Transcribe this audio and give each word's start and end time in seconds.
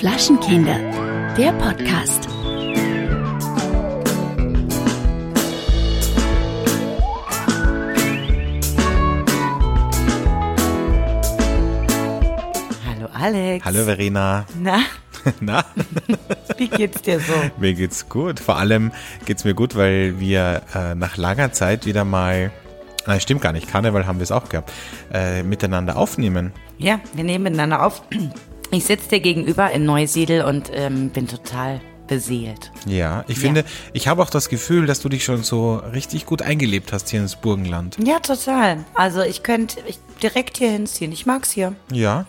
Flaschenkinder, 0.00 0.78
der 1.36 1.52
Podcast. 1.52 2.26
Hallo 12.86 13.08
Alex. 13.12 13.64
Hallo 13.64 13.84
Verena. 13.84 14.46
Na, 14.58 14.80
Na, 15.40 15.64
wie 16.56 16.68
geht's 16.68 17.02
dir 17.02 17.20
so? 17.20 17.34
mir 17.58 17.74
geht's 17.74 18.08
gut. 18.08 18.40
Vor 18.40 18.56
allem 18.56 18.92
geht's 19.26 19.44
mir 19.44 19.54
gut, 19.54 19.76
weil 19.76 20.18
wir 20.18 20.62
äh, 20.74 20.94
nach 20.94 21.16
langer 21.16 21.52
Zeit 21.52 21.86
wieder 21.86 22.04
mal, 22.04 22.50
nein, 23.06 23.20
stimmt 23.20 23.40
gar 23.40 23.52
nicht, 23.52 23.68
Karneval 23.68 24.06
haben 24.06 24.18
wir 24.18 24.24
es 24.24 24.32
auch 24.32 24.48
gehabt, 24.48 24.72
äh, 25.12 25.42
miteinander 25.42 25.96
aufnehmen. 25.96 26.52
Ja, 26.78 27.00
wir 27.14 27.24
nehmen 27.24 27.44
miteinander 27.44 27.84
auf. 27.84 28.02
Ich 28.72 28.84
sitze 28.84 29.08
dir 29.08 29.20
gegenüber 29.20 29.70
in 29.72 29.84
Neusiedl 29.84 30.42
und 30.42 30.70
ähm, 30.72 31.10
bin 31.10 31.26
total 31.26 31.80
beseelt. 32.06 32.72
Ja, 32.86 33.24
ich 33.28 33.38
finde, 33.38 33.64
ich 33.92 34.08
habe 34.08 34.20
auch 34.20 34.30
das 34.30 34.48
Gefühl, 34.48 34.86
dass 34.86 35.00
du 35.00 35.08
dich 35.08 35.24
schon 35.24 35.44
so 35.44 35.76
richtig 35.76 36.26
gut 36.26 36.42
eingelebt 36.42 36.92
hast 36.92 37.08
hier 37.08 37.20
ins 37.20 37.36
Burgenland. 37.36 37.96
Ja, 38.04 38.18
total. 38.18 38.84
Also 38.94 39.22
ich 39.22 39.44
könnte 39.44 39.80
direkt 40.20 40.58
hier 40.58 40.70
hinziehen. 40.70 41.12
Ich 41.12 41.24
mag's 41.24 41.52
hier. 41.52 41.74
Ja. 41.92 42.26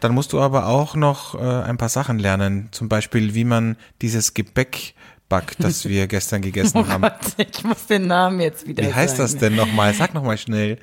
Dann 0.00 0.14
musst 0.14 0.34
du 0.34 0.40
aber 0.40 0.66
auch 0.66 0.96
noch 0.96 1.34
äh, 1.34 1.38
ein 1.38 1.78
paar 1.78 1.88
Sachen 1.88 2.18
lernen. 2.18 2.68
Zum 2.72 2.88
Beispiel, 2.88 3.34
wie 3.34 3.44
man 3.44 3.76
dieses 4.02 4.34
Gebäck 4.34 4.94
backt, 5.30 5.64
das 5.64 5.84
wir 5.88 6.06
gestern 6.06 6.42
gegessen 6.42 6.86
haben. 6.86 7.02
Warte, 7.02 7.42
ich 7.50 7.64
muss 7.64 7.86
den 7.86 8.06
Namen 8.06 8.40
jetzt 8.40 8.66
wieder 8.66 8.84
Wie 8.84 8.92
heißt 8.92 9.18
das 9.18 9.30
sagen. 9.32 9.40
denn 9.40 9.56
nochmal? 9.56 9.94
Sag 9.94 10.12
nochmal 10.12 10.36
schnell. 10.36 10.78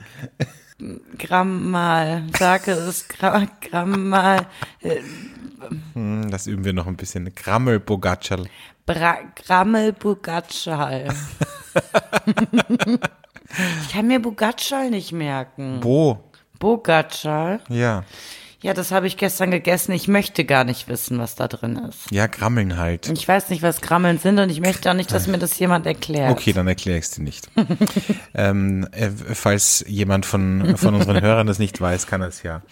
Gramm 1.20 1.70
mal. 1.70 2.24
Sage 2.38 2.72
es 2.72 3.08
Gra 3.08 3.46
Gramm 3.62 4.10
mal. 4.10 4.48
Äh, 4.82 5.02
Hm, 5.94 6.30
Das 6.30 6.46
üben 6.48 6.64
wir 6.64 6.72
noch 6.74 6.86
ein 6.88 6.96
bisschen. 6.96 7.34
Grammel 7.36 7.80
Bogaccial. 7.80 8.46
Bra 8.86 9.18
Grammel 9.36 9.92
Bugatschal. 9.92 11.08
ich 13.82 13.92
kann 13.92 14.08
mir 14.08 14.20
Bugatschal 14.22 14.90
nicht 14.90 15.12
merken. 15.12 15.80
Bo. 15.80 16.24
Bogatschal. 16.60 17.60
Ja. 17.70 18.04
Ja, 18.60 18.74
das 18.74 18.92
habe 18.92 19.06
ich 19.06 19.18
gestern 19.18 19.52
gegessen. 19.52 19.92
Ich 19.92 20.08
möchte 20.08 20.44
gar 20.44 20.64
nicht 20.64 20.88
wissen, 20.88 21.20
was 21.20 21.36
da 21.36 21.48
drin 21.48 21.80
ist. 21.88 22.10
Ja, 22.10 22.26
Grammeln 22.26 22.78
halt. 22.78 23.08
Ich 23.08 23.28
weiß 23.28 23.50
nicht, 23.50 23.62
was 23.62 23.82
Grammeln 23.82 24.18
sind 24.18 24.40
und 24.40 24.50
ich 24.50 24.62
möchte 24.62 24.90
auch 24.90 24.96
nicht, 24.96 25.12
dass 25.12 25.28
mir 25.28 25.38
das 25.38 25.60
jemand 25.60 25.86
erklärt. 25.86 26.32
Okay, 26.32 26.54
dann 26.54 26.68
erkläre 26.68 26.98
ich 26.98 27.06
es 27.06 27.12
dir 27.12 27.22
nicht. 27.22 27.50
ähm, 28.34 28.88
äh, 28.94 29.12
falls 29.12 29.86
jemand 29.88 30.26
von, 30.26 30.76
von 30.76 30.96
unseren 30.96 31.22
Hörern 31.22 31.46
das 31.46 31.60
nicht 31.60 31.80
weiß, 31.80 32.08
kann 32.08 32.22
er 32.22 32.30
es 32.30 32.42
ja 32.42 32.64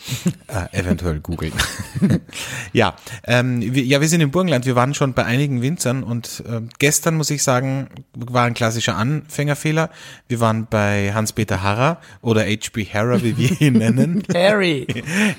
äh, 0.48 0.76
eventuell 0.76 1.20
googeln. 1.20 1.54
ja, 2.74 2.96
ähm, 3.24 3.62
wir, 3.62 3.84
ja, 3.84 4.02
wir 4.02 4.08
sind 4.08 4.22
im 4.22 4.32
Burgenland. 4.32 4.66
Wir 4.66 4.76
waren 4.76 4.96
schon 4.96 5.14
bei 5.14 5.26
einigen 5.26 5.62
Winzern 5.62 6.02
und 6.02 6.44
äh, 6.50 6.62
gestern, 6.80 7.16
muss 7.16 7.30
ich 7.30 7.44
sagen, 7.44 7.90
war 8.16 8.46
ein 8.46 8.56
klassischer 8.56 8.96
Anfängerfehler. 8.96 9.92
Wir 10.28 10.40
waren 10.40 10.66
bei 10.66 11.14
Hans-Peter 11.14 11.62
Harrer 11.62 12.02
oder 12.22 12.42
H.B. 12.42 12.86
Harrer, 12.86 13.22
wie 13.22 13.38
wir 13.38 13.62
ihn 13.62 13.74
nennen. 13.78 14.24
Harry. 14.34 14.88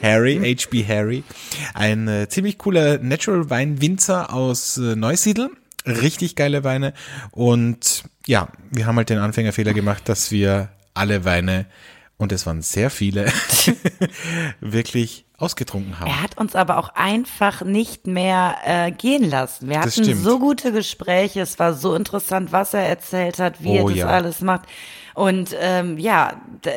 Harry, 0.02 0.35
HB 0.40 0.86
Harry. 0.88 1.24
Ein 1.74 2.08
äh, 2.08 2.28
ziemlich 2.28 2.58
cooler 2.58 2.98
Natural 2.98 3.48
Wein 3.50 3.80
Winzer 3.80 4.32
aus 4.32 4.78
äh, 4.78 4.96
Neusiedl. 4.96 5.50
Richtig 5.86 6.34
geile 6.36 6.64
Weine. 6.64 6.94
Und 7.30 8.04
ja, 8.26 8.48
wir 8.70 8.86
haben 8.86 8.96
halt 8.96 9.08
den 9.10 9.18
Anfängerfehler 9.18 9.72
gemacht, 9.72 10.08
dass 10.08 10.30
wir 10.32 10.70
alle 10.94 11.24
Weine, 11.24 11.66
und 12.16 12.32
es 12.32 12.44
waren 12.46 12.62
sehr 12.62 12.90
viele, 12.90 13.26
wirklich 14.60 15.24
ausgetrunken 15.38 16.00
haben. 16.00 16.08
Er 16.08 16.22
hat 16.22 16.38
uns 16.38 16.54
aber 16.54 16.78
auch 16.78 16.88
einfach 16.94 17.62
nicht 17.62 18.06
mehr 18.06 18.56
äh, 18.64 18.90
gehen 18.90 19.28
lassen. 19.28 19.68
Wir 19.68 19.76
Das 19.76 19.96
hatten 19.96 20.04
stimmt. 20.04 20.22
so 20.22 20.38
gute 20.38 20.72
Gespräche. 20.72 21.40
Es 21.42 21.58
war 21.58 21.74
so 21.74 21.94
interessant, 21.94 22.52
was 22.52 22.72
er 22.74 22.84
erzählt 22.86 23.38
hat, 23.38 23.62
wie 23.62 23.78
Oh 23.80 23.88
er 23.88 23.88
das 23.88 23.96
ja. 23.96 24.06
alles 24.06 24.40
macht. 24.40 24.62
Und 25.16 25.56
ähm, 25.58 25.96
ja, 25.96 26.34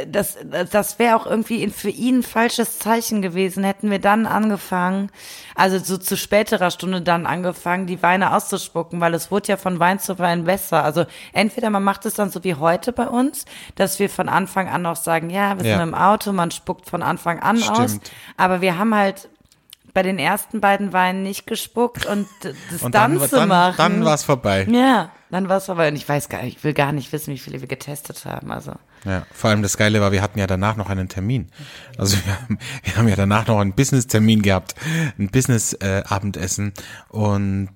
das, 0.09 0.37
das 0.71 0.97
wäre 0.97 1.17
auch 1.17 1.25
irgendwie 1.25 1.67
für 1.71 1.89
ihn 1.89 2.19
ein 2.19 2.23
falsches 2.23 2.79
Zeichen 2.79 3.21
gewesen. 3.21 3.65
Hätten 3.65 3.91
wir 3.91 3.99
dann 3.99 4.25
angefangen, 4.25 5.11
also 5.55 5.77
so 5.77 5.97
zu 5.97 6.15
späterer 6.15 6.71
Stunde 6.71 7.01
dann 7.01 7.25
angefangen, 7.25 7.85
die 7.85 8.01
Weine 8.01 8.33
auszuspucken, 8.33 9.01
weil 9.01 9.13
es 9.13 9.29
wurde 9.29 9.49
ja 9.49 9.57
von 9.57 9.77
Wein 9.79 9.99
zu 9.99 10.19
Wein 10.19 10.45
besser. 10.45 10.85
Also 10.85 11.05
entweder 11.33 11.69
man 11.69 11.83
macht 11.83 12.05
es 12.05 12.13
dann 12.13 12.29
so 12.29 12.41
wie 12.45 12.55
heute 12.55 12.93
bei 12.93 13.07
uns, 13.09 13.43
dass 13.75 13.99
wir 13.99 14.09
von 14.09 14.29
Anfang 14.29 14.69
an 14.69 14.83
noch 14.83 14.95
sagen, 14.95 15.29
ja, 15.29 15.57
wir 15.57 15.63
sind 15.65 15.77
Ja. 15.77 15.83
im 15.83 15.93
Auto, 15.93 16.31
man 16.31 16.51
spuckt 16.51 16.89
von 16.89 17.03
Anfang 17.03 17.39
an 17.41 17.61
aus. 17.61 17.91
Stimmt. 17.91 18.11
Aber 18.37 18.61
wir 18.61 18.77
haben 18.77 18.95
halt 18.95 19.27
bei 19.99 20.03
den 20.03 20.17
ersten 20.17 20.61
beiden 20.61 20.93
Weinen 20.93 21.23
nicht 21.23 21.45
gespuckt 21.45 22.05
und 22.05 22.25
das 22.71 22.81
Und 22.81 22.95
dann, 22.95 23.19
zu 23.19 23.27
dann, 23.35 23.49
machen. 23.49 23.75
dann 23.77 24.05
war 24.05 24.13
es 24.13 24.23
vorbei. 24.23 24.65
Ja, 24.71 25.11
dann 25.29 25.49
war 25.49 25.57
es 25.57 25.65
vorbei. 25.65 25.89
Und 25.89 25.97
ich 25.97 26.07
weiß 26.07 26.29
gar 26.29 26.41
nicht, 26.41 26.59
ich 26.59 26.63
will 26.63 26.73
gar 26.73 26.93
nicht 26.93 27.11
wissen, 27.11 27.33
wie 27.33 27.37
viele 27.37 27.59
wir 27.59 27.67
getestet 27.67 28.23
haben. 28.23 28.49
Also 28.49 28.71
Ja, 29.03 29.23
vor 29.33 29.49
allem 29.49 29.61
das 29.61 29.75
Geile 29.75 29.99
war, 29.99 30.13
wir 30.13 30.21
hatten 30.21 30.39
ja 30.39 30.47
danach 30.47 30.77
noch 30.77 30.89
einen 30.89 31.09
Termin. 31.09 31.51
Also 31.97 32.15
wir 32.25 32.33
haben, 32.33 32.59
wir 32.83 32.95
haben 32.95 33.07
ja 33.09 33.17
danach 33.17 33.45
noch 33.47 33.59
einen 33.59 33.73
Business-Termin 33.73 34.41
gehabt, 34.41 34.73
ein 35.17 35.27
Business-Abendessen 35.31 36.71
und 37.09 37.67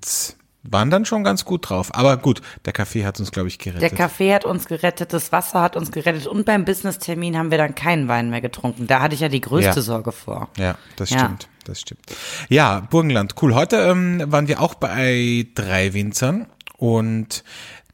waren 0.65 0.89
dann 0.89 1.03
schon 1.03 1.25
ganz 1.25 1.43
gut 1.43 1.69
drauf. 1.69 1.93
Aber 1.93 2.15
gut, 2.15 2.41
der 2.63 2.71
Kaffee 2.71 3.05
hat 3.05 3.19
uns, 3.19 3.33
glaube 3.33 3.49
ich, 3.49 3.59
gerettet. 3.59 3.81
der 3.81 3.89
Kaffee 3.89 4.33
hat 4.33 4.45
uns 4.45 4.65
gerettet, 4.65 5.11
das 5.11 5.33
Wasser 5.33 5.59
hat 5.61 5.75
uns 5.75 5.91
gerettet 5.91 6.25
und 6.25 6.45
beim 6.45 6.63
Business-Termin 6.63 7.37
haben 7.37 7.51
wir 7.51 7.57
dann 7.57 7.75
keinen 7.75 8.07
Wein 8.07 8.29
mehr 8.29 8.39
getrunken. 8.39 8.87
Da 8.87 9.01
hatte 9.01 9.13
ich 9.13 9.19
ja 9.19 9.27
die 9.27 9.41
größte 9.41 9.75
Ja. 9.75 9.81
Sorge 9.81 10.13
vor. 10.13 10.47
Ja, 10.57 10.75
das 10.95 11.09
Ja. 11.09 11.19
stimmt. 11.19 11.49
Das 11.65 11.79
stimmt. 11.81 12.01
Ja, 12.49 12.81
Burgenland, 12.89 13.35
cool. 13.41 13.55
Heute 13.55 13.77
ähm, 13.77 14.23
waren 14.27 14.47
wir 14.47 14.61
auch 14.61 14.73
bei 14.75 15.47
drei 15.55 15.93
Winzern 15.93 16.47
und 16.77 17.43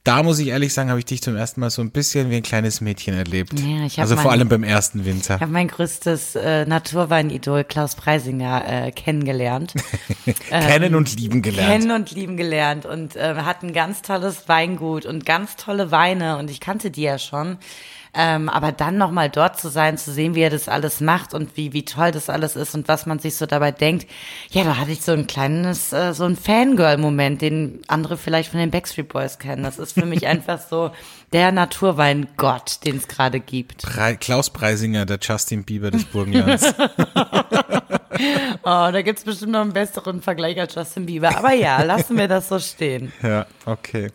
da 0.05 0.23
muss 0.23 0.39
ich 0.39 0.47
ehrlich 0.47 0.73
sagen, 0.73 0.89
habe 0.89 0.97
ich 0.99 1.05
dich 1.05 1.21
zum 1.21 1.35
ersten 1.35 1.59
Mal 1.59 1.69
so 1.69 1.81
ein 1.81 1.91
bisschen 1.91 2.31
wie 2.31 2.37
ein 2.37 2.41
kleines 2.41 2.79
Mädchen 2.81 3.13
erlebt. 3.13 3.59
Ja, 3.59 3.85
ich 3.85 3.99
also 3.99 4.15
vor 4.15 4.23
mein- 4.25 4.39
allem 4.39 4.49
beim 4.49 4.63
ersten 4.63 5.05
Winzer. 5.05 5.35
Ich 5.35 5.41
habe 5.41 5.51
mein 5.51 5.67
größtes 5.67 6.35
äh, 6.35 6.65
Naturweinidol 6.65 7.63
Klaus 7.65 7.95
Preisinger 7.95 8.63
äh, 8.87 8.91
kennengelernt. 8.91 9.73
Kennen 10.49 10.95
und 10.95 11.15
lieben 11.19 11.41
gelernt. 11.41 11.69
Kennen 11.69 11.91
und 11.91 12.11
lieben 12.11 12.37
gelernt 12.37 12.85
und 12.85 13.17
äh, 13.17 13.35
hat 13.35 13.61
ein 13.61 13.73
ganz 13.73 14.01
tolles 14.01 14.47
Weingut 14.47 15.05
und 15.05 15.25
ganz 15.25 15.57
tolle 15.57 15.91
Weine 15.91 16.37
und 16.37 16.49
ich 16.49 16.59
kannte 16.59 16.91
die 16.91 17.03
ja 17.03 17.19
schon. 17.19 17.57
Ähm, 18.13 18.49
aber 18.49 18.71
dann 18.71 18.97
nochmal 18.97 19.29
dort 19.29 19.59
zu 19.59 19.69
sein, 19.69 19.97
zu 19.97 20.11
sehen, 20.11 20.33
wie 20.33 20.41
er 20.41 20.49
das 20.49 20.67
alles 20.67 20.99
macht 20.99 21.33
und 21.33 21.55
wie, 21.57 21.73
wie 21.73 21.85
toll 21.85 22.11
das 22.11 22.29
alles 22.29 22.55
ist 22.55 22.73
und 22.73 22.87
was 22.87 23.05
man 23.05 23.19
sich 23.19 23.35
so 23.35 23.45
dabei 23.45 23.71
denkt, 23.71 24.07
ja, 24.49 24.63
da 24.63 24.77
hatte 24.77 24.91
ich 24.91 25.01
so 25.01 25.11
ein 25.11 25.27
kleines, 25.27 25.93
äh, 25.93 26.13
so 26.13 26.25
ein 26.25 26.35
Fangirl-Moment, 26.35 27.41
den 27.41 27.81
andere 27.87 28.17
vielleicht 28.17 28.49
von 28.51 28.59
den 28.59 28.71
Backstreet 28.71 29.09
Boys 29.09 29.37
kennen. 29.37 29.63
Das 29.63 29.77
ist 29.77 29.93
für 29.93 30.05
mich 30.05 30.27
einfach 30.27 30.59
so 30.59 30.91
der 31.33 31.51
Naturweingott, 31.51 32.83
den 32.85 32.97
es 32.97 33.07
gerade 33.07 33.39
gibt. 33.39 33.83
Pre 33.83 34.17
Klaus 34.17 34.49
Preisinger, 34.49 35.05
der 35.05 35.19
Justin 35.21 35.63
Bieber 35.63 35.91
des 35.91 36.05
Burgenlands. 36.05 36.73
Oh, 38.63 38.89
da 38.91 39.01
gibt's 39.01 39.23
bestimmt 39.23 39.53
noch 39.53 39.61
einen 39.61 39.73
besseren 39.73 40.21
Vergleich 40.21 40.59
als 40.59 40.75
Justin 40.75 41.05
Bieber. 41.05 41.35
Aber 41.37 41.53
ja, 41.53 41.81
lassen 41.83 42.17
wir 42.17 42.27
das 42.27 42.49
so 42.49 42.59
stehen. 42.59 43.11
ja, 43.23 43.45
okay. 43.65 44.11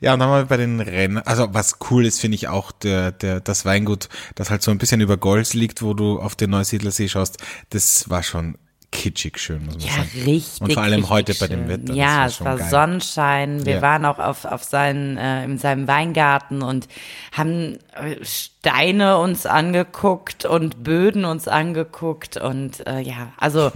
Ja, 0.00 0.14
und 0.14 0.20
dann 0.20 0.30
wir 0.30 0.44
bei 0.46 0.56
den 0.56 0.80
Rennen, 0.80 1.18
also 1.18 1.52
was 1.52 1.78
cool 1.90 2.04
ist, 2.04 2.20
finde 2.20 2.34
ich 2.34 2.48
auch, 2.48 2.72
der, 2.72 3.12
der, 3.12 3.40
das 3.40 3.64
Weingut, 3.64 4.08
das 4.34 4.50
halt 4.50 4.62
so 4.62 4.70
ein 4.70 4.78
bisschen 4.78 5.00
über 5.00 5.16
Golz 5.16 5.54
liegt, 5.54 5.82
wo 5.82 5.94
du 5.94 6.18
auf 6.18 6.34
den 6.34 6.50
Neusiedlersee 6.50 7.08
schaust, 7.08 7.38
das 7.70 8.10
war 8.10 8.22
schon 8.22 8.58
kitschig 8.94 9.38
schön, 9.38 9.66
muss 9.66 9.74
man 9.74 9.84
Ja, 9.84 9.92
sagen. 9.92 10.10
richtig. 10.24 10.60
Und 10.62 10.72
vor 10.72 10.82
allem 10.84 11.08
heute 11.10 11.34
bei 11.34 11.48
dem 11.48 11.68
Wetter. 11.68 11.92
Ja, 11.92 12.26
es 12.26 12.40
war 12.42 12.56
geil. 12.56 12.70
Sonnenschein. 12.70 13.66
Wir 13.66 13.74
Ja. 13.74 13.82
waren 13.82 14.04
auch 14.06 14.18
auf, 14.18 14.44
auf 14.46 14.62
seinen, 14.64 15.18
äh, 15.18 15.44
in 15.44 15.58
seinem 15.58 15.86
Weingarten 15.88 16.62
und 16.62 16.88
haben 17.32 17.78
äh, 17.94 18.24
Steine 18.24 19.18
uns 19.18 19.44
angeguckt 19.46 20.44
und 20.46 20.82
Böden 20.84 21.24
uns 21.24 21.48
angeguckt 21.48 22.36
und 22.36 22.86
äh, 22.86 23.00
ja, 23.00 23.32
also 23.36 23.70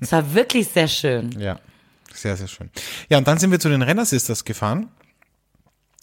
es 0.00 0.12
war 0.12 0.32
wirklich 0.34 0.68
sehr 0.68 0.88
schön. 0.88 1.32
Ja, 1.38 1.58
sehr, 2.14 2.36
sehr 2.36 2.48
schön. 2.48 2.70
Ja, 3.08 3.18
und 3.18 3.26
dann 3.28 3.38
sind 3.38 3.50
wir 3.50 3.60
zu 3.60 3.68
den 3.68 3.82
Renner 3.82 4.04
Sisters 4.06 4.44
gefahren. 4.44 4.88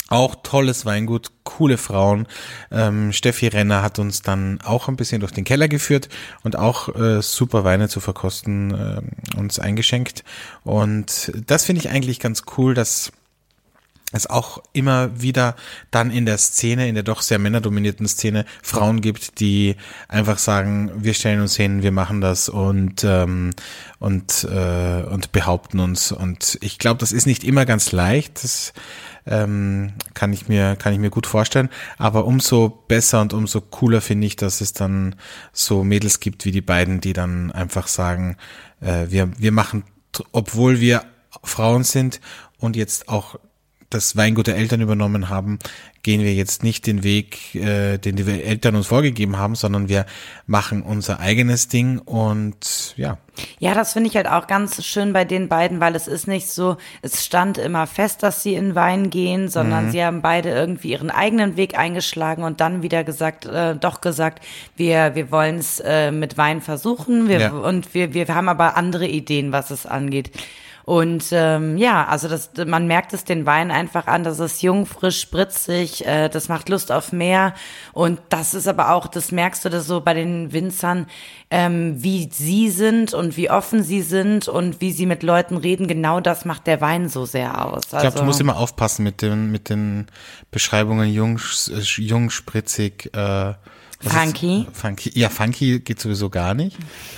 Auch 0.09 0.35
tolles 0.41 0.85
Weingut, 0.85 1.31
coole 1.43 1.77
Frauen. 1.77 2.27
Ähm, 2.71 3.11
Steffi 3.11 3.47
Renner 3.47 3.81
hat 3.81 3.99
uns 3.99 4.21
dann 4.21 4.59
auch 4.63 4.87
ein 4.87 4.95
bisschen 4.95 5.19
durch 5.19 5.33
den 5.33 5.43
Keller 5.43 5.67
geführt 5.67 6.07
und 6.43 6.55
auch 6.57 6.95
äh, 6.95 7.21
super 7.21 7.65
Weine 7.65 7.89
zu 7.89 7.99
verkosten 7.99 8.71
äh, 8.73 9.37
uns 9.37 9.59
eingeschenkt. 9.59 10.23
Und 10.63 11.33
das 11.45 11.65
finde 11.65 11.81
ich 11.81 11.89
eigentlich 11.89 12.19
ganz 12.19 12.43
cool, 12.57 12.73
dass 12.73 13.11
es 14.13 14.27
auch 14.27 14.63
immer 14.71 15.21
wieder 15.21 15.55
dann 15.91 16.11
in 16.11 16.25
der 16.25 16.37
Szene, 16.37 16.87
in 16.87 16.95
der 16.95 17.03
doch 17.03 17.21
sehr 17.21 17.39
männerdominierten 17.39 18.07
Szene, 18.07 18.45
Frauen 18.63 19.01
gibt, 19.01 19.41
die 19.41 19.75
einfach 20.07 20.37
sagen, 20.37 20.91
wir 20.95 21.13
stellen 21.13 21.41
uns 21.41 21.57
hin, 21.57 21.83
wir 21.83 21.91
machen 21.91 22.21
das 22.21 22.47
und 22.47 23.03
ähm, 23.03 23.51
und 23.99 24.45
äh, 24.45 25.03
und 25.03 25.33
behaupten 25.33 25.79
uns. 25.79 26.13
Und 26.13 26.57
ich 26.61 26.79
glaube, 26.79 26.99
das 26.99 27.11
ist 27.11 27.27
nicht 27.27 27.43
immer 27.43 27.65
ganz 27.65 27.91
leicht. 27.91 28.43
Das 28.43 28.71
ähm, 29.27 29.93
kann 30.13 30.33
ich 30.33 30.47
mir 30.47 30.75
kann 30.75 30.93
ich 30.93 30.99
mir 30.99 31.09
gut 31.09 31.27
vorstellen. 31.27 31.69
Aber 31.97 32.25
umso 32.25 32.69
besser 32.69 33.21
und 33.21 33.33
umso 33.33 33.61
cooler 33.61 34.01
finde 34.01 34.27
ich, 34.27 34.35
dass 34.35 34.61
es 34.61 34.73
dann 34.73 35.15
so 35.53 35.83
Mädels 35.83 36.19
gibt 36.19 36.45
wie 36.45 36.51
die 36.51 36.61
beiden, 36.61 37.01
die 37.01 37.13
dann 37.13 37.51
einfach 37.51 37.87
sagen, 37.87 38.37
äh, 38.81 39.07
wir 39.09 39.31
wir 39.37 39.51
machen, 39.51 39.83
obwohl 40.31 40.79
wir 40.79 41.03
Frauen 41.43 41.83
sind 41.83 42.19
und 42.57 42.75
jetzt 42.75 43.09
auch 43.09 43.35
das 43.89 44.17
Weingut 44.17 44.47
der 44.47 44.57
Eltern 44.57 44.81
übernommen 44.81 45.29
haben, 45.29 45.59
gehen 46.07 46.23
wir 46.23 46.33
jetzt 46.33 46.63
nicht 46.63 46.87
den 46.87 47.03
Weg, 47.03 47.53
äh, 47.53 47.97
den 47.97 48.15
die 48.15 48.23
Eltern 48.41 48.77
uns 48.77 48.87
vorgegeben 48.87 49.37
haben, 49.37 49.55
sondern 49.55 49.89
wir 49.89 50.05
machen 50.45 50.81
unser 50.81 51.19
eigenes 51.19 51.67
Ding 51.67 51.99
und 51.99 52.93
ja. 52.95 53.17
Ja, 53.59 53.73
das 53.73 53.91
finde 53.91 54.07
ich 54.09 54.15
halt 54.15 54.29
auch 54.29 54.47
ganz 54.47 54.85
schön 54.85 55.11
bei 55.11 55.25
den 55.25 55.49
beiden, 55.49 55.81
weil 55.81 55.97
es 55.97 56.07
ist 56.07 56.25
nicht 56.25 56.49
so, 56.49 56.77
es 57.01 57.25
stand 57.25 57.57
immer 57.57 57.87
fest, 57.87 58.23
dass 58.23 58.41
sie 58.41 58.53
in 58.53 58.73
Wein 58.73 59.09
gehen, 59.09 59.49
sondern 59.49 59.87
mhm. 59.87 59.91
sie 59.91 60.01
haben 60.01 60.21
beide 60.21 60.47
irgendwie 60.47 60.91
ihren 60.91 61.11
eigenen 61.11 61.57
Weg 61.57 61.77
eingeschlagen 61.77 62.43
und 62.43 62.61
dann 62.61 62.81
wieder 62.83 63.03
gesagt, 63.03 63.45
äh, 63.45 63.75
doch 63.75 63.99
gesagt, 63.99 64.41
wir, 64.77 65.13
wir 65.13 65.29
wollen 65.29 65.57
es 65.57 65.81
äh, 65.81 66.11
mit 66.11 66.37
Wein 66.37 66.61
versuchen 66.61 67.27
wir, 67.27 67.39
ja. 67.39 67.51
und 67.51 67.93
wir, 67.93 68.13
wir 68.13 68.29
haben 68.29 68.47
aber 68.47 68.77
andere 68.77 69.07
Ideen, 69.07 69.51
was 69.51 69.71
es 69.71 69.85
angeht. 69.85 70.31
Und 70.87 71.25
ähm, 71.33 71.77
ja, 71.77 72.05
also 72.05 72.29
das, 72.29 72.51
man 72.65 72.87
merkt 72.87 73.11
es 73.11 73.25
den 73.25 73.45
Wein 73.45 73.71
einfach 73.71 74.07
an, 74.07 74.23
das 74.23 74.39
ist 74.39 74.61
jung, 74.61 74.85
frisch, 74.85 75.19
spritzig, 75.19 76.05
äh, 76.05 76.29
das 76.29 76.47
macht 76.47 76.69
Lust 76.69 76.93
auf 76.93 77.11
mehr. 77.11 77.55
Und 77.91 78.21
das 78.29 78.53
ist 78.53 78.69
aber 78.69 78.91
auch, 78.91 79.07
das 79.07 79.33
merkst 79.33 79.65
du 79.65 79.69
das 79.69 79.85
so 79.85 79.99
bei 79.99 80.13
den 80.13 80.53
Winzern, 80.53 81.07
ähm, 81.51 82.01
wie 82.01 82.29
sie 82.31 82.69
sind 82.69 83.13
und 83.13 83.35
wie 83.35 83.49
offen 83.49 83.83
sie 83.83 84.01
sind 84.01 84.47
und 84.47 84.79
wie 84.79 84.93
sie 84.93 85.05
mit 85.05 85.23
Leuten 85.23 85.57
reden. 85.57 85.89
Genau 85.89 86.21
das 86.21 86.45
macht 86.45 86.67
der 86.67 86.79
Wein 86.79 87.09
so 87.09 87.25
sehr 87.25 87.65
aus. 87.65 87.93
Also, 87.93 87.97
ich 87.97 88.01
glaube, 88.03 88.19
du 88.19 88.23
musst 88.23 88.39
immer 88.39 88.55
aufpassen 88.55 89.03
mit 89.03 89.21
den, 89.21 89.51
mit 89.51 89.67
den 89.67 90.07
Beschreibungen 90.51 91.11
jung, 91.11 91.37
jung 91.97 92.29
spritzig. 92.29 93.13
Äh 93.13 93.55
funky. 93.99 94.67
funky. 94.73 95.11
Ja, 95.17 95.29
funky 95.29 95.79
geht 95.79 95.99
sowieso 95.99 96.29
gar 96.29 96.53
nicht. 96.53 96.77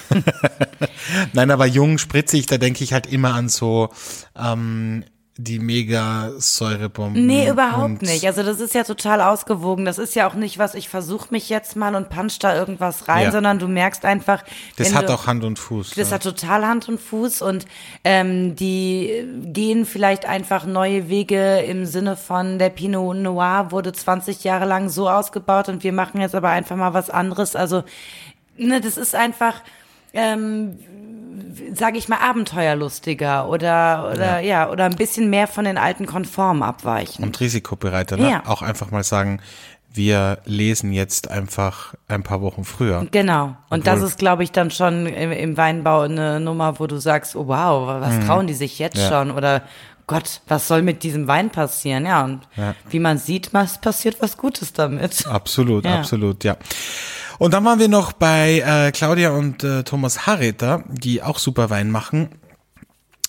Nein, 1.33 1.51
aber 1.51 1.65
jung, 1.65 1.97
spritzig, 1.97 2.45
da 2.45 2.57
denke 2.57 2.83
ich 2.83 2.93
halt 2.93 3.07
immer 3.07 3.33
an 3.33 3.49
so 3.49 3.89
ähm, 4.37 5.03
die 5.41 5.59
mega 5.59 6.31
Säurebomben. 6.37 7.25
Nee, 7.25 7.49
überhaupt 7.49 8.01
nicht. 8.01 8.25
Also 8.25 8.43
das 8.43 8.59
ist 8.59 8.73
ja 8.73 8.83
total 8.83 9.21
ausgewogen. 9.21 9.85
Das 9.85 9.97
ist 9.97 10.13
ja 10.13 10.27
auch 10.27 10.33
nicht 10.33 10.59
was, 10.59 10.75
ich 10.75 10.89
versuche 10.89 11.29
mich 11.31 11.47
jetzt 11.47 11.77
mal 11.77 11.95
und 11.95 12.09
punch 12.09 12.39
da 12.39 12.53
irgendwas 12.57 13.07
rein, 13.07 13.23
ja. 13.23 13.31
sondern 13.31 13.57
du 13.57 13.69
merkst 13.69 14.03
einfach. 14.03 14.43
Das 14.75 14.93
hat 14.93 15.07
du, 15.07 15.13
auch 15.13 15.27
Hand 15.27 15.45
und 15.45 15.57
Fuß. 15.57 15.91
Das 15.91 16.09
ja. 16.09 16.15
hat 16.15 16.23
total 16.23 16.67
Hand 16.67 16.89
und 16.89 16.99
Fuß 16.99 17.41
und 17.41 17.65
ähm, 18.03 18.57
die 18.57 19.23
gehen 19.45 19.85
vielleicht 19.85 20.25
einfach 20.25 20.65
neue 20.65 21.07
Wege 21.07 21.59
im 21.59 21.85
Sinne 21.85 22.17
von 22.17 22.59
der 22.59 22.69
Pinot 22.69 23.15
Noir 23.15 23.67
wurde 23.69 23.93
20 23.93 24.43
Jahre 24.43 24.65
lang 24.65 24.89
so 24.89 25.09
ausgebaut 25.09 25.69
und 25.69 25.85
wir 25.85 25.93
machen 25.93 26.19
jetzt 26.19 26.35
aber 26.35 26.49
einfach 26.49 26.75
mal 26.75 26.93
was 26.93 27.09
anderes. 27.09 27.55
Also 27.55 27.83
ne, 28.57 28.81
das 28.81 28.97
ist 28.97 29.15
einfach 29.15 29.61
ähm, 30.13 30.79
sage 31.73 31.97
ich 31.97 32.09
mal, 32.09 32.17
abenteuerlustiger 32.17 33.49
oder 33.49 34.09
oder 34.11 34.39
ja. 34.39 34.65
ja. 34.65 34.69
oder 34.69 34.85
ein 34.85 34.95
bisschen 34.95 35.29
mehr 35.29 35.47
von 35.47 35.65
den 35.65 35.77
alten 35.77 36.05
Konformen 36.05 36.63
abweichen. 36.63 37.23
Und 37.23 37.39
risikobereiter, 37.39 38.17
ne? 38.17 38.29
Ja. 38.29 38.43
Auch 38.45 38.61
einfach 38.61 38.91
mal 38.91 39.03
sagen, 39.03 39.41
wir 39.91 40.39
lesen 40.45 40.93
jetzt 40.93 41.31
einfach 41.31 41.95
ein 42.07 42.23
paar 42.23 42.41
Wochen 42.41 42.63
früher. 42.63 43.07
Genau. 43.11 43.55
Und 43.69 43.79
Obwohl, 43.79 43.79
das 43.79 44.01
ist, 44.01 44.19
glaube 44.19 44.43
ich, 44.43 44.51
dann 44.51 44.71
schon 44.71 45.07
im, 45.07 45.31
im, 45.31 45.57
Weinbau 45.57 46.01
eine 46.01 46.39
Nummer, 46.39 46.79
wo 46.79 46.87
du 46.87 46.97
sagst, 46.97 47.35
oh 47.35 47.47
wow, 47.47 47.99
was 47.99 48.15
mhm. 48.15 48.25
trauen 48.25 48.47
die 48.47 48.53
sich 48.53 48.77
jetzt 48.77 48.97
ja. 48.97 49.09
schon? 49.09 49.31
Oder 49.31 49.63
Gott, 50.09 50.41
was 50.47 50.67
soll 50.67 50.81
mit 50.81 51.03
diesem 51.03 51.27
Wein 51.27 51.51
passieren? 51.51 52.05
Ja, 52.05 52.23
und 52.23 52.41
ja. 52.55 52.73
wie 52.89 52.99
man 52.99 53.19
sieht, 53.19 53.53
was 53.53 53.79
passiert 53.79 54.17
was 54.21 54.37
Gutes 54.37 54.73
damit. 54.73 55.27
Absolut, 55.27 55.85
ja. 55.85 55.99
absolut, 55.99 56.43
ja. 56.43 56.57
Und 57.39 57.53
dann 57.53 57.63
waren 57.63 57.79
wir 57.79 57.87
noch 57.87 58.11
bei 58.11 58.59
äh, 58.59 58.91
Claudia 58.91 59.29
und 59.31 59.63
äh, 59.63 59.83
Thomas 59.83 60.27
Harreter, 60.27 60.83
die 60.89 61.23
auch 61.23 61.39
super 61.39 61.69
Wein 61.69 61.89
machen. 61.89 62.27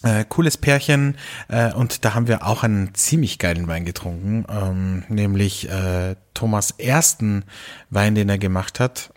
Äh, 0.02 0.24
cooles 0.28 0.56
Pärchen 0.56 1.16
äh, 1.48 1.72
und 1.72 2.04
da 2.04 2.14
haben 2.14 2.26
wir 2.26 2.44
auch 2.44 2.64
einen 2.64 2.92
ziemlich 2.94 3.38
geilen 3.38 3.68
Wein 3.68 3.84
getrunken, 3.84 4.46
ähm, 4.48 5.04
nämlich 5.08 5.68
äh, 5.68 6.16
Thomas 6.34 6.72
ersten 6.72 7.44
Wein, 7.90 8.14
den 8.16 8.28
er 8.28 8.38
gemacht 8.38 8.80
hat, 8.80 9.12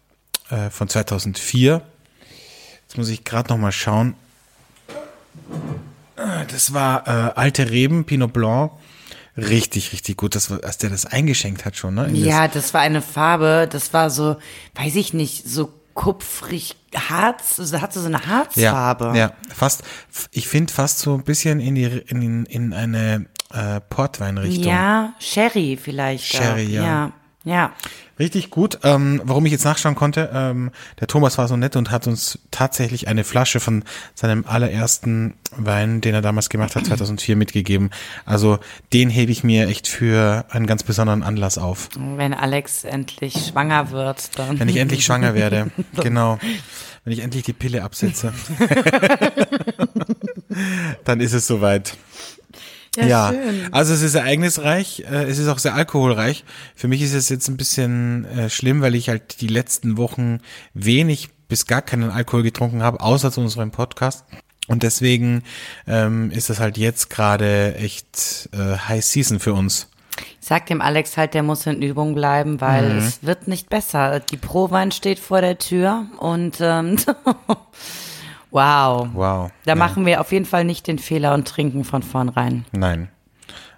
äh, 0.50 0.69
von 0.69 0.90
2004. 0.90 1.81
Jetzt 2.84 2.98
muss 2.98 3.10
ich 3.10 3.24
gerade 3.24 3.50
noch 3.50 3.57
mal 3.57 3.72
schauen. 3.72 4.16
Äh, 6.18 6.45
das 6.51 6.74
war 6.74 7.07
äh, 7.07 7.31
alte 7.34 7.72
Reben, 7.72 8.06
Pinot 8.06 8.31
Blanc 8.31 8.74
richtig, 9.38 9.94
richtig 9.94 10.18
gut, 10.18 10.35
dass, 10.35 10.51
als 10.51 10.77
der 10.77 10.89
das 10.89 11.06
eingeschenkt 11.06 11.65
hat 11.65 11.75
schon, 11.75 11.95
ne? 11.95 12.09
ja, 12.13 12.47
das, 12.47 12.56
das 12.56 12.74
war 12.74 12.81
eine 12.81 13.01
Farbe, 13.01 13.68
das 13.69 13.94
war 13.94 14.09
so, 14.09 14.38
weiß 14.75 14.95
ich 14.95 15.13
nicht, 15.13 15.47
so 15.47 15.71
kupfrig 15.94 16.75
Harz, 16.95 17.59
also 17.59 17.81
hatte 17.81 18.00
so 18.00 18.07
eine 18.07 18.25
Harzfarbe. 18.25 19.06
Ja, 19.06 19.15
ja 19.15 19.31
fast, 19.53 19.83
ich 20.31 20.47
finde 20.47 20.74
fast 20.74 21.00
so 21.00 21.13
ein 21.13 21.24
bisschen 21.24 21.59
in 21.59 21.75
die, 21.75 21.83
in, 21.83 22.45
in 22.45 22.74
eine 22.74 23.27
äh, 23.53 23.80
Portweinrichtung. 23.81 24.65
Ja, 24.71 25.13
Sherry 25.19 25.77
vielleicht. 25.81 26.25
Sherry, 26.25 26.65
ja. 26.65 26.83
ja. 26.83 27.13
Ja. 27.44 27.74
Richtig 28.19 28.51
gut. 28.51 28.80
Ähm, 28.84 29.22
warum 29.25 29.45
ich 29.45 29.51
jetzt 29.51 29.66
nachschauen 29.66 29.95
konnte, 29.95 30.30
ähm, 30.34 30.72
der 31.00 31.07
Thomas 31.07 31.38
war 31.38 31.48
so 31.48 31.57
nett 31.57 31.75
und 31.75 31.92
hat 31.92 32.07
uns 32.07 32.40
tatsächlich 32.51 33.07
eine 33.07 33.24
Flasche 33.24 33.60
von 33.60 33.84
seinem 34.13 34.45
allerersten 34.48 35.34
Wein, 35.57 36.00
den 36.00 36.13
er 36.13 36.22
damals 36.22 36.50
gemacht 36.50 36.75
hat, 36.75 36.86
2004 36.86 37.36
mitgegeben. 37.36 37.90
Also 38.25 38.60
den 38.94 39.10
hebe 39.10 39.31
ich 39.31 39.44
mir 39.44 39.68
echt 39.68 39.88
für 39.88 40.45
einen 40.50 40.68
ganz 40.68 40.84
besonderen 40.84 41.24
Anlass 41.24 41.57
auf. 41.57 41.90
Wenn 41.98 42.34
Alex 42.34 42.84
endlich 42.84 43.48
schwanger 43.48 43.92
wird, 43.92 44.38
dann. 44.38 44.60
Wenn 44.60 44.69
ich 44.69 44.78
endlich 44.78 45.04
schwanger 45.04 45.34
werde, 45.34 45.72
genau. 46.01 46.40
Wenn 47.04 47.13
ich 47.13 47.19
endlich 47.19 47.44
die 47.44 47.54
Pille 47.54 47.84
absetze, 47.84 48.34
dann 51.04 51.19
ist 51.19 51.34
es 51.34 51.48
soweit. 51.48 51.98
Ja, 52.95 53.06
ja. 53.06 53.30
Schön. 53.30 53.68
also 53.72 53.94
es 53.94 54.01
ist 54.01 54.16
ereignisreich, 54.16 55.04
äh, 55.10 55.24
es 55.24 55.40
ist 55.40 55.48
auch 55.48 55.60
sehr 55.60 55.74
alkoholreich. 55.74 56.44
Für 56.75 56.88
mich 56.88 57.01
ist 57.01 57.13
es 57.13 57.30
jetzt 57.30 57.48
ein 57.48 57.57
bisschen 57.57 58.25
äh, 58.25 58.50
schlimm, 58.50 58.81
weil 58.81 58.95
ich 58.95 59.10
halt 59.10 59.42
die 59.42 59.48
letzten 59.48 59.98
Wochen 59.98 60.40
wenig 60.74 61.30
bis 61.48 61.66
gar 61.66 61.81
keinen 61.81 62.10
Alkohol 62.10 62.44
getrunken 62.44 62.84
habe, 62.84 63.00
außer 63.00 63.31
zu 63.31 63.42
unserem 63.42 63.72
Podcast. 63.72 64.25
Und 64.68 64.84
deswegen 64.84 65.44
ähm, 65.88 66.31
ist 66.31 66.50
das 66.50 66.60
halt 66.60 66.78
jetzt 66.78 67.10
gerade 67.10 67.75
echt 67.75 68.50
äh, 68.54 68.78
High 68.78 69.04
Season 69.04 69.40
für 69.40 69.54
uns. 69.54 69.90
Ich 70.42 70.48
sag 70.48 70.68
dem 70.68 70.81
Alex 70.81 71.18
halt, 71.18 71.34
der 71.34 71.44
muss 71.44 71.66
in 71.66 71.81
Übung 71.81 72.13
bleiben, 72.13 72.62
weil 72.62 72.94
mhm. 72.94 72.98
es 73.00 73.24
wird 73.24 73.48
nicht 73.48 73.69
besser. 73.69 74.19
Die 74.19 74.38
Prowein 74.38 74.92
steht 74.92 75.19
vor 75.19 75.42
der 75.42 75.57
Tür 75.57 76.06
und 76.19 76.57
ähm, 76.62 76.97
Wow. 78.54 79.10
Wow. 79.14 79.52
Da 79.66 79.72
ja. 79.72 79.76
machen 79.76 80.06
wir 80.06 80.22
auf 80.22 80.31
jeden 80.31 80.45
Fall 80.45 80.64
nicht 80.64 80.86
den 80.88 81.00
Fehler 81.00 81.33
und 81.33 81.48
trinken 81.48 81.83
von 81.83 82.04
vornherein. 82.04 82.66
Nein, 82.72 83.10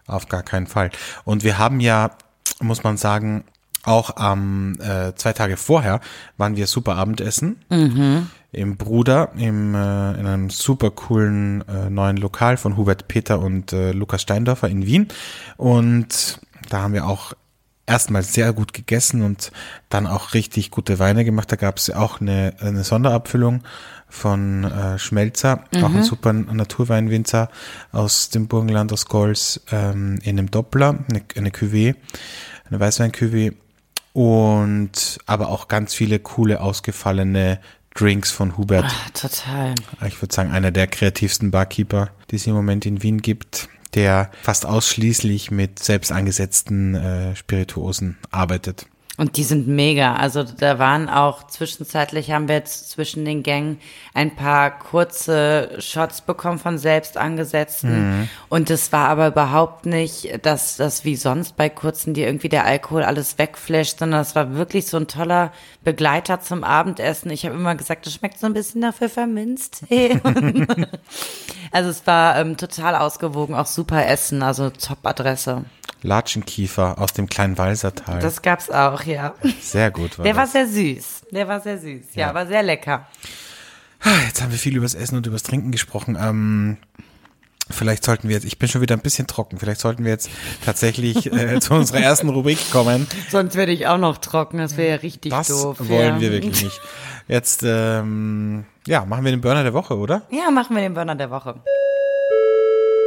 auf 0.05 0.27
gar 0.27 0.44
keinen 0.44 0.67
Fall. 0.67 0.91
Und 1.24 1.44
wir 1.46 1.58
haben 1.58 1.79
ja, 1.79 2.12
muss 2.60 2.84
man 2.84 2.98
sagen, 2.98 3.46
auch 3.84 4.17
am 4.17 4.74
äh, 4.82 5.13
zwei 5.15 5.32
Tage 5.32 5.55
vorher 5.55 6.01
waren 6.38 6.58
wir 6.58 6.67
super 6.67 6.96
Abendessen 6.96 7.63
mhm. 7.70 8.29
im 8.51 8.77
Bruder 8.77 9.32
im 9.38 9.75
äh, 9.75 10.20
in 10.20 10.25
einem 10.25 10.50
super 10.50 10.91
coolen 10.91 11.63
äh, 11.67 11.89
neuen 11.89 12.17
Lokal 12.17 12.58
von 12.58 12.77
Hubert 12.77 13.08
Peter 13.08 13.39
und 13.39 13.74
äh, 13.74 13.91
Lukas 13.91 14.24
Steindorfer 14.24 14.67
in 14.70 14.86
Wien 14.86 15.08
und 15.58 16.41
da 16.70 16.82
haben 16.82 16.94
wir 16.94 17.05
auch 17.05 17.34
erstmal 17.88 18.24
sehr 18.24 18.54
gut 18.54 18.74
gegessen 18.74 19.22
und 19.22 19.51
dann 19.89 20.08
auch 20.08 20.34
richtig 20.34 20.72
gute 20.72 21.00
Weine 21.00 21.25
gemacht. 21.25 21.51
Da 21.51 21.56
gab 21.56 21.77
es 21.77 21.89
auch 21.89 22.22
eine, 22.22 22.56
eine 22.60 22.84
Sonderabfüllung 22.84 23.63
von 24.10 24.63
äh, 24.63 24.98
Schmelzer, 24.98 25.63
mhm. 25.74 25.84
auch 25.84 25.94
ein 25.94 26.04
super 26.04 26.34
Naturweinwinzer 26.34 27.50
aus 27.92 28.30
dem 28.30 28.48
Burgenland, 28.48 28.94
aus 28.94 29.06
Golz, 29.06 29.62
ähm, 29.72 30.20
in 30.24 30.39
einem 30.39 30.51
Doppler, 30.51 31.00
eine, 31.10 31.24
eine 31.36 31.50
Cuvée, 31.50 31.96
eine 32.70 32.80
Weißwein-Cuvée 32.80 33.54
und 34.13 35.20
aber 35.25 35.50
auch 35.50 35.68
ganz 35.68 35.94
viele 35.94 36.20
coole, 36.20 36.62
ausgefallene 36.62 37.60
Drinks 37.94 38.32
von 38.32 38.58
Hubert. 38.58 38.86
Ach, 38.88 39.10
total. 39.12 39.75
Ich 40.08 40.22
würde 40.22 40.34
sagen, 40.34 40.51
einer 40.51 40.72
der 40.72 40.88
kreativsten 40.88 41.51
Barkeeper, 41.51 42.10
die 42.30 42.36
es 42.36 42.48
im 42.48 42.54
Moment 42.54 42.86
in 42.86 43.04
Wien 43.04 43.22
gibt, 43.22 43.70
der 43.95 44.29
fast 44.41 44.65
ausschließlich 44.65 45.51
mit 45.51 45.79
selbst 45.79 46.11
angesetzten 46.11 46.95
äh, 46.95 47.35
Spirituosen 47.35 48.17
arbeitet. 48.31 48.87
Und 49.17 49.38
die 49.38 49.43
sind 49.43 49.67
mega. 49.67 50.15
Also 50.15 50.43
da 50.43 50.77
waren 50.77 51.07
auch 51.07 51.48
zwischenzeitlich 51.48 52.31
haben 52.31 52.50
wir 52.50 52.55
jetzt 52.55 52.89
zwischen 52.89 53.24
den 53.24 53.43
Gängen 53.43 53.79
ein 54.13 54.36
paar 54.36 54.77
kurze 54.77 55.77
Shots 55.79 56.19
bekommen 56.19 56.60
von 56.60 56.77
selbst 56.77 57.17
angesetzten. 57.17 58.19
Mhm. 58.19 58.29
Und 58.50 58.69
es 58.69 58.91
war 58.91 59.07
aber 59.07 59.27
überhaupt 59.27 59.86
nicht, 59.86 60.45
dass 60.45 60.75
das 60.75 61.05
wie 61.05 61.15
sonst 61.15 61.55
bei 61.55 61.69
kurzen, 61.69 62.13
die 62.13 62.24
irgendwie 62.24 62.50
der 62.50 62.65
Alkohol 62.65 63.03
alles 63.03 63.38
wegflasht, 63.38 64.00
sondern 64.00 64.19
es 64.19 64.36
war 64.36 64.55
wirklich 64.55 64.88
so 64.88 64.98
ein 64.98 65.07
toller 65.07 65.53
Begleiter 65.86 66.41
zum 66.41 66.65
Abendessen. 66.65 67.31
Ich 67.31 67.45
habe 67.45 67.55
immer 67.55 67.75
gesagt, 67.75 68.05
das 68.05 68.13
schmeckt 68.13 68.38
so 68.38 68.48
ein 68.48 68.53
bisschen 68.53 68.81
nach 68.81 68.95
Pfefferminztee. 68.95 70.19
also 71.72 71.89
es 71.89 72.05
war 72.05 72.38
ähm, 72.38 72.57
total 72.57 72.95
ausgewogen, 72.95 73.55
auch 73.55 73.67
super 73.67 74.05
Essen, 74.07 74.43
also 74.43 74.69
Top-Adresse. 74.72 75.63
Latschenkiefer 76.05 77.00
aus 77.00 77.13
dem 77.13 77.27
kleinen 77.27 77.57
Walsertal. 77.57 78.19
Das 78.19 78.41
gab's 78.41 78.69
auch, 78.69 79.03
ja. 79.03 79.33
sehr 79.62 79.91
gut. 79.91 80.17
War 80.17 80.24
Der 80.24 80.35
war 80.35 80.43
das. 80.43 80.51
sehr 80.53 80.67
süß. 80.67 81.24
Der 81.31 81.47
war 81.47 81.59
sehr 81.62 81.77
süß. 81.79 82.05
Ja, 82.13 82.27
Ja. 82.27 82.33
war 82.33 82.47
sehr 82.47 82.63
lecker. 82.63 83.07
Ah, 84.01 84.09
Jetzt 84.27 84.41
haben 84.41 84.51
wir 84.51 84.59
viel 84.59 84.75
übers 84.77 84.93
Essen 84.93 85.17
und 85.17 85.25
übers 85.25 85.43
Trinken 85.43 85.71
gesprochen. 85.71 86.15
Ähm, 86.19 86.77
vielleicht 87.71 88.03
sollten 88.05 88.27
wir 88.29 88.35
jetzt, 88.35 88.45
ich 88.45 88.59
bin 88.59 88.69
schon 88.69 88.81
wieder 88.81 88.95
ein 88.95 89.01
bisschen 89.01 89.25
trocken, 89.25 89.57
vielleicht 89.57 89.81
sollten 89.81 90.03
wir 90.03 90.12
jetzt 90.12 90.29
tatsächlich 90.63 91.31
äh, 91.33 91.59
zu 91.62 91.74
unserer 91.74 92.00
ersten 92.01 92.29
Rubrik 92.29 92.59
kommen. 92.71 93.07
Sonst 93.31 93.55
werde 93.55 93.71
ich 93.71 93.88
auch 93.88 93.97
noch 93.97 94.17
trocken. 94.19 94.59
Das 94.59 94.77
wäre 94.77 94.89
ja 94.89 94.95
richtig 95.01 95.31
Das 95.31 95.47
doof. 95.47 95.77
wollen 95.79 96.15
ja. 96.15 96.21
wir 96.21 96.31
wirklich 96.31 96.63
nicht. 96.63 96.79
Jetzt, 97.27 97.63
ähm, 97.65 98.65
ja, 98.85 99.03
machen 99.05 99.24
wir 99.25 99.31
den 99.31 99.41
Burner 99.41 99.63
der 99.63 99.74
Woche, 99.74 99.97
oder? 99.97 100.21
Ja, 100.29 100.51
machen 100.51 100.75
wir 100.75 100.83
den 100.83 100.93
Burner 100.93 101.15
der 101.15 101.31
Woche. 101.31 101.55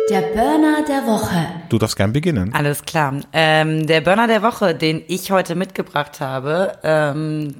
Der 0.08 0.22
Burner 0.22 0.84
der 0.86 1.06
Woche. 1.06 1.46
Du 1.68 1.76
darfst 1.76 1.96
gern 1.96 2.14
beginnen. 2.14 2.54
Alles 2.54 2.82
klar. 2.84 3.20
Ähm, 3.32 3.86
der 3.86 4.00
Burner 4.00 4.26
der 4.26 4.42
Woche, 4.42 4.74
den 4.74 5.02
ich 5.06 5.30
heute 5.30 5.54
mitgebracht 5.54 6.20
habe, 6.20 6.78
ähm, 6.82 7.56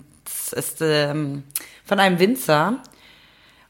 ist 0.53 0.79
ähm, 0.81 1.43
von 1.85 2.01
einem 2.01 2.19
Winzer. 2.19 2.79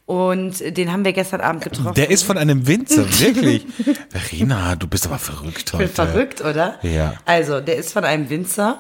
Und 0.06 0.60
den 0.60 0.92
haben 0.92 1.04
wir 1.04 1.12
gestern 1.12 1.40
Abend 1.40 1.64
getroffen. 1.64 1.94
Der 1.94 2.08
ist 2.10 2.22
von 2.22 2.38
einem 2.38 2.66
Winzer, 2.68 3.04
wirklich. 3.20 3.66
Verena, 4.10 4.76
du 4.76 4.86
bist 4.86 5.06
aber 5.06 5.18
verrückt 5.18 5.72
heute. 5.72 5.84
Ich 5.84 5.94
bin 5.94 6.06
verrückt, 6.06 6.40
oder? 6.40 6.78
Ja. 6.82 7.14
Also, 7.24 7.60
der 7.60 7.76
ist 7.76 7.92
von 7.92 8.04
einem 8.04 8.30
Winzer. 8.30 8.78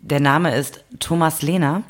Der 0.00 0.18
Name 0.18 0.56
ist 0.56 0.82
Thomas 0.98 1.42
Lehner. 1.42 1.82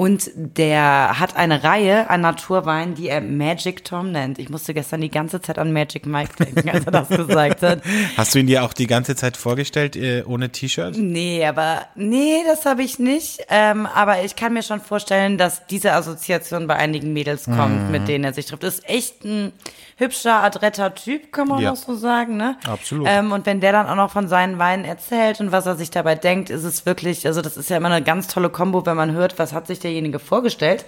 Und 0.00 0.30
der 0.36 1.18
hat 1.18 1.34
eine 1.34 1.64
Reihe 1.64 2.08
an 2.08 2.20
Naturweinen, 2.20 2.94
die 2.94 3.08
er 3.08 3.20
Magic 3.20 3.84
Tom 3.84 4.12
nennt. 4.12 4.38
Ich 4.38 4.48
musste 4.48 4.72
gestern 4.72 5.00
die 5.00 5.10
ganze 5.10 5.40
Zeit 5.40 5.58
an 5.58 5.72
Magic 5.72 6.06
Mike 6.06 6.36
denken, 6.38 6.70
als 6.70 6.84
er 6.86 6.92
das 6.92 7.08
gesagt 7.08 7.62
hat. 7.62 7.82
Hast 8.16 8.32
du 8.32 8.38
ihn 8.38 8.46
dir 8.46 8.62
auch 8.62 8.72
die 8.74 8.86
ganze 8.86 9.16
Zeit 9.16 9.36
vorgestellt, 9.36 9.96
äh, 9.96 10.22
ohne 10.24 10.50
T-Shirt? 10.50 10.94
Nee, 10.96 11.44
aber 11.44 11.80
nee, 11.96 12.42
das 12.46 12.64
habe 12.64 12.84
ich 12.84 13.00
nicht. 13.00 13.40
Ähm, 13.48 13.86
aber 13.86 14.22
ich 14.22 14.36
kann 14.36 14.52
mir 14.52 14.62
schon 14.62 14.80
vorstellen, 14.80 15.36
dass 15.36 15.66
diese 15.66 15.92
Assoziation 15.92 16.68
bei 16.68 16.76
einigen 16.76 17.12
Mädels 17.12 17.46
kommt, 17.46 17.86
Mhm. 17.86 17.90
mit 17.90 18.06
denen 18.06 18.22
er 18.22 18.32
sich 18.32 18.46
trifft. 18.46 18.62
Ist 18.62 18.88
echt 18.88 19.24
ein 19.24 19.50
hübscher, 19.96 20.44
adretter 20.44 20.94
Typ, 20.94 21.32
kann 21.32 21.48
man 21.48 21.60
Ja. 21.60 21.72
auch 21.72 21.76
so 21.76 21.96
sagen, 21.96 22.36
ne? 22.36 22.56
Absolut. 22.68 23.08
Ähm, 23.10 23.32
und 23.32 23.46
wenn 23.46 23.60
der 23.60 23.72
dann 23.72 23.88
auch 23.88 23.96
noch 23.96 24.12
von 24.12 24.28
seinen 24.28 24.60
Weinen 24.60 24.84
erzählt 24.84 25.40
und 25.40 25.50
was 25.50 25.66
er 25.66 25.74
sich 25.74 25.90
dabei 25.90 26.14
denkt, 26.14 26.50
ist 26.50 26.62
es 26.62 26.86
wirklich, 26.86 27.26
also 27.26 27.42
das 27.42 27.56
ist 27.56 27.68
ja 27.68 27.78
immer 27.78 27.90
eine 27.90 28.04
ganz 28.04 28.28
tolle 28.28 28.48
Kombo, 28.48 28.86
wenn 28.86 28.96
man 28.96 29.10
hört, 29.10 29.40
was 29.40 29.52
hat 29.52 29.66
sich 29.66 29.80
derjenige 29.88 30.18
vorgestellt. 30.18 30.84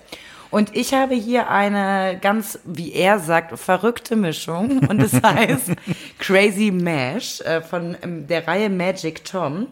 Und 0.51 0.75
ich 0.77 0.95
habe 0.95 1.15
hier 1.15 1.49
eine 1.49 2.19
ganz, 2.21 2.59
wie 2.65 2.93
er 2.93 3.21
sagt, 3.21 3.57
verrückte 3.59 4.17
Mischung. 4.17 4.81
Und 4.89 5.01
es 5.01 5.13
heißt 5.23 5.71
Crazy 6.19 6.71
Mash 6.73 7.41
äh, 7.43 7.61
von 7.63 7.97
ähm, 8.03 8.27
der 8.27 8.47
Reihe 8.49 8.69
Magic 8.69 9.25
Tom. 9.25 9.69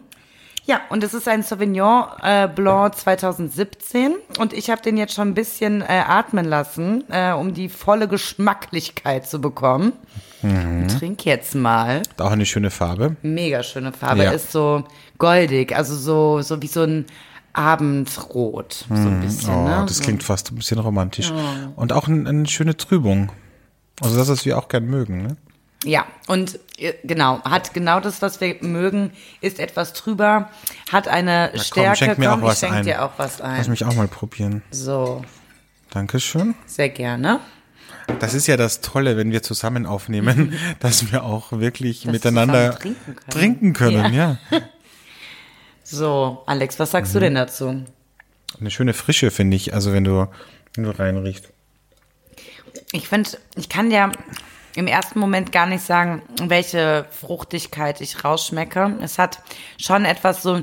Ja, 0.65 0.81
und 0.89 1.03
es 1.03 1.13
ist 1.15 1.27
ein 1.27 1.41
Sauvignon 1.43 2.03
äh, 2.21 2.47
Blanc 2.47 2.95
2017 2.95 4.13
und 4.37 4.53
ich 4.53 4.69
habe 4.69 4.81
den 4.83 4.97
jetzt 4.97 5.15
schon 5.15 5.29
ein 5.29 5.33
bisschen 5.33 5.81
äh, 5.81 5.85
atmen 6.07 6.45
lassen, 6.45 7.05
um 7.39 7.55
die 7.55 7.69
volle 7.69 8.07
Geschmacklichkeit 8.07 9.27
zu 9.27 9.41
bekommen. 9.41 9.93
Trink 10.99 11.25
jetzt 11.25 11.55
mal. 11.55 12.03
Auch 12.19 12.29
eine 12.31 12.45
schöne 12.45 12.69
Farbe. 12.69 13.15
Mega 13.23 13.63
schöne 13.63 13.91
Farbe, 13.91 14.23
Ja. 14.25 14.31
ist 14.31 14.51
so 14.51 14.83
goldig, 15.17 15.75
also 15.75 15.95
so 15.95 16.41
so 16.43 16.61
wie 16.61 16.67
so 16.67 16.83
ein 16.83 17.05
Abendrot, 17.53 18.85
so 18.87 18.93
ein 18.93 19.21
bisschen. 19.21 19.53
Oh, 19.53 19.63
ne? 19.67 19.85
das 19.87 19.99
klingt 20.01 20.23
fast 20.23 20.51
ein 20.51 20.55
bisschen 20.55 20.79
romantisch. 20.79 21.31
Und 21.75 21.93
auch 21.93 22.07
ein, 22.07 22.27
eine 22.27 22.47
schöne 22.47 22.77
Trübung. 22.77 23.31
Also 24.01 24.15
das, 24.17 24.29
was 24.29 24.45
wir 24.45 24.57
auch 24.57 24.67
gern 24.69 24.85
mögen, 24.85 25.23
ne? 25.23 25.37
Ja, 25.85 26.05
und 26.27 26.59
äh, 26.77 26.93
genau, 27.05 27.41
hat 27.43 27.73
genau 27.73 28.01
das, 28.01 28.21
was 28.21 28.41
wir 28.41 28.57
mögen, 28.61 29.11
ist 29.39 29.59
etwas 29.59 29.93
trüber, 29.93 30.49
hat 30.91 31.07
eine 31.07 31.51
Na 31.53 31.59
Stärke. 31.61 31.87
komm, 31.89 31.95
schenk 31.95 32.17
mir 32.17 32.29
Komm, 32.29 32.43
auch 32.43 32.47
was 32.47 32.53
ich 32.55 32.59
schenk 32.59 32.73
ein. 32.79 32.83
dir 32.85 33.03
auch 33.05 33.11
was 33.17 33.39
Lass 33.39 33.65
ein. 33.65 33.69
mich 33.71 33.85
auch 33.85 33.95
mal 33.95 34.07
probieren. 34.09 34.61
So, 34.71 35.23
Dankeschön. 35.89 36.55
sehr 36.65 36.89
gerne. 36.89 37.39
Das 38.19 38.33
ist 38.33 38.47
ja 38.47 38.57
das 38.57 38.81
Tolle, 38.81 39.15
wenn 39.17 39.31
wir 39.31 39.41
zusammen 39.43 39.85
aufnehmen, 39.85 40.53
dass 40.81 41.11
wir 41.13 41.23
auch 41.23 41.51
wirklich 41.53 42.03
Dass 42.03 42.11
miteinander 42.11 42.71
trinken 42.77 43.05
können. 43.15 43.29
trinken 43.29 43.73
können, 43.73 44.13
ja. 44.13 44.37
So, 45.91 46.43
Alex, 46.45 46.77
was 46.79 46.91
sagst 46.91 47.11
Mhm. 47.11 47.13
du 47.15 47.19
denn 47.21 47.35
dazu? 47.35 47.83
Eine 48.59 48.71
schöne 48.71 48.93
Frische, 48.93 49.31
finde 49.31 49.57
ich, 49.57 49.73
also 49.73 49.93
wenn 49.93 50.03
du, 50.03 50.27
wenn 50.75 50.83
du 50.83 50.91
reinriechst. 50.91 51.49
Ich 52.91 53.07
finde, 53.07 53.29
ich 53.55 53.69
kann 53.69 53.89
ja 53.91 54.11
im 54.75 54.87
ersten 54.87 55.19
Moment 55.19 55.51
gar 55.51 55.65
nicht 55.65 55.83
sagen, 55.83 56.21
welche 56.43 57.05
Fruchtigkeit 57.09 58.01
ich 58.01 58.23
rausschmecke. 58.23 58.97
Es 59.01 59.17
hat 59.17 59.39
schon 59.79 60.05
etwas 60.05 60.43
so 60.43 60.61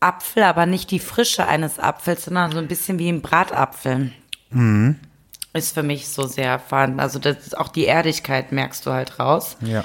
Apfel, 0.00 0.42
aber 0.42 0.66
nicht 0.66 0.90
die 0.90 0.98
Frische 0.98 1.46
eines 1.46 1.78
Apfels, 1.78 2.24
sondern 2.26 2.52
so 2.52 2.58
ein 2.58 2.68
bisschen 2.68 2.98
wie 2.98 3.08
ein 3.08 3.22
Bratapfel. 3.22 4.12
Mhm. 4.50 4.98
Ist 5.54 5.74
für 5.74 5.82
mich 5.82 6.08
so 6.08 6.26
sehr 6.26 6.58
vorhanden. 6.58 7.00
Also 7.00 7.18
das 7.18 7.38
ist 7.46 7.56
auch 7.56 7.68
die 7.68 7.86
Erdigkeit 7.86 8.52
merkst 8.52 8.84
du 8.86 8.92
halt 8.92 9.18
raus. 9.18 9.56
Ja. 9.60 9.84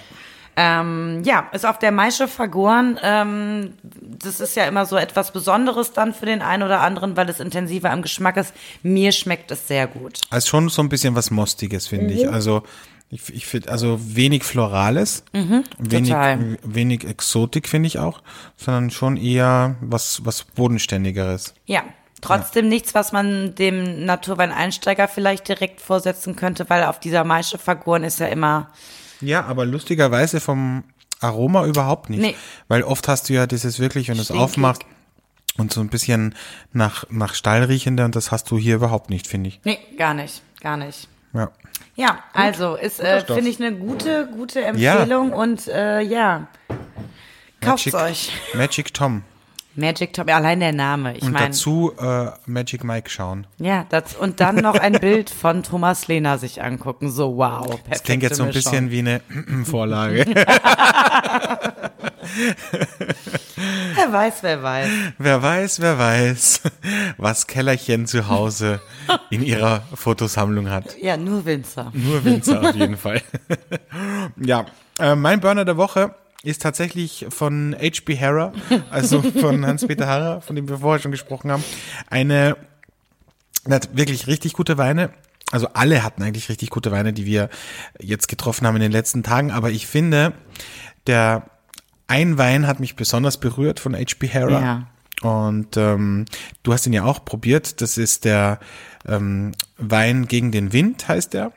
Ähm, 0.59 1.21
ja, 1.23 1.47
ist 1.51 1.65
auf 1.67 1.77
der 1.77 1.91
Maische 1.91 2.27
vergoren. 2.27 2.99
Ähm, 3.03 3.73
das 4.01 4.39
ist 4.39 4.55
ja 4.55 4.65
immer 4.65 4.87
so 4.87 4.97
etwas 4.97 5.31
Besonderes 5.31 5.93
dann 5.93 6.13
für 6.15 6.25
den 6.25 6.41
einen 6.41 6.63
oder 6.63 6.81
anderen, 6.81 7.15
weil 7.15 7.29
es 7.29 7.39
intensiver 7.39 7.93
im 7.93 8.01
Geschmack 8.01 8.37
ist. 8.37 8.53
Mir 8.81 9.11
schmeckt 9.11 9.51
es 9.51 9.67
sehr 9.67 9.85
gut. 9.85 10.19
Also 10.31 10.47
schon 10.47 10.69
so 10.69 10.81
ein 10.81 10.89
bisschen 10.89 11.13
was 11.15 11.29
Mostiges, 11.29 11.85
finde 11.87 12.13
Mhm. 12.15 12.19
ich. 12.21 12.27
Also 12.29 12.63
ich, 13.11 13.33
ich 13.33 13.45
finde, 13.45 13.69
also 13.71 13.99
wenig 14.01 14.43
Florales, 14.43 15.23
wenig, 15.31 15.51
Mhm, 15.51 15.63
total. 16.07 16.57
wenig 16.63 17.05
Exotik, 17.07 17.69
finde 17.69 17.87
ich 17.87 17.99
auch, 17.99 18.21
sondern 18.57 18.89
schon 18.89 19.15
eher 19.15 19.75
was, 19.79 20.25
was 20.25 20.43
Bodenständigeres. 20.43 21.53
Ja, 21.67 21.83
trotzdem 22.19 22.67
nichts, 22.67 22.95
was 22.95 23.11
man 23.11 23.53
dem 23.53 24.05
Naturwein-Einsteiger 24.05 25.07
vielleicht 25.07 25.47
direkt 25.47 25.81
vorsetzen 25.81 26.35
könnte, 26.35 26.67
weil 26.69 26.83
auf 26.83 26.99
dieser 26.99 27.23
Maische 27.23 27.59
vergoren 27.59 28.03
ist 28.03 28.19
ja 28.19 28.25
immer, 28.27 28.71
Ja, 29.21 29.45
aber 29.45 29.65
lustigerweise 29.65 30.39
vom 30.39 30.83
Aroma 31.19 31.65
überhaupt 31.65 32.09
nicht. 32.09 32.21
Nee. 32.21 32.35
Weil 32.67 32.83
oft 32.83 33.07
hast 33.07 33.29
du 33.29 33.33
ja 33.33 33.47
dieses 33.47 33.79
wirklich, 33.79 34.09
wenn 34.09 34.15
du 34.17 34.21
es 34.21 34.31
aufmachst 34.31 34.83
und 35.57 35.73
so 35.73 35.81
ein 35.81 35.89
bisschen 35.89 36.35
nach, 36.73 37.05
nach 37.09 37.33
Stall 37.33 37.63
riechende 37.63 38.05
und 38.05 38.15
das 38.15 38.31
hast 38.31 38.49
du 38.51 38.57
hier 38.57 38.75
überhaupt 38.75 39.09
nicht, 39.09 39.27
finde 39.27 39.49
ich. 39.49 39.59
nee, 39.63 39.79
gar 39.97 40.13
nicht, 40.13 40.41
gar 40.61 40.77
nicht. 40.77 41.07
Ja. 41.33 41.51
Ja, 41.95 42.23
also 42.33 42.75
ist, 42.75 42.99
äh, 42.99 43.25
finde 43.25 43.49
ich, 43.49 43.59
eine 43.59 43.75
gute, 43.75 44.27
gute 44.31 44.63
Empfehlung 44.63 45.33
und 45.33 45.67
äh, 45.67 46.01
ja, 46.01 46.47
kauft's 47.59 47.91
Magic, 47.91 47.93
euch. 47.95 48.31
Magic 48.53 48.93
Tom. 48.93 49.23
Magic 49.77 50.13
Top, 50.13 50.29
allein 50.33 50.59
der 50.59 50.73
Name, 50.73 51.15
ich 51.15 51.21
Und 51.23 51.33
meine. 51.33 51.47
dazu 51.47 51.93
äh, 51.99 52.31
Magic 52.45 52.83
Mike 52.83 53.09
schauen. 53.09 53.45
Ja, 53.59 53.85
das, 53.89 54.15
und 54.15 54.39
dann 54.39 54.55
noch 54.57 54.75
ein 54.75 54.93
Bild 54.93 55.29
von 55.29 55.63
Thomas 55.63 56.07
Lehner 56.07 56.37
sich 56.39 56.63
angucken. 56.63 57.09
So, 57.11 57.37
wow. 57.37 57.79
Das 57.89 58.03
klingt 58.03 58.23
jetzt 58.23 58.37
so 58.37 58.43
ein 58.43 58.51
bisschen 58.51 58.89
wie 58.91 58.99
eine 58.99 59.21
Vorlage. 59.65 60.25
Wer 63.95 64.13
weiß, 64.13 64.43
wer 64.43 64.61
weiß. 64.61 64.89
wer 65.17 65.41
weiß, 65.41 65.79
wer 65.81 65.97
weiß, 65.97 66.61
was 67.17 67.47
Kellerchen 67.47 68.05
zu 68.05 68.27
Hause 68.27 68.79
in 69.29 69.41
ihrer 69.43 69.83
Fotosammlung 69.93 70.69
hat. 70.69 70.97
Ja, 71.01 71.17
nur 71.17 71.45
Winzer. 71.45 71.91
Nur 71.93 72.23
Winzer 72.23 72.61
auf 72.69 72.75
jeden 72.75 72.97
Fall. 72.97 73.21
ja, 74.37 74.65
äh, 74.99 75.15
mein 75.15 75.39
Burner 75.39 75.65
der 75.65 75.77
Woche 75.77 76.13
ist 76.43 76.61
tatsächlich 76.61 77.25
von 77.29 77.75
H.B. 77.79 78.17
Harrer, 78.19 78.53
also 78.89 79.21
von 79.41 79.65
Hans-Peter 79.65 80.07
Harrer, 80.07 80.41
von 80.41 80.55
dem 80.55 80.69
wir 80.69 80.79
vorher 80.79 81.01
schon 81.01 81.11
gesprochen 81.11 81.51
haben. 81.51 81.63
Eine, 82.09 82.57
der 83.65 83.75
hat 83.75 83.95
wirklich 83.97 84.27
richtig 84.27 84.53
gute 84.53 84.77
Weine. 84.77 85.11
Also 85.51 85.69
alle 85.73 86.03
hatten 86.03 86.23
eigentlich 86.23 86.49
richtig 86.49 86.69
gute 86.69 86.91
Weine, 86.91 87.13
die 87.13 87.25
wir 87.25 87.49
jetzt 87.99 88.27
getroffen 88.27 88.67
haben 88.67 88.75
in 88.75 88.81
den 88.81 88.91
letzten 88.91 89.23
Tagen. 89.23 89.51
Aber 89.51 89.71
ich 89.71 89.87
finde, 89.87 90.33
der 91.07 91.49
ein 92.07 92.37
Wein 92.37 92.67
hat 92.67 92.79
mich 92.79 92.95
besonders 92.95 93.39
berührt 93.39 93.79
von 93.79 93.95
H.B. 93.95 94.29
Harrer. 94.29 94.61
Ja. 94.61 94.87
Und 95.21 95.77
ähm, 95.77 96.25
du 96.63 96.73
hast 96.73 96.85
ihn 96.85 96.93
ja 96.93 97.03
auch 97.03 97.25
probiert. 97.25 97.81
Das 97.81 97.97
ist 97.97 98.25
der 98.25 98.59
ähm, 99.05 99.53
Wein 99.77 100.27
gegen 100.27 100.51
den 100.51 100.73
Wind, 100.73 101.07
heißt 101.07 101.33
der. 101.33 101.51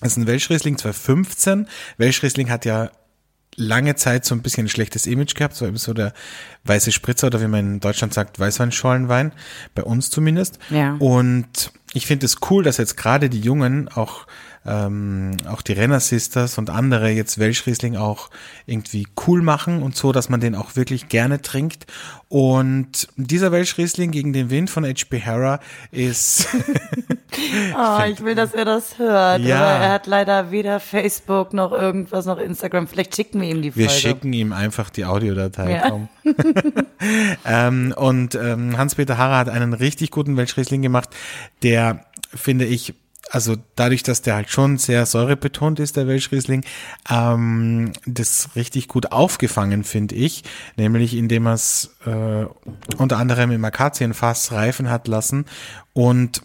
Das 0.00 0.12
ist 0.12 0.16
ein 0.16 0.26
Welschriesling 0.26 0.78
2015. 0.78 1.68
Welschriesling 1.98 2.50
hat 2.50 2.64
ja 2.64 2.90
lange 3.58 3.96
Zeit 3.96 4.24
so 4.24 4.34
ein 4.34 4.42
bisschen 4.42 4.66
ein 4.66 4.68
schlechtes 4.68 5.06
Image 5.06 5.34
gehabt, 5.34 5.54
so 5.54 5.66
eben 5.66 5.76
so 5.76 5.92
der 5.92 6.12
weiße 6.64 6.92
Spritzer 6.92 7.26
oder 7.26 7.40
wie 7.40 7.48
man 7.48 7.74
in 7.74 7.80
Deutschland 7.80 8.14
sagt, 8.14 8.38
Weißweinschollenwein, 8.38 9.32
bei 9.74 9.82
uns 9.82 10.10
zumindest. 10.10 10.58
Ja. 10.70 10.96
Und 10.98 11.72
ich 11.92 12.06
finde 12.06 12.26
es 12.26 12.36
cool, 12.50 12.62
dass 12.62 12.76
jetzt 12.76 12.96
gerade 12.96 13.28
die 13.28 13.40
Jungen 13.40 13.88
auch 13.88 14.26
ähm, 14.66 15.32
auch 15.48 15.62
die 15.62 15.72
Renner 15.72 16.00
Sisters 16.00 16.58
und 16.58 16.70
andere 16.70 17.10
jetzt 17.10 17.38
Welschriesling 17.38 17.96
auch 17.96 18.30
irgendwie 18.66 19.06
cool 19.26 19.42
machen 19.42 19.82
und 19.82 19.96
so, 19.96 20.12
dass 20.12 20.28
man 20.28 20.40
den 20.40 20.54
auch 20.54 20.76
wirklich 20.76 21.08
gerne 21.08 21.40
trinkt. 21.42 21.86
Und 22.28 23.08
dieser 23.16 23.52
Welschriesling 23.52 24.10
gegen 24.10 24.32
den 24.32 24.50
Wind 24.50 24.70
von 24.70 24.84
H.P. 24.84 25.22
Harrer 25.22 25.60
ist 25.90 26.48
Oh, 27.76 28.02
ich 28.10 28.22
will, 28.24 28.34
dass 28.34 28.54
er 28.54 28.64
das 28.64 28.98
hört. 28.98 29.40
Ja. 29.42 29.60
Aber 29.60 29.84
er 29.84 29.92
hat 29.92 30.06
leider 30.06 30.50
weder 30.50 30.80
Facebook 30.80 31.52
noch 31.52 31.72
irgendwas 31.72 32.26
noch 32.26 32.38
Instagram. 32.38 32.88
Vielleicht 32.88 33.14
schicken 33.14 33.40
wir 33.40 33.48
ihm 33.48 33.62
die 33.62 33.76
Wir 33.76 33.88
Folge. 33.88 34.00
schicken 34.00 34.32
ihm 34.32 34.52
einfach 34.52 34.90
die 34.90 35.04
Audiodatei. 35.04 35.72
Ja. 35.72 36.08
Ähm, 37.44 37.94
und 37.96 38.34
ähm, 38.34 38.76
Hans-Peter 38.76 39.16
Harrer 39.16 39.38
hat 39.38 39.48
einen 39.48 39.72
richtig 39.72 40.10
guten 40.10 40.36
Welschriesling 40.36 40.82
gemacht, 40.82 41.10
der, 41.62 42.04
finde 42.34 42.64
ich, 42.64 42.94
also 43.30 43.56
dadurch, 43.76 44.02
dass 44.02 44.22
der 44.22 44.34
halt 44.34 44.50
schon 44.50 44.78
sehr 44.78 45.06
säurebetont 45.06 45.80
ist, 45.80 45.96
der 45.96 46.06
Welschriesling, 46.06 46.64
ähm, 47.10 47.92
das 48.06 48.50
richtig 48.56 48.88
gut 48.88 49.12
aufgefangen, 49.12 49.84
finde 49.84 50.14
ich, 50.14 50.44
nämlich 50.76 51.14
indem 51.14 51.46
er 51.46 51.54
es 51.54 51.96
äh, 52.06 52.46
unter 52.96 53.18
anderem 53.18 53.50
im 53.50 53.64
Akazienfass 53.64 54.52
reifen 54.52 54.90
hat 54.90 55.08
lassen 55.08 55.44
und 55.92 56.42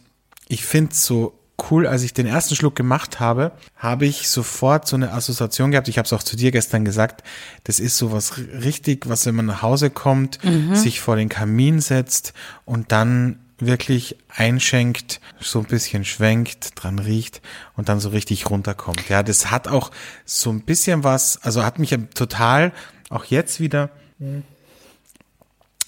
ich 0.48 0.66
finde 0.66 0.94
so 0.94 1.40
cool, 1.70 1.88
als 1.88 2.04
ich 2.04 2.14
den 2.14 2.26
ersten 2.26 2.56
Schluck 2.56 2.76
gemacht 2.76 3.20
habe, 3.20 3.52
habe 3.76 4.06
ich 4.06 4.28
sofort 4.30 4.88
so 4.88 4.96
eine 4.96 5.14
Assoziation 5.14 5.72
gehabt. 5.72 5.88
Ich 5.88 5.98
habe 5.98 6.06
es 6.06 6.14
auch 6.14 6.24
zu 6.24 6.36
dir 6.36 6.52
gestern 6.52 6.84
gesagt. 6.84 7.24
Das 7.64 7.80
ist 7.80 7.98
so 7.98 8.12
was 8.12 8.38
richtig, 8.38 9.08
was 9.08 9.26
wenn 9.26 9.36
man 9.36 9.46
nach 9.46 9.62
Hause 9.62 9.90
kommt, 9.90 10.40
sich 10.74 11.00
vor 11.00 11.16
den 11.16 11.30
Kamin 11.30 11.80
setzt 11.80 12.34
und 12.66 12.92
dann 12.92 13.43
wirklich 13.66 14.18
einschenkt, 14.30 15.20
so 15.40 15.60
ein 15.60 15.66
bisschen 15.66 16.06
schwenkt, 16.06 16.72
dran 16.76 17.00
riecht 17.00 17.42
und 17.76 17.90
dann 17.90 18.00
so 18.00 18.10
richtig 18.10 18.50
runterkommt. 18.50 19.10
Ja, 19.10 19.24
das 19.24 19.52
hat 19.52 19.68
auch 19.68 19.92
so 20.26 20.52
ein 20.52 20.62
bisschen 20.62 21.04
was, 21.04 21.42
also 21.42 21.64
hat 21.64 21.80
mich 21.80 21.98
total, 22.14 22.72
auch 23.10 23.26
jetzt 23.26 23.60
wieder, 23.60 23.90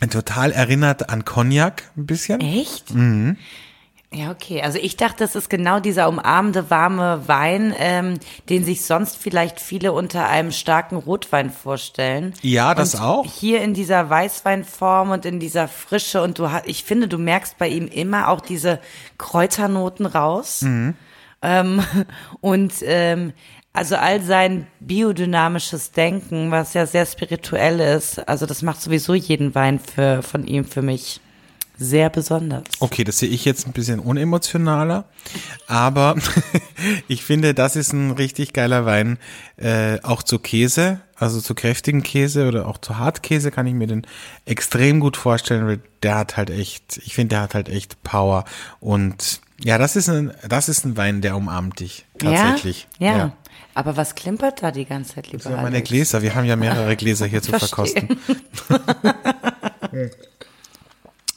total 0.09 0.51
erinnert 0.51 1.09
an 1.09 1.25
Cognac 1.25 1.83
ein 1.95 2.05
bisschen. 2.05 2.41
Echt? 2.41 2.91
Ja, 4.13 4.31
okay. 4.31 4.61
Also 4.61 4.77
ich 4.81 4.95
dachte, 4.95 5.17
das 5.19 5.35
ist 5.35 5.49
genau 5.49 5.79
dieser 5.79 6.07
umarmende, 6.07 6.69
warme 6.69 7.27
Wein, 7.27 7.73
ähm, 7.77 8.19
den 8.49 8.63
sich 8.63 8.85
sonst 8.85 9.17
vielleicht 9.17 9.59
viele 9.59 9.91
unter 9.91 10.27
einem 10.27 10.51
starken 10.51 10.95
Rotwein 10.95 11.49
vorstellen. 11.49 12.33
Ja, 12.41 12.75
das 12.75 12.95
und 12.95 13.01
auch. 13.01 13.25
Hier 13.25 13.61
in 13.61 13.73
dieser 13.73 14.09
Weißweinform 14.09 15.11
und 15.11 15.25
in 15.25 15.39
dieser 15.39 15.67
Frische 15.67 16.21
und 16.21 16.39
du 16.39 16.51
hast, 16.51 16.67
ich 16.67 16.83
finde, 16.83 17.07
du 17.07 17.17
merkst 17.17 17.57
bei 17.57 17.67
ihm 17.67 17.87
immer 17.87 18.29
auch 18.29 18.41
diese 18.41 18.79
Kräuternoten 19.17 20.05
raus. 20.05 20.61
Mhm. 20.61 20.93
Ähm, 21.41 21.83
und 22.41 22.73
ähm, 22.83 23.33
also 23.73 23.97
all 23.97 24.21
sein 24.21 24.67
biodynamisches 24.79 25.91
Denken, 25.91 26.51
was 26.51 26.73
ja 26.73 26.85
sehr 26.85 27.05
spirituell 27.05 27.81
ist, 27.81 28.25
also 28.29 28.45
das 28.45 28.61
macht 28.61 28.81
sowieso 28.81 29.13
jeden 29.13 29.53
Wein 29.53 29.79
für, 29.79 30.23
von 30.23 30.47
ihm 30.47 30.63
für 30.63 30.81
mich 30.81 31.19
sehr 31.77 32.09
besonders. 32.09 32.63
Okay, 32.79 33.03
das 33.03 33.19
sehe 33.19 33.29
ich 33.29 33.45
jetzt 33.45 33.67
ein 33.67 33.73
bisschen 33.73 33.99
unemotionaler, 33.99 35.05
aber 35.67 36.15
ich 37.07 37.23
finde, 37.23 37.53
das 37.53 37.75
ist 37.75 37.93
ein 37.93 38.11
richtig 38.11 38.53
geiler 38.53 38.85
Wein, 38.85 39.17
äh, 39.57 39.99
auch 40.01 40.23
zu 40.23 40.39
Käse, 40.39 41.01
also 41.17 41.41
zu 41.41 41.55
kräftigen 41.55 42.03
Käse 42.03 42.47
oder 42.47 42.67
auch 42.67 42.77
zu 42.77 42.97
Hartkäse 42.97 43.51
kann 43.51 43.67
ich 43.67 43.73
mir 43.73 43.87
den 43.87 44.05
extrem 44.45 44.99
gut 44.99 45.17
vorstellen, 45.17 45.67
weil 45.67 45.79
der 46.03 46.15
hat 46.15 46.37
halt 46.37 46.49
echt, 46.49 46.97
ich 47.03 47.15
finde, 47.15 47.35
der 47.35 47.41
hat 47.41 47.55
halt 47.55 47.69
echt 47.69 48.01
Power 48.03 48.45
und 48.79 49.41
ja, 49.63 49.77
das 49.77 49.95
ist 49.95 50.09
ein, 50.09 50.33
das 50.47 50.67
ist 50.67 50.85
ein 50.85 50.97
Wein, 50.97 51.21
der 51.21 51.35
umarmt 51.35 51.79
dich 51.79 52.05
tatsächlich. 52.17 52.87
Ja, 52.99 53.17
ja. 53.17 53.33
Aber 53.73 53.97
was 53.97 54.15
klimpert 54.15 54.63
da 54.63 54.71
die 54.71 54.85
ganze 54.85 55.15
Zeit, 55.15 55.27
lieber 55.27 55.43
Das 55.43 55.51
sind 55.51 55.61
meine? 55.61 55.81
Gläser, 55.81 56.21
wir 56.21 56.35
haben 56.35 56.45
ja 56.45 56.55
mehrere 56.55 56.95
Gläser 56.95 57.25
hier 57.25 57.41
zu 57.41 57.51
verkosten. 57.57 58.19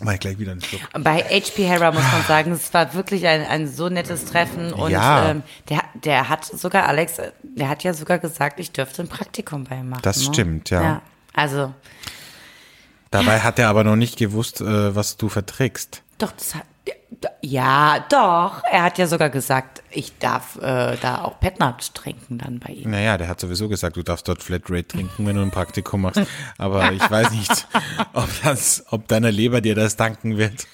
Ich 0.01 0.21
gleich 0.21 0.39
wieder 0.39 0.53
einen 0.53 0.61
Schluck. 0.63 0.83
Bei 1.01 1.19
H.P. 1.23 1.69
Harrer 1.69 1.91
muss 1.93 2.05
man 2.13 2.23
sagen, 2.23 2.53
es 2.53 2.73
war 2.73 2.95
wirklich 2.95 3.27
ein, 3.27 3.45
ein 3.45 3.67
so 3.67 3.89
nettes 3.89 4.27
Treffen 4.27 4.73
und 4.73 4.91
Ja. 4.93 5.31
ähm, 5.31 5.43
der, 5.69 5.83
der 5.95 6.29
hat 6.29 6.45
sogar, 6.45 6.87
Alex, 6.87 7.15
der 7.43 7.69
hat 7.69 7.83
ja 7.83 7.93
sogar 7.95 8.19
gesagt, 8.19 8.61
ich 8.61 8.71
dürfte 8.71 9.03
ein 9.03 9.09
Praktikum 9.09 9.65
bei 9.65 9.77
ihm 9.77 9.89
machen. 9.91 10.03
Das 10.03 10.19
ne? 10.19 10.25
stimmt, 10.33 10.71
ja. 10.71 11.03
Also, 11.35 11.73
Dabei 13.11 13.41
hat 13.41 13.59
er 13.59 13.69
aber 13.71 13.85
noch 13.85 13.97
nicht 13.97 14.19
gewusst, 14.19 14.61
äh, 14.61 14.95
was 14.95 15.17
du 15.17 15.29
verträgst. 15.29 16.03
doch, 16.19 16.33
das 16.33 16.55
hat, 16.55 16.65
ja, 17.41 18.05
doch, 18.11 18.63
er 18.71 18.83
hat 18.83 18.99
ja 18.99 19.07
sogar 19.07 19.31
gesagt, 19.31 19.83
ich 19.91 20.19
darf 20.19 20.57
äh, 20.57 20.97
da 21.01 21.23
auch 21.23 21.41
Petnat 21.41 21.95
trinken 21.95 22.37
dann 22.39 22.59
bei 22.61 22.75
ihm. 22.75 22.91
Naja, 22.91 23.17
der 23.17 23.29
hat 23.29 23.41
sowieso 23.41 23.69
gesagt, 23.69 23.97
du 23.97 24.03
darfst 24.03 24.29
dort 24.29 24.43
Flatrate 24.43 24.87
trinken, 24.89 25.27
wenn 25.27 25.35
du 25.37 25.43
ein 25.43 25.51
Praktikum 25.51 26.03
machst. 26.03 26.21
Aber 26.59 26.93
ich 26.93 27.11
weiß 27.11 27.31
nicht, 27.33 27.67
ob 28.13 28.29
das, 28.45 28.85
ob 28.91 29.09
deine 29.09 29.31
Leber 29.31 29.61
dir 29.63 29.75
das 29.75 29.97
danken 29.97 30.37
wird. 30.37 30.67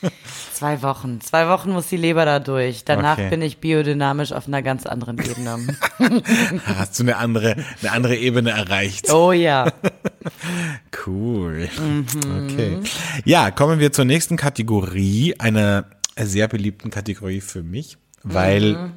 Zwei 0.53 0.83
Wochen, 0.83 1.21
zwei 1.21 1.49
Wochen 1.49 1.71
muss 1.71 1.87
die 1.87 1.97
Leber 1.97 2.25
da 2.25 2.41
durch. 2.41 2.85
Danach 2.85 3.15
Okay. 3.15 3.31
bin 3.31 3.41
ich 3.43 3.59
biodynamisch 3.59 4.33
auf 4.33 4.49
einer 4.49 4.61
ganz 4.63 4.87
anderen 4.87 5.19
Ebene. 5.19 5.77
Hast 6.67 6.99
du 6.99 7.05
eine 7.05 7.17
andere, 7.17 7.55
eine 7.81 7.93
andere 7.93 8.17
Ebene 8.17 8.51
erreicht. 8.51 9.11
oh 9.13 9.31
ja. 9.33 9.71
Cool. 11.07 11.69
Mhm. 11.79 12.07
Okay. 12.51 12.79
Ja, 13.25 13.51
kommen 13.51 13.79
wir 13.79 13.93
zur 13.93 14.05
nächsten 14.07 14.37
Kategorie, 14.37 15.35
einer 15.39 15.85
sehr 16.17 16.49
beliebten 16.49 16.91
Kategorie 16.91 17.41
für 17.41 17.63
mich, 17.63 17.97
weil 18.23 18.73
Mhm. 18.75 18.93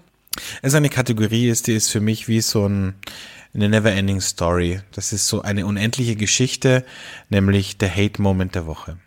es 0.62 0.74
eine 0.76 0.90
Kategorie 0.90 1.50
ist, 1.50 1.68
die 1.68 1.74
ist 1.76 1.90
für 1.90 2.00
mich 2.00 2.28
wie 2.28 2.42
so 2.42 2.68
ein, 2.68 2.96
eine 3.54 3.70
Never-Ending 3.70 4.22
Story. 4.22 4.82
Das 4.94 5.14
ist 5.14 5.28
so 5.28 5.42
eine 5.42 5.66
unendliche 5.66 6.16
Geschichte, 6.16 6.86
nämlich 7.30 7.78
der 7.78 7.94
Hate-Moment 7.96 8.54
der 8.56 8.68
Woche. 8.68 8.98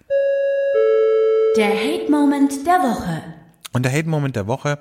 Der 1.57 1.69
Hate-Moment 1.71 2.67
der 2.67 2.79
Woche. 2.81 3.23
Und 3.73 3.85
der 3.85 3.93
Hate-Moment 3.93 4.37
der 4.37 4.47
Woche 4.47 4.79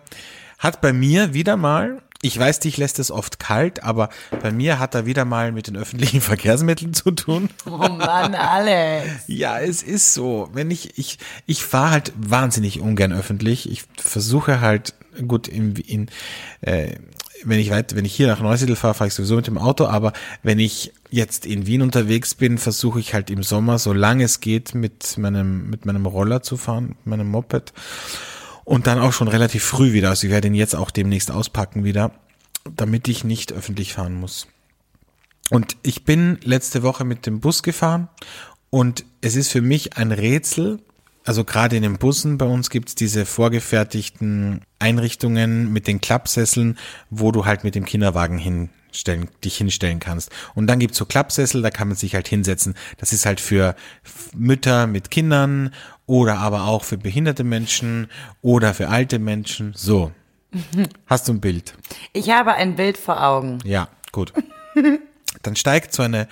hat 0.57 0.81
bei 0.81 0.93
mir 0.93 1.33
wieder 1.33 1.57
mal, 1.57 2.01
ich 2.21 2.37
weiß, 2.37 2.59
dich 2.59 2.77
lässt 2.77 2.99
es 2.99 3.11
oft 3.11 3.39
kalt, 3.39 3.83
aber 3.83 4.09
bei 4.41 4.51
mir 4.51 4.79
hat 4.79 4.93
er 4.93 5.05
wieder 5.05 5.23
mal 5.23 5.51
mit 5.51 5.67
den 5.67 5.77
öffentlichen 5.77 6.21
Verkehrsmitteln 6.21 6.93
zu 6.93 7.11
tun. 7.11 7.49
Oh 7.65 7.77
Mann, 7.77 8.35
Alex. 8.35 9.23
Ja, 9.27 9.59
es 9.59 9.83
ist 9.83 10.13
so. 10.13 10.49
Wenn 10.53 10.69
ich, 10.69 10.97
ich, 10.97 11.17
ich 11.45 11.63
fahre 11.63 11.91
halt 11.91 12.13
wahnsinnig 12.17 12.81
ungern 12.81 13.13
öffentlich. 13.13 13.71
Ich 13.71 13.83
versuche 13.97 14.59
halt, 14.59 14.93
gut, 15.27 15.47
in, 15.47 15.75
in 15.77 16.09
äh, 16.61 16.95
wenn 17.43 17.59
ich 17.59 17.69
weit, 17.69 17.95
wenn 17.95 18.05
ich 18.05 18.15
hier 18.15 18.27
nach 18.27 18.41
Neusiedl 18.41 18.75
fahre, 18.75 18.93
fahre 18.93 19.07
ich 19.07 19.13
sowieso 19.13 19.37
mit 19.37 19.47
dem 19.47 19.57
Auto, 19.57 19.85
aber 19.85 20.13
wenn 20.43 20.59
ich 20.59 20.91
jetzt 21.09 21.45
in 21.45 21.65
Wien 21.67 21.81
unterwegs 21.81 22.35
bin, 22.35 22.57
versuche 22.57 22.99
ich 22.99 23.13
halt 23.13 23.29
im 23.29 23.43
Sommer, 23.43 23.79
solange 23.79 24.25
es 24.25 24.41
geht, 24.41 24.75
mit 24.75 25.17
meinem, 25.17 25.69
mit 25.69 25.85
meinem 25.85 26.05
Roller 26.05 26.41
zu 26.41 26.57
fahren, 26.57 26.89
mit 26.89 27.05
meinem 27.05 27.29
Moped. 27.29 27.73
Und 28.69 28.85
dann 28.85 28.99
auch 28.99 29.13
schon 29.13 29.27
relativ 29.27 29.63
früh 29.63 29.93
wieder. 29.93 30.09
Also 30.09 30.27
ich 30.27 30.31
werde 30.31 30.47
ihn 30.47 30.53
jetzt 30.53 30.75
auch 30.75 30.91
demnächst 30.91 31.31
auspacken 31.31 31.83
wieder, 31.83 32.11
damit 32.75 33.07
ich 33.07 33.23
nicht 33.23 33.51
öffentlich 33.51 33.93
fahren 33.93 34.13
muss. 34.13 34.45
Und 35.49 35.75
ich 35.81 36.05
bin 36.05 36.37
letzte 36.43 36.83
Woche 36.83 37.03
mit 37.03 37.25
dem 37.25 37.39
Bus 37.39 37.63
gefahren 37.63 38.09
und 38.69 39.05
es 39.21 39.35
ist 39.35 39.51
für 39.51 39.61
mich 39.61 39.97
ein 39.97 40.11
Rätsel. 40.11 40.83
Also 41.25 41.45
gerade 41.45 41.77
in 41.77 41.81
den 41.81 41.97
Bussen 41.97 42.37
bei 42.37 42.45
uns 42.45 42.69
gibt's 42.69 42.93
diese 42.93 43.25
vorgefertigten 43.25 44.61
Einrichtungen 44.77 45.73
mit 45.73 45.87
den 45.87 45.99
Klappsesseln, 45.99 46.77
wo 47.09 47.31
du 47.31 47.45
halt 47.45 47.63
mit 47.63 47.73
dem 47.73 47.85
Kinderwagen 47.85 48.37
hinstellen, 48.37 49.29
dich 49.43 49.57
hinstellen 49.57 49.99
kannst. 49.99 50.29
Und 50.53 50.67
dann 50.67 50.77
gibt's 50.77 50.99
so 50.99 51.07
Klappsessel, 51.07 51.63
da 51.63 51.71
kann 51.71 51.87
man 51.87 51.97
sich 51.97 52.13
halt 52.13 52.27
hinsetzen. 52.27 52.75
Das 52.99 53.13
ist 53.13 53.25
halt 53.25 53.39
für 53.39 53.75
Mütter 54.35 54.85
mit 54.85 55.09
Kindern 55.09 55.71
oder 56.09 56.39
aber 56.39 56.63
auch 56.63 56.83
für 56.83 56.97
behinderte 56.97 57.43
Menschen 57.43 58.07
oder 58.41 58.73
für 58.73 58.89
alte 58.89 59.19
Menschen. 59.19 59.73
So. 59.75 60.11
Hast 61.05 61.27
du 61.27 61.33
ein 61.33 61.39
Bild? 61.39 61.75
Ich 62.13 62.31
habe 62.31 62.55
ein 62.55 62.75
Bild 62.75 62.97
vor 62.97 63.23
Augen. 63.23 63.59
Ja, 63.63 63.89
gut. 64.11 64.33
Dann 65.43 65.55
steigt 65.55 65.93
so 65.93 66.01
eine 66.01 66.27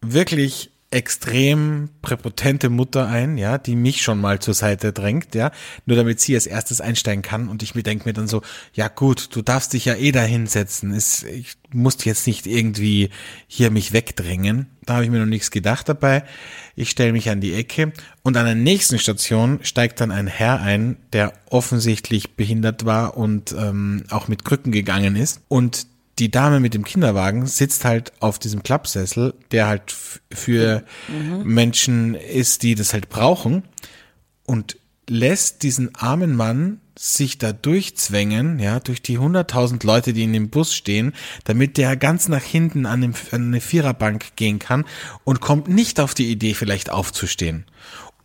wirklich 0.00 0.72
extrem 0.90 1.90
präpotente 2.00 2.70
Mutter 2.70 3.08
ein, 3.08 3.36
ja, 3.36 3.58
die 3.58 3.76
mich 3.76 4.00
schon 4.00 4.20
mal 4.20 4.38
zur 4.38 4.54
Seite 4.54 4.94
drängt, 4.94 5.34
ja, 5.34 5.50
nur 5.84 5.98
damit 5.98 6.18
sie 6.20 6.34
als 6.34 6.46
erstes 6.46 6.80
einsteigen 6.80 7.20
kann 7.22 7.48
und 7.48 7.62
ich 7.62 7.74
mir 7.74 7.82
denke 7.82 8.08
mir 8.08 8.14
dann 8.14 8.26
so, 8.26 8.40
ja 8.72 8.88
gut, 8.88 9.28
du 9.36 9.42
darfst 9.42 9.74
dich 9.74 9.84
ja 9.84 9.96
eh 9.96 10.12
da 10.12 10.22
hinsetzen, 10.22 10.94
ich 10.94 11.56
muss 11.70 12.02
jetzt 12.06 12.26
nicht 12.26 12.46
irgendwie 12.46 13.10
hier 13.46 13.70
mich 13.70 13.92
wegdrängen, 13.92 14.66
da 14.86 14.94
habe 14.94 15.04
ich 15.04 15.10
mir 15.10 15.18
noch 15.18 15.26
nichts 15.26 15.50
gedacht 15.50 15.90
dabei, 15.90 16.24
ich 16.74 16.88
stelle 16.88 17.12
mich 17.12 17.28
an 17.28 17.42
die 17.42 17.52
Ecke 17.52 17.92
und 18.22 18.38
an 18.38 18.46
der 18.46 18.54
nächsten 18.54 18.98
Station 18.98 19.58
steigt 19.62 20.00
dann 20.00 20.10
ein 20.10 20.26
Herr 20.26 20.62
ein, 20.62 20.96
der 21.12 21.34
offensichtlich 21.50 22.34
behindert 22.34 22.86
war 22.86 23.18
und 23.18 23.54
ähm, 23.58 24.04
auch 24.08 24.28
mit 24.28 24.46
Krücken 24.46 24.72
gegangen 24.72 25.16
ist. 25.16 25.42
Und 25.48 25.86
die 26.18 26.30
Dame 26.30 26.60
mit 26.60 26.74
dem 26.74 26.84
Kinderwagen 26.84 27.46
sitzt 27.46 27.84
halt 27.84 28.12
auf 28.20 28.38
diesem 28.38 28.62
Klappsessel, 28.62 29.34
der 29.50 29.66
halt 29.66 29.94
für 30.32 30.84
Menschen 31.44 32.14
ist, 32.14 32.62
die 32.62 32.74
das 32.74 32.92
halt 32.92 33.08
brauchen 33.08 33.62
und 34.44 34.76
lässt 35.08 35.62
diesen 35.62 35.94
armen 35.94 36.34
Mann 36.34 36.80
sich 36.98 37.38
da 37.38 37.52
durchzwängen, 37.52 38.58
ja, 38.58 38.80
durch 38.80 39.00
die 39.00 39.18
hunderttausend 39.18 39.84
Leute, 39.84 40.12
die 40.12 40.24
in 40.24 40.32
dem 40.32 40.50
Bus 40.50 40.74
stehen, 40.74 41.14
damit 41.44 41.76
der 41.76 41.96
ganz 41.96 42.26
nach 42.28 42.42
hinten 42.42 42.86
an, 42.86 43.00
dem, 43.00 43.14
an 43.30 43.46
eine 43.46 43.60
Viererbank 43.60 44.34
gehen 44.34 44.58
kann 44.58 44.84
und 45.22 45.40
kommt 45.40 45.68
nicht 45.68 46.00
auf 46.00 46.14
die 46.14 46.28
Idee, 46.30 46.54
vielleicht 46.54 46.90
aufzustehen. 46.90 47.66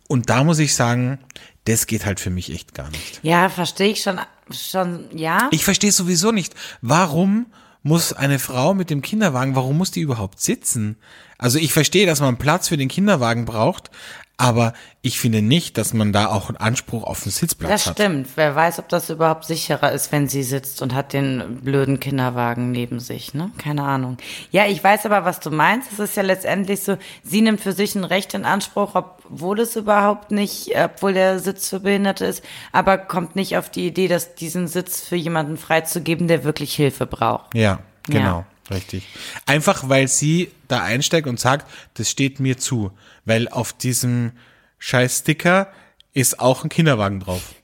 Und 0.08 0.28
da 0.28 0.42
muss 0.42 0.58
ich 0.58 0.74
sagen, 0.74 1.20
das 1.66 1.86
geht 1.86 2.04
halt 2.04 2.18
für 2.18 2.30
mich 2.30 2.52
echt 2.52 2.74
gar 2.74 2.90
nicht. 2.90 3.20
Ja, 3.22 3.48
verstehe 3.48 3.92
ich 3.92 4.02
schon, 4.02 4.18
schon, 4.50 5.06
ja. 5.16 5.48
Ich 5.52 5.64
verstehe 5.64 5.92
sowieso 5.92 6.32
nicht, 6.32 6.54
warum 6.82 7.46
muss 7.84 8.14
eine 8.14 8.38
Frau 8.38 8.74
mit 8.74 8.88
dem 8.90 9.02
Kinderwagen, 9.02 9.54
warum 9.54 9.76
muss 9.76 9.90
die 9.90 10.00
überhaupt 10.00 10.40
sitzen? 10.40 10.96
Also 11.36 11.58
ich 11.58 11.72
verstehe, 11.72 12.06
dass 12.06 12.20
man 12.20 12.38
Platz 12.38 12.68
für 12.68 12.78
den 12.78 12.88
Kinderwagen 12.88 13.44
braucht, 13.44 13.90
aber 14.36 14.72
ich 15.00 15.20
finde 15.20 15.42
nicht, 15.42 15.78
dass 15.78 15.94
man 15.94 16.12
da 16.12 16.26
auch 16.26 16.48
einen 16.48 16.56
Anspruch 16.56 17.04
auf 17.04 17.22
einen 17.22 17.30
Sitzplatz 17.30 17.70
Das 17.70 17.86
hat. 17.86 17.94
stimmt. 17.94 18.28
Wer 18.34 18.54
weiß, 18.56 18.80
ob 18.80 18.88
das 18.88 19.08
überhaupt 19.10 19.44
sicherer 19.44 19.92
ist, 19.92 20.10
wenn 20.10 20.28
sie 20.28 20.42
sitzt 20.42 20.82
und 20.82 20.92
hat 20.94 21.12
den 21.12 21.60
blöden 21.62 22.00
Kinderwagen 22.00 22.72
neben 22.72 22.98
sich, 22.98 23.32
ne? 23.34 23.52
Keine 23.58 23.84
Ahnung. 23.84 24.16
Ja, 24.50 24.66
ich 24.66 24.82
weiß 24.82 25.06
aber, 25.06 25.24
was 25.24 25.38
du 25.40 25.50
meinst. 25.50 25.92
Es 25.92 25.98
ist 26.00 26.16
ja 26.16 26.22
letztendlich 26.24 26.82
so, 26.82 26.96
sie 27.22 27.42
nimmt 27.42 27.60
für 27.60 27.72
sich 27.72 27.94
ein 27.94 28.04
Recht 28.04 28.34
in 28.34 28.44
Anspruch, 28.44 28.94
obwohl 28.94 29.60
es 29.60 29.76
überhaupt 29.76 30.30
nicht, 30.32 30.70
obwohl 30.76 31.12
der 31.12 31.38
Sitz 31.38 31.68
für 31.68 31.80
Behinderte 31.80 32.24
ist, 32.26 32.42
aber 32.72 32.98
kommt 32.98 33.36
nicht 33.36 33.56
auf 33.56 33.70
die 33.70 33.86
Idee, 33.86 34.08
dass 34.08 34.34
diesen 34.34 34.66
Sitz 34.66 35.00
für 35.00 35.16
jemanden 35.16 35.56
freizugeben, 35.56 36.26
der 36.26 36.42
wirklich 36.44 36.74
Hilfe 36.74 37.06
braucht. 37.06 37.54
Ja, 37.54 37.78
genau, 38.08 38.38
Ja. 38.38 38.46
Richtig. 38.70 39.06
Einfach 39.46 39.88
weil 39.88 40.08
sie 40.08 40.50
da 40.68 40.82
einsteigt 40.82 41.26
und 41.26 41.38
sagt, 41.40 41.70
das 41.94 42.10
steht 42.10 42.40
mir 42.40 42.58
zu, 42.58 42.90
weil 43.24 43.48
auf 43.48 43.72
diesem 43.72 44.32
scheiß 44.78 45.18
Sticker 45.20 45.68
ist 46.12 46.40
auch 46.40 46.64
ein 46.64 46.70
Kinderwagen 46.70 47.20
drauf. 47.20 47.54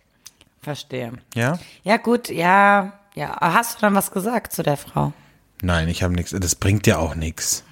Verstehe. 0.62 1.12
Ja? 1.34 1.58
Ja, 1.84 1.96
gut, 1.96 2.28
ja, 2.28 2.92
ja. 3.14 3.36
Hast 3.40 3.76
du 3.76 3.80
dann 3.82 3.94
was 3.94 4.10
gesagt 4.10 4.52
zu 4.52 4.62
der 4.62 4.76
Frau? 4.76 5.12
Nein, 5.62 5.88
ich 5.88 6.02
habe 6.02 6.14
nichts. 6.14 6.34
Das 6.38 6.54
bringt 6.54 6.86
ja 6.86 6.98
auch 6.98 7.14
nichts. 7.14 7.64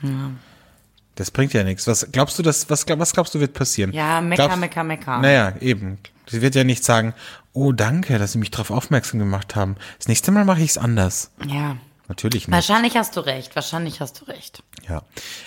Das 1.15 1.31
bringt 1.31 1.53
ja 1.53 1.65
nichts. 1.65 1.87
Was 1.87 2.07
glaubst 2.13 2.39
du, 2.39 2.43
das, 2.43 2.71
was, 2.71 2.87
was 2.89 3.13
glaubst 3.13 3.35
du 3.35 3.41
wird 3.41 3.55
passieren? 3.55 3.93
Ja, 3.93 4.21
mecker, 4.21 4.45
Glaubst- 4.45 4.59
mecker, 4.61 4.85
mecker. 4.85 5.19
Naja, 5.19 5.53
eben. 5.61 5.99
Sie 6.27 6.43
wird 6.43 6.55
ja 6.55 6.65
nicht 6.65 6.85
sagen, 6.85 7.15
oh 7.55 7.73
danke, 7.73 8.19
dass 8.19 8.33
Sie 8.33 8.39
mich 8.39 8.51
darauf 8.51 8.71
aufmerksam 8.71 9.19
gemacht 9.19 9.57
haben. 9.57 9.77
Das 9.99 10.09
nächste 10.09 10.31
Mal 10.31 10.45
mache 10.45 10.61
ich 10.61 10.71
es 10.71 10.79
anders. 10.79 11.31
Ja. 11.47 11.77
Natürlich 12.09 12.49
nicht. 12.49 12.55
Wahrscheinlich 12.55 12.97
hast 12.97 13.17
du 13.17 13.21
recht, 13.21 13.55
wahrscheinlich 13.55 14.01
hast 14.01 14.21
du 14.21 14.25
recht. 14.25 14.63
Ja. 14.89 15.03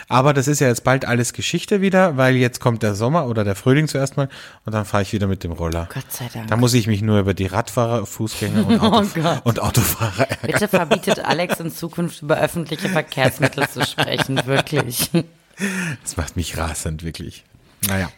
Aber 0.07 0.33
das 0.33 0.47
ist 0.47 0.59
ja 0.59 0.67
jetzt 0.67 0.83
bald 0.83 1.05
alles 1.05 1.33
Geschichte 1.33 1.81
wieder, 1.81 2.17
weil 2.17 2.35
jetzt 2.35 2.59
kommt 2.59 2.83
der 2.83 2.93
Sommer 2.93 3.25
oder 3.27 3.43
der 3.43 3.55
Frühling 3.55 3.87
zuerst 3.87 4.15
mal 4.15 4.29
und 4.65 4.73
dann 4.73 4.85
fahre 4.85 5.01
ich 5.01 5.11
wieder 5.11 5.25
mit 5.25 5.43
dem 5.43 5.53
Roller. 5.53 5.89
Gott 5.91 6.11
sei 6.11 6.29
Dank. 6.31 6.47
Da 6.47 6.57
muss 6.57 6.75
ich 6.75 6.85
mich 6.85 7.01
nur 7.01 7.19
über 7.19 7.33
die 7.33 7.47
Radfahrer, 7.47 8.05
Fußgänger 8.05 8.67
und, 8.67 8.79
Autof 8.79 9.15
Oh 9.17 9.49
und 9.49 9.59
Autofahrer 9.59 10.29
ärgern. 10.29 10.51
Bitte 10.51 10.67
verbietet 10.67 11.19
Alex 11.19 11.59
in 11.59 11.71
Zukunft 11.71 12.21
über 12.21 12.37
öffentliche 12.37 12.89
Verkehrsmittel 12.89 13.67
zu 13.67 13.83
sprechen, 13.83 14.45
wirklich. 14.45 15.09
Das 16.03 16.17
macht 16.17 16.35
mich 16.35 16.57
rasend, 16.57 17.03
wirklich. 17.03 17.43
Naja. 17.87 18.11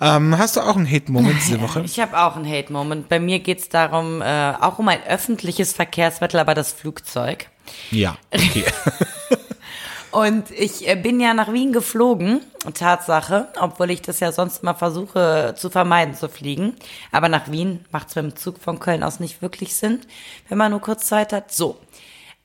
Ähm, 0.00 0.36
hast 0.36 0.56
du 0.56 0.60
auch 0.60 0.76
einen 0.76 0.90
Hate-Moment 0.90 1.36
diese 1.40 1.60
Woche? 1.60 1.82
Ich 1.84 2.00
habe 2.00 2.18
auch 2.18 2.36
einen 2.36 2.50
Hate-Moment. 2.50 3.08
Bei 3.08 3.20
mir 3.20 3.38
geht's 3.38 3.68
darum, 3.68 4.22
äh, 4.22 4.54
auch 4.60 4.78
um 4.78 4.88
ein 4.88 5.04
öffentliches 5.06 5.72
Verkehrsmittel, 5.72 6.40
aber 6.40 6.54
das 6.54 6.72
Flugzeug. 6.72 7.48
Ja, 7.90 8.16
okay. 8.32 8.64
Und 10.10 10.52
ich 10.52 10.88
äh, 10.88 10.94
bin 10.94 11.18
ja 11.18 11.34
nach 11.34 11.52
Wien 11.52 11.72
geflogen, 11.72 12.40
Tatsache, 12.72 13.48
obwohl 13.60 13.90
ich 13.90 14.00
das 14.00 14.20
ja 14.20 14.30
sonst 14.30 14.62
mal 14.62 14.74
versuche 14.74 15.54
zu 15.56 15.70
vermeiden 15.70 16.14
zu 16.14 16.28
fliegen. 16.28 16.76
Aber 17.10 17.28
nach 17.28 17.50
Wien 17.50 17.84
macht 17.90 18.08
es 18.08 18.14
mit 18.14 18.24
dem 18.24 18.36
Zug 18.36 18.60
von 18.60 18.78
Köln 18.78 19.02
aus 19.02 19.18
nicht 19.18 19.42
wirklich 19.42 19.74
Sinn, 19.74 20.00
wenn 20.48 20.58
man 20.58 20.70
nur 20.70 20.80
kurz 20.80 21.06
Zeit 21.06 21.32
hat. 21.32 21.52
So. 21.52 21.78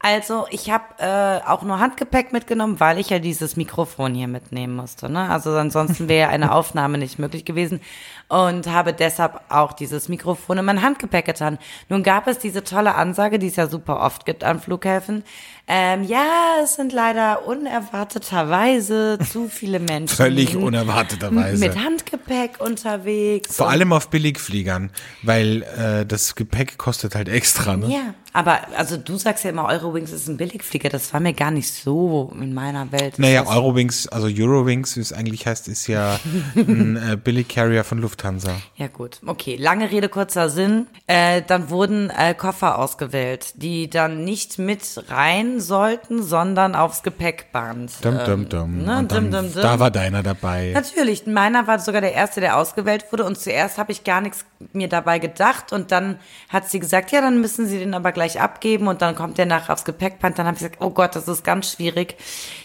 Also 0.01 0.45
ich 0.49 0.71
habe 0.71 0.85
äh, 0.99 1.45
auch 1.45 1.61
nur 1.63 1.79
Handgepäck 1.79 2.31
mitgenommen, 2.31 2.79
weil 2.79 2.99
ich 2.99 3.09
ja 3.09 3.19
dieses 3.19 3.57
Mikrofon 3.57 4.15
hier 4.15 4.29
mitnehmen 4.29 4.73
musste. 4.73 5.09
Ne? 5.09 5.29
Also 5.29 5.51
ansonsten 5.51 6.07
wäre 6.07 6.29
eine 6.29 6.51
Aufnahme 6.55 6.97
nicht 6.97 7.19
möglich 7.19 7.43
gewesen 7.43 7.81
und 8.29 8.67
habe 8.67 8.93
deshalb 8.93 9.41
auch 9.49 9.73
dieses 9.73 10.07
Mikrofon 10.07 10.59
in 10.59 10.63
mein 10.63 10.81
Handgepäck 10.81 11.25
getan. 11.25 11.59
Nun 11.89 12.03
gab 12.03 12.27
es 12.27 12.39
diese 12.39 12.63
tolle 12.63 12.95
Ansage, 12.95 13.39
die 13.39 13.47
es 13.47 13.57
ja 13.57 13.67
super 13.67 13.99
oft 13.99 14.25
gibt 14.25 14.45
an 14.45 14.61
Flughäfen. 14.61 15.25
Ähm, 15.71 16.03
ja, 16.03 16.55
es 16.63 16.75
sind 16.75 16.91
leider 16.93 17.45
unerwarteterweise 17.45 19.19
zu 19.31 19.47
viele 19.47 19.79
Menschen. 19.79 20.15
Völlig 20.15 20.55
unerwarteterweise. 20.55 21.63
Mit 21.63 21.77
Handgepäck 21.77 22.59
unterwegs. 22.59 23.55
Vor 23.55 23.69
allem 23.69 23.93
auf 23.93 24.09
Billigfliegern, 24.09 24.89
weil 25.21 25.61
äh, 25.61 26.07
das 26.07 26.33
Gepäck 26.33 26.79
kostet 26.79 27.13
halt 27.13 27.29
extra. 27.29 27.77
Ne? 27.77 27.87
Ja, 27.93 28.15
aber 28.33 28.61
also 28.77 28.97
du 28.97 29.17
sagst 29.17 29.43
ja 29.43 29.51
immer, 29.51 29.65
Eurowings 29.65 30.11
ist 30.11 30.27
ein 30.27 30.37
Billigflieger. 30.37 30.89
Das 30.89 31.13
war 31.13 31.19
mir 31.19 31.33
gar 31.33 31.51
nicht 31.51 31.71
so 31.71 32.31
in 32.39 32.53
meiner 32.53 32.91
Welt. 32.91 33.19
Naja, 33.19 33.45
Eurowings, 33.45 34.07
also 34.07 34.27
Eurowings, 34.27 34.97
wie 34.97 35.01
es 35.01 35.13
eigentlich 35.13 35.45
heißt, 35.47 35.67
ist 35.67 35.85
ja 35.87 36.19
ein 36.55 36.95
äh, 36.95 37.15
Billig-Carrier 37.15 37.83
von 37.83 37.99
Lufthansa. 37.99 38.55
Ja 38.75 38.87
gut, 38.87 39.19
okay. 39.25 39.55
Lange 39.55 39.91
Rede, 39.91 40.09
kurzer 40.09 40.49
Sinn. 40.49 40.87
Äh, 41.07 41.41
dann 41.45 41.69
wurden 41.69 42.09
äh, 42.09 42.33
Koffer 42.33 42.79
ausgewählt, 42.79 43.53
die 43.55 43.89
dann 43.89 44.23
nicht 44.23 44.59
mit 44.59 44.81
rein 45.09 45.58
sollten, 45.61 46.23
sondern 46.23 46.75
aufs 46.75 47.03
Gepäckband. 47.03 48.03
Dum, 48.03 48.19
dum, 48.25 48.49
dum. 48.49 48.83
ne, 48.83 49.03
dum, 49.03 49.31
dum, 49.31 49.53
dum. 49.53 49.61
Da 49.61 49.79
war 49.79 49.91
deiner 49.91 50.23
dabei. 50.23 50.71
Natürlich, 50.73 51.25
meiner 51.25 51.67
war 51.67 51.79
sogar 51.79 52.01
der 52.01 52.13
erste, 52.13 52.41
der 52.41 52.57
ausgewählt 52.57 53.05
wurde 53.11 53.25
und 53.25 53.37
zuerst 53.39 53.77
habe 53.77 53.91
ich 53.91 54.03
gar 54.03 54.21
nichts 54.21 54.45
mir 54.73 54.89
dabei 54.89 55.19
gedacht 55.19 55.71
und 55.73 55.91
dann 55.91 56.19
hat 56.49 56.69
sie 56.69 56.79
gesagt, 56.79 57.11
ja, 57.11 57.21
dann 57.21 57.41
müssen 57.41 57.67
Sie 57.67 57.79
den 57.79 57.93
aber 57.93 58.11
gleich 58.11 58.41
abgeben 58.41 58.87
und 58.87 59.01
dann 59.01 59.15
kommt 59.15 59.37
der 59.37 59.45
nachher 59.45 59.73
aufs 59.73 59.85
Gepäckband. 59.85 60.37
Dann 60.39 60.45
habe 60.45 60.55
ich 60.55 60.59
gesagt, 60.63 60.81
oh 60.81 60.89
Gott, 60.89 61.15
das 61.15 61.27
ist 61.27 61.43
ganz 61.43 61.73
schwierig. 61.73 62.15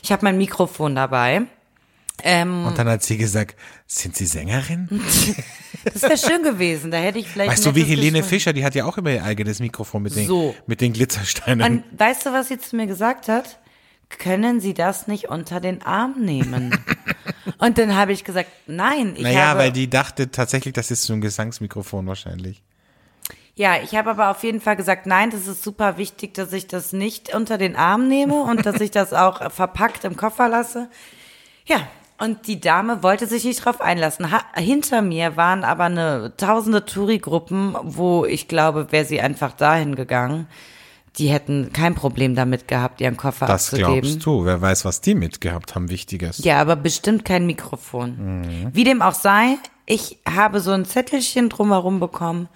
Ich 0.03 0.13
habe 0.13 0.25
mein 0.25 0.39
Mikrofon 0.39 0.95
dabei. 0.95 1.43
Ähm, 2.23 2.67
Und 2.67 2.79
dann 2.79 2.89
hat 2.89 3.03
sie 3.03 3.17
gesagt, 3.17 3.57
sind 3.87 4.17
Sie 4.17 4.27
Sängerin? 4.27 4.89
das 5.85 6.03
wäre 6.03 6.17
schön 6.19 6.43
gewesen, 6.43 6.91
da 6.91 6.97
hätte 6.99 7.19
ich 7.19 7.29
vielleicht. 7.29 7.51
Weißt 7.53 7.67
du, 7.67 7.75
wie 7.75 7.83
Helene 7.83 8.19
Gespräch- 8.21 8.29
Fischer, 8.29 8.53
die 8.53 8.65
hat 8.65 8.75
ja 8.75 8.85
auch 8.85 8.97
immer 8.99 9.11
ihr 9.11 9.25
eigenes 9.25 9.61
Mikrofon 9.61 10.03
mit 10.03 10.17
den, 10.17 10.27
So. 10.27 10.55
mit 10.67 10.81
den 10.81 10.93
Glitzersteinen. 10.93 11.83
Und 11.91 12.01
weißt 12.01 12.27
du, 12.27 12.33
was 12.33 12.49
sie 12.49 12.59
zu 12.59 12.77
mir 12.77 12.87
gesagt 12.87 13.29
hat? 13.29 13.59
Können 14.11 14.61
Sie 14.61 14.75
das 14.75 15.09
nicht 15.09 15.29
unter 15.29 15.61
den 15.61 15.83
Arm 15.83 16.15
nehmen? 16.21 16.79
und 17.59 17.79
dann 17.79 17.97
habe 17.97 18.13
ich 18.13 18.23
gesagt, 18.23 18.49
nein. 18.67 19.15
Ich 19.17 19.23
naja, 19.23 19.47
habe, 19.49 19.61
weil 19.61 19.73
die 19.73 19.89
dachte 19.91 20.31
tatsächlich, 20.31 20.75
das 20.75 20.91
ist 20.91 21.03
so 21.05 21.15
ein 21.15 21.21
Gesangsmikrofon 21.21 22.07
wahrscheinlich. 22.07 22.63
Ja, 23.57 23.77
ich 23.83 23.95
habe 23.95 24.11
aber 24.11 24.31
auf 24.31 24.43
jeden 24.43 24.61
Fall 24.61 24.77
gesagt, 24.77 25.07
nein, 25.07 25.31
das 25.31 25.47
ist 25.47 25.63
super 25.63 25.97
wichtig, 25.97 26.35
dass 26.35 26.53
ich 26.53 26.67
das 26.67 26.93
nicht 26.93 27.35
unter 27.35 27.57
den 27.57 27.77
Arm 27.77 28.09
nehme 28.09 28.43
und 28.43 28.67
dass 28.67 28.81
ich 28.81 28.91
das 28.91 29.13
auch 29.13 29.51
verpackt 29.53 30.05
im 30.05 30.17
Koffer 30.17 30.49
lasse. 30.49 30.89
Ja, 31.65 31.87
und 32.19 32.47
die 32.47 32.61
Dame 32.61 33.03
wollte 33.03 33.27
sich 33.27 33.45
nicht 33.45 33.65
drauf 33.65 33.81
einlassen. 33.81 34.31
Ha 34.31 34.43
hinter 34.55 35.03
mir 35.03 35.37
waren 35.37 35.65
aber 35.65 35.85
eine 35.85 36.33
tausende 36.37 36.85
Touri-Gruppen, 36.85 37.77
wo 37.83 38.25
ich 38.25 38.49
glaube, 38.49 38.93
wäre 38.93 39.05
sie 39.05 39.21
einfach 39.21 39.53
dahin 39.53 39.95
gegangen, 39.97 40.47
die 41.19 41.29
hätten 41.29 41.73
kein 41.73 41.95
Problem 41.95 42.35
damit 42.35 42.67
gehabt, 42.67 43.01
ihren 43.01 43.17
Koffer 43.17 43.47
Das 43.47 43.73
abzugeben. 43.73 44.01
glaubst 44.03 44.27
du. 44.27 44.45
Wer 44.45 44.61
weiß, 44.61 44.85
was 44.85 45.01
die 45.01 45.15
mitgehabt 45.15 45.75
haben, 45.75 45.89
Wichtiges. 45.91 46.39
Ja, 46.45 46.61
aber 46.61 46.75
bestimmt 46.77 47.25
kein 47.25 47.47
Mikrofon. 47.47 48.71
Wie 48.73 48.83
dem 48.85 49.01
auch 49.01 49.15
sei, 49.15 49.57
ich 49.87 50.19
habe 50.29 50.61
so 50.61 50.73
ein 50.73 50.85
Zettelchen 50.85 51.49
drumherum 51.51 52.01
bekommen. 52.01 52.49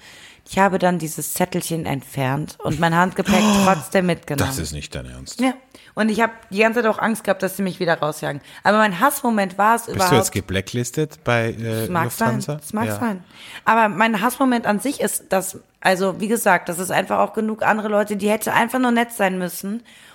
Ich 0.50 0.58
habe 0.58 0.78
dann 0.78 0.98
dieses 0.98 1.34
Zettelchen 1.34 1.84
entfernt 1.84 2.56
und 2.64 2.80
mein 2.80 2.94
Handgepäck 2.96 3.44
trotzdem 3.64 4.06
mitgenommen. 4.06 4.48
Das 4.48 4.58
ist 4.58 4.72
nicht 4.72 4.94
dein 4.94 5.06
Ernst. 5.06 5.40
ja. 5.40 5.52
Und 5.98 6.10
ich 6.10 6.20
habe 6.20 6.32
die 6.50 6.60
ganze 6.60 6.80
Zeit 6.80 6.88
auch 6.88 7.00
Angst 7.00 7.24
gehabt, 7.24 7.42
dass 7.42 7.56
sie 7.56 7.62
mich 7.64 7.80
wieder 7.80 7.98
rausjagen. 7.98 8.40
Aber 8.62 8.78
mein 8.78 9.00
Hassmoment 9.00 9.58
war 9.58 9.74
es 9.74 9.86
Bist 9.86 9.96
überhaupt. 9.96 10.12
du 10.12 10.16
jetzt 10.16 10.30
geblacklistet 10.30 11.18
bei 11.24 11.48
äh, 11.50 11.80
Das 11.80 11.88
mag 11.88 12.04
Lufthansa? 12.04 12.52
sein, 12.52 12.60
das 12.60 12.72
mag 12.72 12.86
ja. 12.86 13.00
sein. 13.00 13.24
Aber 13.64 13.88
mein 13.88 14.22
Hassmoment 14.22 14.64
an 14.64 14.78
sich 14.78 15.00
ist, 15.00 15.24
dass, 15.32 15.58
also 15.80 16.20
wie 16.20 16.28
gesagt, 16.28 16.68
das 16.68 16.78
ist 16.78 16.92
einfach 16.92 17.18
auch 17.18 17.32
genug 17.32 17.64
andere 17.64 17.88
Leute, 17.88 18.16
die 18.16 18.30
hätte 18.30 18.52
einfach 18.52 18.78
nur 18.78 18.92
nett 18.92 19.10
sein 19.10 19.38
müssen 19.38 19.72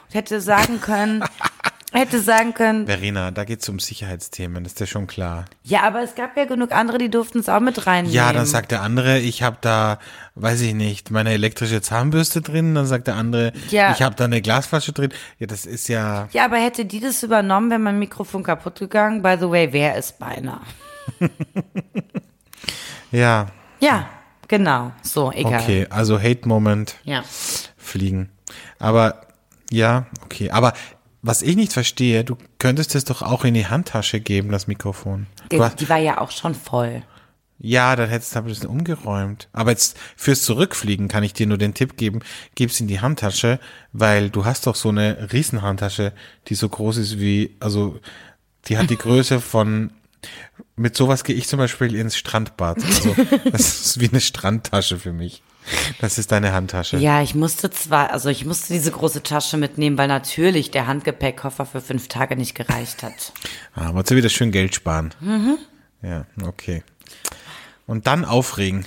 und 0.08 0.14
hätte 0.16 0.40
sagen 0.40 0.80
können, 0.80 1.22
hätte 1.94 2.20
sagen 2.22 2.54
können, 2.54 2.88
Verena, 2.88 3.32
da 3.32 3.44
geht's 3.44 3.68
um 3.70 3.80
Sicherheitsthemen, 3.80 4.66
ist 4.66 4.80
dir 4.80 4.88
schon 4.88 5.08
klar. 5.08 5.46
ja, 5.64 5.82
aber 5.84 6.02
es 6.04 6.16
gab 6.16 6.36
ja 6.38 6.46
genug 6.46 6.72
andere, 6.72 6.98
die 6.98 7.10
durften 7.10 7.40
es 7.40 7.50
auch 7.50 7.60
mit 7.60 7.86
reinnehmen. 7.88 8.14
Ja, 8.16 8.34
dann 8.34 8.46
sagt 8.46 8.72
der 8.72 8.82
andere, 8.82 9.20
ich 9.20 9.44
habe 9.44 9.58
da, 9.62 10.00
weiß 10.36 10.62
ich 10.62 10.74
nicht, 10.74 11.12
meine 11.12 11.32
elektrische 11.32 11.82
Zahnbürste 11.82 12.42
drin. 12.42 12.76
Dann 12.76 12.86
sagt 12.88 13.08
der 13.08 13.16
andere, 13.16 13.54
Ja. 13.70 13.92
ich 13.92 14.02
habe 14.02 14.16
da 14.16 14.26
eine 14.26 14.42
Glasflasche 14.42 14.92
drin. 14.94 15.12
Ja, 15.40 15.48
das 15.48 15.66
ist 15.66 15.88
ja. 15.88 16.28
Ja, 16.34 16.46
aber 16.46 16.58
hätte 16.58 16.86
die 16.86 17.00
das 17.00 17.24
übernommen, 17.24 17.70
wäre 17.70 17.80
mein 17.80 18.00
Mikrofon 18.00 18.44
kaputt 18.44 18.80
gegangen? 18.80 19.22
By 19.22 19.36
the 19.40 19.50
way, 19.50 19.70
wer 19.72 19.96
ist 19.98 20.20
beinahe? 20.20 20.62
Ja, 23.12 23.48
Ja, 23.80 24.08
genau. 24.48 24.92
So, 25.04 25.32
egal. 25.32 25.62
okay. 25.62 25.88
Also 25.90 26.20
Hate-Moment, 26.20 26.96
Ja. 27.04 27.24
fliegen. 27.78 28.30
Aber 28.80 29.22
Ja, 29.70 30.06
okay. 30.24 30.52
Aber 30.52 30.74
was 31.24 31.42
ich 31.42 31.56
nicht 31.56 31.72
verstehe, 31.74 32.24
du 32.26 32.38
könntest 32.60 32.94
es 32.96 33.06
doch 33.06 33.22
auch 33.22 33.46
in 33.46 33.54
die 33.54 33.66
Handtasche 33.66 34.20
geben, 34.20 34.52
das 34.52 34.68
Mikrofon. 34.68 35.26
Die, 35.52 35.62
die 35.80 35.90
war 35.90 35.98
ja 35.98 36.20
auch 36.20 36.32
schon 36.32 36.54
voll. 36.54 37.02
ja, 37.60 37.96
dann 37.96 38.10
hättest 38.10 38.36
du 38.36 38.40
aber 38.40 38.50
das 38.50 38.66
umgeräumt. 38.66 39.48
Aber 39.54 39.72
jetzt 39.72 39.98
fürs 40.18 40.44
Zurückfliegen 40.44 41.08
kann 41.08 41.24
ich 41.24 41.32
dir 41.34 41.48
nur 41.48 41.58
den 41.58 41.74
Tipp 41.74 41.96
geben, 41.96 42.20
gib's 42.56 42.82
in 42.82 42.88
die 42.88 43.00
Handtasche, 43.00 43.60
weil 43.94 44.30
du 44.30 44.44
hast 44.44 44.68
doch 44.68 44.76
so 44.76 44.90
eine 44.90 45.32
Riesenhandtasche, 45.32 46.12
die 46.50 46.56
so 46.56 46.68
groß 46.68 46.98
ist 46.98 47.20
wie, 47.20 47.56
also 47.62 48.00
die 48.66 48.78
hat 48.78 48.90
die 48.90 48.98
Größe 49.06 49.40
von, 49.40 49.92
mit 50.76 50.98
sowas 50.98 51.24
gehe 51.24 51.36
ich 51.36 51.48
zum 51.48 51.58
Beispiel 51.58 51.96
ins 51.96 52.18
Strandbad. 52.18 52.84
Also 52.84 53.16
das 53.52 53.62
ist 53.86 54.00
wie 54.02 54.10
eine 54.10 54.20
Strandtasche 54.20 55.00
für 55.00 55.14
mich. 55.14 55.42
Das 56.00 56.18
ist 56.18 56.32
deine 56.32 56.52
Handtasche. 56.54 56.98
Ja, 56.98 57.22
ich 57.22 57.36
musste 57.36 57.70
zwar, 57.72 58.12
also 58.12 58.30
ich 58.30 58.46
musste 58.46 58.74
diese 58.74 58.92
große 58.92 59.24
Tasche 59.24 59.58
mitnehmen, 59.58 59.98
weil 59.98 60.08
natürlich 60.08 60.72
der 60.72 60.88
Handgepäckkoffer 60.88 61.66
für 61.66 61.82
fünf 61.82 62.08
Tage 62.08 62.36
nicht 62.36 62.56
gereicht 62.56 63.04
hat. 63.04 63.34
Ah, 63.76 63.94
wolltest 63.94 64.12
du 64.12 64.16
wieder 64.16 64.30
schön 64.30 64.52
Geld 64.52 64.76
sparen. 64.76 65.14
Ja, 66.02 66.26
okay. 66.46 66.84
Und 67.88 68.08
dann 68.08 68.26
aufregen. 68.26 68.86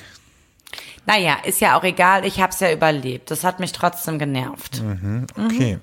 Naja, 1.06 1.36
ist 1.44 1.60
ja 1.60 1.78
auch 1.78 1.84
egal, 1.84 2.24
ich 2.24 2.40
hab's 2.40 2.58
ja 2.60 2.72
überlebt. 2.72 3.30
Das 3.30 3.44
hat 3.44 3.60
mich 3.60 3.72
trotzdem 3.72 4.18
genervt. 4.18 4.82
Okay. 5.36 5.78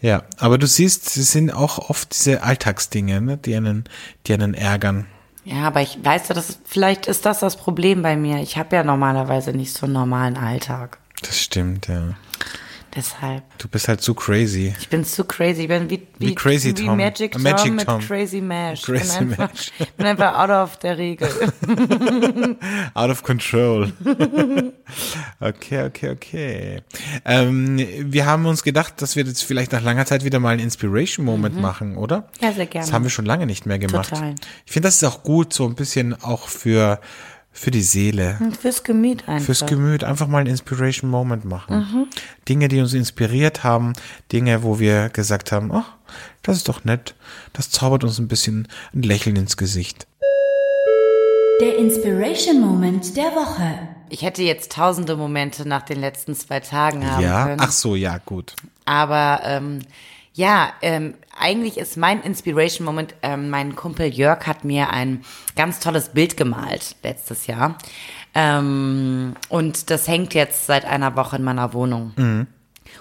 Ja, 0.00 0.24
aber 0.38 0.56
du 0.56 0.66
siehst, 0.66 1.16
es 1.16 1.32
sind 1.32 1.50
auch 1.50 1.90
oft 1.90 2.14
diese 2.14 2.42
Alltagsdinge, 2.42 3.20
ne, 3.20 3.36
die 3.36 3.54
einen, 3.54 3.84
die 4.26 4.32
einen 4.32 4.54
ärgern. 4.54 5.06
Ja, 5.44 5.66
aber 5.66 5.82
ich 5.82 6.02
weiß 6.02 6.28
ja, 6.28 6.34
das 6.34 6.58
vielleicht 6.64 7.06
ist 7.06 7.26
das 7.26 7.40
das 7.40 7.56
Problem 7.56 8.02
bei 8.02 8.16
mir. 8.16 8.38
Ich 8.38 8.56
habe 8.56 8.76
ja 8.76 8.82
normalerweise 8.82 9.52
nicht 9.52 9.74
so 9.74 9.86
einen 9.86 9.92
normalen 9.92 10.36
Alltag. 10.36 10.98
Das 11.22 11.38
stimmt, 11.38 11.88
ja. 11.88 12.14
Deshalb. 12.96 13.42
Du 13.58 13.66
bist 13.68 13.88
halt 13.88 14.00
zu 14.00 14.14
crazy. 14.14 14.72
Ich 14.78 14.88
bin 14.88 15.04
zu 15.04 15.24
crazy. 15.24 15.62
Ich 15.62 15.68
bin 15.68 15.90
wie, 15.90 16.06
wie, 16.18 16.28
Wie 16.28 16.34
Crazy 16.34 16.68
wie 16.68 16.84
Tom. 16.84 16.96
Magic 16.96 17.32
Tom 17.32 17.42
Magic 17.42 17.72
mit 17.72 17.86
Tom. 17.86 18.00
Crazy 18.00 18.40
Mash. 18.40 18.82
Crazy 18.82 19.02
ich 19.02 19.18
bin 19.18 19.30
einfach, 19.30 19.48
Mash. 19.48 19.72
bin 19.96 20.06
einfach 20.06 20.38
out 20.38 20.50
of 20.50 20.76
der 20.78 20.98
Regel. 20.98 21.28
Out 22.94 23.10
of 23.10 23.22
control. 23.22 23.92
okay, 25.40 25.84
okay, 25.86 26.10
okay. 26.10 26.82
Ähm, 27.24 27.78
wir 27.78 28.26
haben 28.26 28.46
uns 28.46 28.62
gedacht, 28.62 29.02
dass 29.02 29.16
wir 29.16 29.24
jetzt 29.24 29.42
vielleicht 29.42 29.72
nach 29.72 29.82
langer 29.82 30.06
Zeit 30.06 30.24
wieder 30.24 30.38
mal 30.38 30.50
einen 30.50 30.62
Inspiration 30.62 31.24
Moment 31.26 31.60
machen, 31.60 31.96
oder? 31.96 32.18
Mhm. 32.18 32.24
Ja, 32.40 32.52
sehr 32.52 32.66
gerne. 32.66 32.86
Das 32.86 32.92
haben 32.92 33.02
wir 33.02 33.10
schon 33.10 33.26
lange 33.26 33.46
nicht 33.46 33.66
mehr 33.66 33.78
gemacht. 33.78 34.10
Total. 34.10 34.34
Ich 34.66 34.72
finde, 34.72 34.88
das 34.88 34.96
ist 34.96 35.04
auch 35.04 35.22
gut, 35.22 35.52
so 35.52 35.66
ein 35.66 35.74
bisschen 35.74 36.14
auch 36.22 36.48
für, 36.48 37.00
für 37.56 37.70
die 37.70 37.82
Seele. 37.82 38.38
Fürs 38.60 38.82
Gemüt 38.82 39.28
einfach. 39.28 39.46
Fürs 39.46 39.64
Gemüt 39.64 40.02
einfach 40.04 40.26
mal 40.26 40.38
einen 40.38 40.48
Inspiration 40.50 41.08
Moment 41.08 41.44
machen. 41.44 41.76
Mhm. 41.78 42.06
Dinge, 42.48 42.66
die 42.68 42.80
uns 42.80 42.92
inspiriert 42.92 43.62
haben, 43.64 43.92
Dinge, 44.32 44.64
wo 44.64 44.80
wir 44.80 45.08
gesagt 45.08 45.52
haben, 45.52 45.70
oh, 45.70 45.84
das 46.42 46.56
ist 46.58 46.68
doch 46.68 46.84
nett. 46.84 47.14
Das 47.52 47.70
zaubert 47.70 48.02
uns 48.04 48.18
ein 48.18 48.28
bisschen 48.28 48.68
ein 48.92 49.02
Lächeln 49.02 49.36
ins 49.36 49.56
Gesicht. 49.56 50.06
Der 51.60 51.78
Inspiration 51.78 52.60
Moment 52.60 53.16
der 53.16 53.32
Woche. 53.36 53.78
Ich 54.10 54.22
hätte 54.22 54.42
jetzt 54.42 54.72
tausende 54.72 55.16
Momente 55.16 55.66
nach 55.66 55.82
den 55.82 56.00
letzten 56.00 56.34
zwei 56.34 56.58
Tagen 56.60 57.08
haben 57.08 57.22
Ja, 57.22 57.44
können. 57.46 57.60
ach 57.60 57.70
so, 57.70 57.94
ja, 57.94 58.18
gut. 58.18 58.54
Aber 58.84 59.40
ähm, 59.44 59.78
ja, 60.34 60.72
ähm, 60.82 61.14
eigentlich 61.38 61.78
ist 61.78 61.96
mein 61.96 62.22
Inspiration 62.22 62.84
Moment, 62.84 63.14
ähm, 63.22 63.50
mein 63.50 63.76
Kumpel 63.76 64.06
Jörg 64.06 64.46
hat 64.46 64.64
mir 64.64 64.90
ein 64.90 65.24
ganz 65.56 65.80
tolles 65.80 66.10
Bild 66.10 66.36
gemalt 66.36 66.96
letztes 67.02 67.46
Jahr. 67.46 67.78
Ähm, 68.34 69.34
und 69.48 69.90
das 69.90 70.08
hängt 70.08 70.34
jetzt 70.34 70.66
seit 70.66 70.84
einer 70.84 71.16
Woche 71.16 71.36
in 71.36 71.44
meiner 71.44 71.72
Wohnung. 71.72 72.12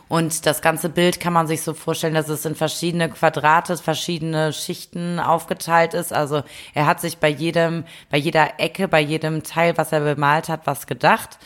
Und 0.08 0.46
das 0.46 0.62
ganze 0.62 0.89
Bild 0.89 1.19
kann 1.19 1.34
man 1.34 1.48
sich 1.48 1.62
so 1.62 1.74
vorstellen, 1.74 2.13
dass 2.13 2.30
es 2.30 2.46
in 2.46 2.56
verschiedene 2.56 3.10
Quadrate, 3.10 3.78
verschiedene 3.78 4.54
Schichten 4.54 5.19
aufgeteilt 5.19 5.93
ist. 5.93 6.13
Also 6.13 6.43
er 6.74 6.86
hat 6.86 7.02
sich 7.02 7.17
bei 7.17 7.30
jedem, 7.30 7.84
bei 8.10 8.17
jeder 8.17 8.60
Ecke, 8.60 8.88
bei 8.88 9.00
jedem 9.00 9.43
Teil, 9.43 9.78
was 9.78 9.91
er 9.91 10.02
bemalt 10.02 10.50
hat, 10.50 10.67
was 10.67 10.88
gedacht. 10.88 11.39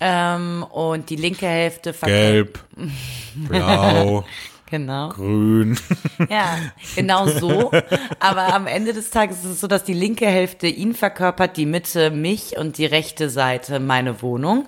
Ähm, 0.00 0.64
und 0.70 1.10
die 1.10 1.16
linke 1.16 1.46
Hälfte 1.46 1.92
Gelb, 1.92 2.58
blau, 3.34 4.24
Genau. 4.74 5.10
grün. 5.10 5.78
Ja, 6.28 6.58
genau 6.96 7.28
so. 7.28 7.70
Aber 8.18 8.54
am 8.54 8.66
Ende 8.66 8.92
des 8.92 9.10
Tages 9.10 9.38
ist 9.44 9.50
es 9.52 9.60
so, 9.60 9.66
dass 9.68 9.84
die 9.84 9.94
linke 9.94 10.26
Hälfte 10.26 10.66
ihn 10.66 10.94
verkörpert, 10.94 11.56
die 11.56 11.66
Mitte 11.66 12.10
mich 12.10 12.56
und 12.56 12.78
die 12.78 12.86
rechte 12.86 13.30
Seite 13.30 13.78
meine 13.78 14.20
Wohnung. 14.20 14.66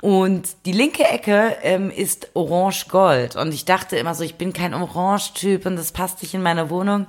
Und 0.00 0.48
die 0.64 0.72
linke 0.72 1.02
Ecke 1.02 1.56
ähm, 1.62 1.90
ist 1.90 2.30
orange-gold. 2.34 3.34
Und 3.34 3.52
ich 3.52 3.64
dachte 3.64 3.96
immer 3.96 4.14
so, 4.14 4.22
ich 4.22 4.36
bin 4.36 4.52
kein 4.52 4.74
Orange-Typ 4.74 5.66
und 5.66 5.74
das 5.74 5.90
passt 5.90 6.22
nicht 6.22 6.34
in 6.34 6.42
meine 6.42 6.70
Wohnung. 6.70 7.06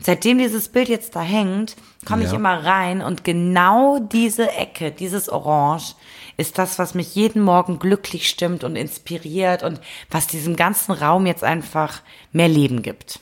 Seitdem 0.00 0.38
dieses 0.38 0.68
Bild 0.68 0.88
jetzt 0.88 1.14
da 1.14 1.20
hängt, 1.20 1.76
komme 2.04 2.24
ich 2.24 2.30
Ja. 2.30 2.36
immer 2.36 2.64
rein 2.64 3.00
und 3.02 3.24
genau 3.24 3.98
diese 3.98 4.50
Ecke, 4.52 4.90
dieses 4.90 5.28
Orange, 5.28 5.94
ist 6.36 6.58
das, 6.58 6.78
was 6.78 6.94
mich 6.94 7.14
jeden 7.14 7.42
Morgen 7.42 7.78
glücklich 7.78 8.28
stimmt 8.28 8.64
und 8.64 8.74
inspiriert 8.76 9.62
und 9.62 9.80
was 10.10 10.26
diesem 10.26 10.56
ganzen 10.56 10.92
Raum 10.92 11.26
jetzt 11.26 11.44
einfach 11.44 12.00
mehr 12.32 12.48
Leben 12.48 12.82
gibt. 12.82 13.20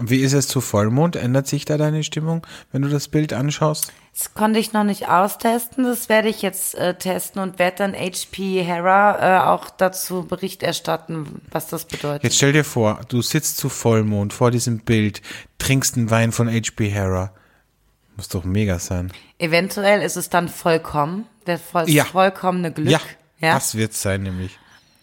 Wie 0.00 0.18
ist 0.18 0.32
es 0.32 0.48
zu 0.48 0.60
Vollmond? 0.60 1.14
Ändert 1.14 1.46
sich 1.46 1.64
da 1.64 1.76
deine 1.78 2.02
Stimmung, 2.02 2.44
wenn 2.72 2.82
du 2.82 2.88
das 2.88 3.06
Bild 3.06 3.32
anschaust? 3.32 3.92
Das 4.12 4.34
konnte 4.34 4.58
ich 4.58 4.72
noch 4.72 4.82
nicht 4.82 5.08
austesten. 5.08 5.84
Das 5.84 6.08
werde 6.08 6.28
ich 6.28 6.42
jetzt 6.42 6.74
äh, 6.74 6.94
testen 6.98 7.40
und 7.40 7.60
werde 7.60 7.76
dann 7.78 7.94
HP 7.94 8.64
Hera 8.64 9.44
äh, 9.44 9.46
auch 9.46 9.70
dazu 9.70 10.24
Bericht 10.26 10.64
erstatten, 10.64 11.40
was 11.52 11.68
das 11.68 11.84
bedeutet. 11.84 12.24
Jetzt 12.24 12.36
stell 12.36 12.52
dir 12.52 12.64
vor, 12.64 13.00
du 13.08 13.22
sitzt 13.22 13.58
zu 13.58 13.68
Vollmond 13.68 14.32
vor 14.32 14.50
diesem 14.50 14.80
Bild, 14.80 15.22
trinkst 15.58 15.96
einen 15.96 16.10
Wein 16.10 16.32
von 16.32 16.48
H.P. 16.48 16.92
Harrer. 16.92 17.32
Muss 18.20 18.28
doch 18.28 18.44
mega 18.44 18.78
sein. 18.78 19.10
Eventuell 19.38 20.02
ist 20.02 20.18
es 20.18 20.28
dann 20.28 20.50
vollkommen, 20.50 21.24
der 21.46 21.58
voll, 21.58 21.88
Ja. 21.88 22.04
vollkommene 22.04 22.70
Glück. 22.70 22.90
Ja, 22.90 23.00
ja? 23.38 23.54
das 23.54 23.76
wird's 23.76 24.02
sein 24.02 24.24
nämlich. 24.24 24.58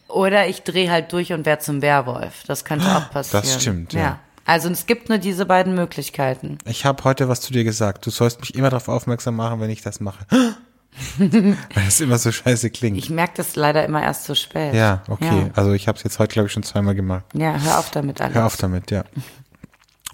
Oder 0.08 0.47
ich 0.47 0.62
drehe 0.62 0.91
halt 0.91 1.12
durch 1.13 1.34
und 1.34 1.43
werde 1.47 1.63
zum 1.63 1.82
Werwolf. 1.82 2.43
Das 2.45 2.63
könnte 2.63 2.86
auch 2.86 3.10
passieren. 3.10 3.43
Das 3.43 3.60
stimmt, 3.60 3.93
ja. 3.93 4.19
Also 4.45 4.69
es 4.69 4.86
gibt 4.86 5.10
nur 5.10 5.17
diese 5.17 5.47
beiden 5.47 5.73
Möglichkeiten. 5.73 6.60
Ich 6.65 6.86
habe 6.86 7.03
heute 7.06 7.27
was 7.27 7.41
zu 7.41 7.51
dir 7.51 7.63
gesagt. 7.63 8.06
Du 8.06 8.12
sollst 8.12 8.39
mich 8.39 8.53
immer 8.53 8.69
darauf 8.69 8.88
aufmerksam 8.88 9.36
machen, 9.36 9.62
wenn 9.62 9.71
ich 9.71 9.82
das 9.82 9.99
mache. 9.99 10.23
Weil 11.17 11.58
das 11.73 11.99
immer 11.99 12.19
so 12.19 12.32
scheiße 12.32 12.69
klingt. 12.69 12.99
Ich 12.99 13.10
merke 13.10 13.34
das 13.38 13.56
leider 13.56 13.84
immer 13.84 14.03
erst 14.03 14.25
zu 14.25 14.36
spät. 14.36 14.75
ja, 14.75 15.01
okay. 15.08 15.49
Also 15.56 15.73
ich 15.73 15.88
habe 15.88 15.97
es 15.97 16.03
jetzt 16.03 16.19
heute, 16.19 16.34
glaube 16.34 16.45
ich, 16.49 16.53
schon 16.53 16.62
zweimal 16.62 16.93
gemacht. 16.93 17.25
Ja. 17.34 17.56
ja, 17.56 17.62
hör 17.63 17.80
auf 17.80 17.89
damit, 17.89 18.21
Alex. 18.21 18.36
Hör 18.36 18.45
auf 18.45 18.58
damit, 18.58 18.91
ja. 18.91 19.06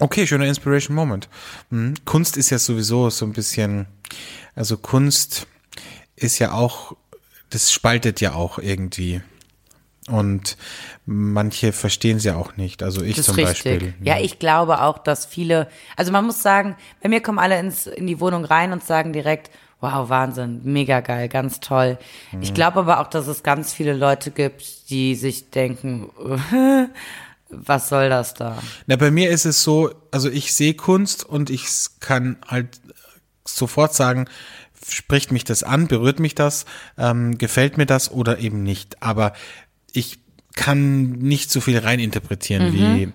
Okay, 0.00 0.26
schöner 0.26 0.46
Inspiration 0.46 0.94
Moment. 0.96 1.28
Mhm. 1.70 1.94
Kunst 2.04 2.36
ist 2.36 2.50
ja 2.50 2.58
sowieso 2.58 3.10
so 3.10 3.24
ein 3.24 3.32
bisschen, 3.32 3.86
also 4.54 4.76
Kunst 4.76 5.46
ist 6.16 6.38
ja 6.38 6.52
auch, 6.52 6.96
das 7.50 7.72
spaltet 7.72 8.20
ja 8.20 8.34
auch 8.34 8.58
irgendwie. 8.58 9.20
Und 10.08 10.58
manche 11.06 11.72
verstehen 11.72 12.18
es 12.18 12.24
ja 12.24 12.36
auch 12.36 12.56
nicht. 12.58 12.82
Also 12.82 13.02
ich 13.02 13.22
zum 13.22 13.36
richtig. 13.36 13.44
Beispiel. 13.80 13.94
Ja, 14.02 14.18
ich 14.18 14.38
glaube 14.38 14.82
auch, 14.82 14.98
dass 14.98 15.24
viele, 15.24 15.68
also 15.96 16.12
man 16.12 16.26
muss 16.26 16.42
sagen, 16.42 16.76
bei 17.02 17.08
mir 17.08 17.22
kommen 17.22 17.38
alle 17.38 17.58
ins, 17.58 17.86
in 17.86 18.06
die 18.06 18.20
Wohnung 18.20 18.44
rein 18.44 18.72
und 18.72 18.84
sagen 18.84 19.12
direkt, 19.14 19.50
wow, 19.80 20.08
Wahnsinn, 20.10 20.60
mega 20.64 21.00
geil, 21.00 21.28
ganz 21.28 21.60
toll. 21.60 21.98
Ich 22.42 22.50
Mhm. 22.50 22.54
glaube 22.54 22.80
aber 22.80 23.00
auch, 23.00 23.06
dass 23.06 23.26
es 23.28 23.42
ganz 23.42 23.72
viele 23.72 23.94
Leute 23.94 24.30
gibt, 24.30 24.90
die 24.90 25.14
sich 25.14 25.50
denken, 25.50 26.10
was 27.50 27.88
soll 27.88 28.08
das 28.08 28.34
da? 28.34 28.62
Na, 28.86 28.96
bei 28.96 29.10
mir 29.10 29.30
ist 29.30 29.44
es 29.44 29.62
so, 29.62 29.94
also 30.10 30.30
ich 30.30 30.52
sehe 30.54 30.74
Kunst 30.74 31.24
und 31.24 31.50
ich 31.50 31.66
kann 32.00 32.36
halt 32.46 32.80
sofort 33.44 33.94
sagen, 33.94 34.26
spricht 34.88 35.32
mich 35.32 35.44
das 35.44 35.62
an, 35.62 35.86
berührt 35.86 36.20
mich 36.20 36.34
das, 36.34 36.64
ähm, 36.98 37.38
gefällt 37.38 37.76
mir 37.76 37.86
das 37.86 38.10
oder 38.10 38.38
eben 38.38 38.62
nicht. 38.62 39.02
Aber 39.02 39.32
ich 39.92 40.20
kann 40.54 41.12
nicht 41.12 41.50
so 41.50 41.60
viel 41.60 41.78
reininterpretieren 41.78 42.72
wie, 42.72 43.12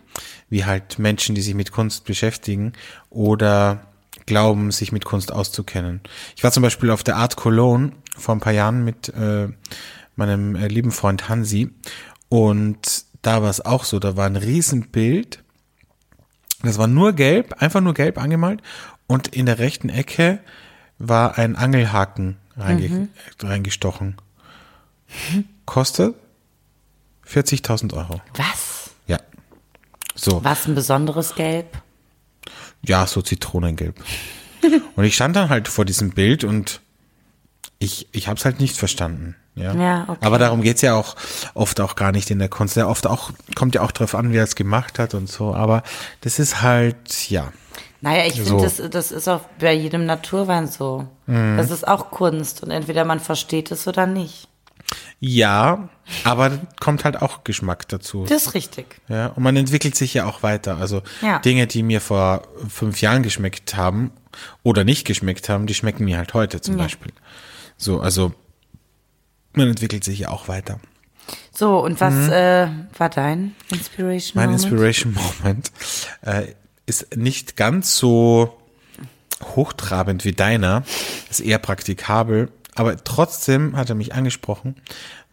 wie 0.49 0.65
halt 0.65 0.99
Menschen, 0.99 1.35
die 1.35 1.41
sich 1.41 1.55
mit 1.55 1.71
Kunst 1.71 2.05
beschäftigen 2.05 2.73
oder 3.09 3.87
glauben, 4.25 4.71
sich 4.71 4.91
mit 4.91 5.05
Kunst 5.05 5.31
auszukennen. 5.31 6.01
Ich 6.35 6.43
war 6.43 6.51
zum 6.51 6.63
Beispiel 6.63 6.91
auf 6.91 7.03
der 7.03 7.15
Art 7.15 7.35
Cologne 7.35 7.91
vor 8.17 8.35
ein 8.35 8.41
paar 8.41 8.53
Jahren 8.53 8.83
mit 8.83 9.09
äh, 9.09 9.47
meinem 10.15 10.55
äh, 10.55 10.67
lieben 10.67 10.91
Freund 10.91 11.29
Hansi 11.29 11.71
und 12.27 13.05
da 13.21 13.41
war 13.41 13.49
es 13.49 13.61
auch 13.61 13.83
so, 13.83 13.99
da 13.99 14.15
war 14.15 14.25
ein 14.25 14.35
Riesenbild, 14.35 15.43
das 16.61 16.77
war 16.77 16.87
nur 16.87 17.13
gelb, 17.13 17.61
einfach 17.61 17.81
nur 17.81 17.93
gelb 17.93 18.17
angemalt 18.17 18.61
und 19.07 19.29
in 19.29 19.45
der 19.45 19.59
rechten 19.59 19.89
Ecke 19.89 20.39
war 20.97 21.37
ein 21.37 21.55
Angelhaken 21.55 22.37
reinge 22.57 23.07
reingestochen. 23.41 24.17
Kostet 25.65 26.15
40.000 27.27 27.93
Euro. 27.93 28.21
Was? 28.35 28.91
Ja. 29.07 29.19
So. 30.15 30.43
Was 30.43 30.67
ein 30.67 30.75
besonderes 30.75 31.35
Gelb? 31.35 31.81
Ja, 32.81 33.05
so 33.07 33.21
Zitronengelb. 33.21 34.03
und 34.95 35.03
ich 35.03 35.15
stand 35.15 35.35
dann 35.35 35.49
halt 35.49 35.67
vor 35.67 35.85
diesem 35.85 36.11
Bild 36.11 36.43
und 36.43 36.81
ich, 37.77 38.07
ich 38.11 38.27
habe 38.27 38.37
es 38.37 38.45
halt 38.45 38.59
nicht 38.59 38.77
verstanden. 38.77 39.35
Ja, 39.59 39.73
Ja, 39.75 40.05
okay. 40.07 40.25
aber 40.25 40.37
darum 40.39 40.61
geht's 40.61 40.81
ja 40.81 40.95
auch 40.95 41.15
oft 41.53 41.79
auch 41.81 41.95
gar 41.95 42.11
nicht 42.11 42.31
in 42.31 42.39
der 42.39 42.49
Kunst. 42.49 42.75
Ja, 42.75 42.87
oft 42.87 43.05
auch, 43.07 43.31
kommt 43.55 43.75
ja 43.75 43.81
auch 43.81 43.91
drauf 43.91 44.15
an, 44.15 44.31
wie 44.33 44.37
er 44.37 44.43
es 44.45 44.55
gemacht 44.55 44.99
hat 44.99 45.13
und 45.13 45.29
so. 45.29 45.53
Aber 45.53 45.83
das 46.21 46.39
ist 46.39 46.61
halt, 46.61 47.29
ja. 47.29 47.51
Naja, 48.01 48.25
ich 48.25 48.35
So. 48.35 48.57
finde, 48.59 48.63
das, 48.63 48.81
das 48.89 49.11
ist 49.11 49.27
auch 49.27 49.41
bei 49.59 49.73
jedem 49.73 50.05
Naturwein 50.05 50.67
so. 50.67 51.05
Mhm. 51.27 51.57
Das 51.57 51.69
ist 51.69 51.85
auch 51.87 52.11
Kunst 52.11 52.63
und 52.63 52.71
entweder 52.71 53.03
man 53.05 53.19
versteht 53.19 53.71
es 53.71 53.87
oder 53.87 54.07
nicht. 54.07 54.47
Ja, 55.19 55.89
aber 56.23 56.51
kommt 56.79 57.03
halt 57.03 57.21
auch 57.21 57.43
Geschmack 57.43 57.87
dazu. 57.89 58.25
Das 58.27 58.47
ist 58.47 58.53
richtig. 58.53 59.01
Ja, 59.09 59.27
und 59.27 59.43
man 59.43 59.55
entwickelt 59.57 59.95
sich 59.95 60.13
ja 60.13 60.25
auch 60.25 60.41
weiter. 60.43 60.77
Also 60.77 61.01
Ja. 61.21 61.39
Dinge, 61.39 61.67
die 61.67 61.83
mir 61.83 61.99
vor 62.01 62.43
fünf 62.69 63.01
Jahren 63.01 63.21
geschmeckt 63.21 63.75
haben 63.75 64.11
oder 64.63 64.83
nicht 64.85 65.05
geschmeckt 65.05 65.49
haben, 65.49 65.67
die 65.67 65.73
schmecken 65.73 66.05
mir 66.05 66.17
halt 66.17 66.33
heute 66.33 66.61
zum 66.61 66.77
Ja. 66.77 66.83
Beispiel. 66.83 67.11
So, 67.77 67.99
also 67.99 68.31
man 69.53 69.67
entwickelt 69.67 70.03
sich 70.03 70.19
ja 70.19 70.29
auch 70.29 70.47
weiter. 70.47 70.79
So, 71.51 71.79
und 71.83 71.99
was 72.01 72.29
äh, 72.29 72.67
war 72.97 73.09
dein 73.09 73.55
Inspiration 73.71 74.33
Mhm. 74.33 74.49
Mein 74.49 74.49
Moment? 74.49 74.63
Inspiration 74.63 75.17
Moment 75.41 75.71
äh, 76.21 76.53
ist 76.85 77.15
nicht 77.15 77.55
ganz 77.55 77.95
so 77.95 78.57
hochtrabend 79.43 80.25
wie 80.25 80.31
deiner, 80.31 80.83
ist 81.29 81.39
eher 81.39 81.59
praktikabel, 81.59 82.51
aber 82.75 83.03
trotzdem 83.03 83.75
hat 83.75 83.89
er 83.89 83.95
mich 83.95 84.13
angesprochen, 84.13 84.75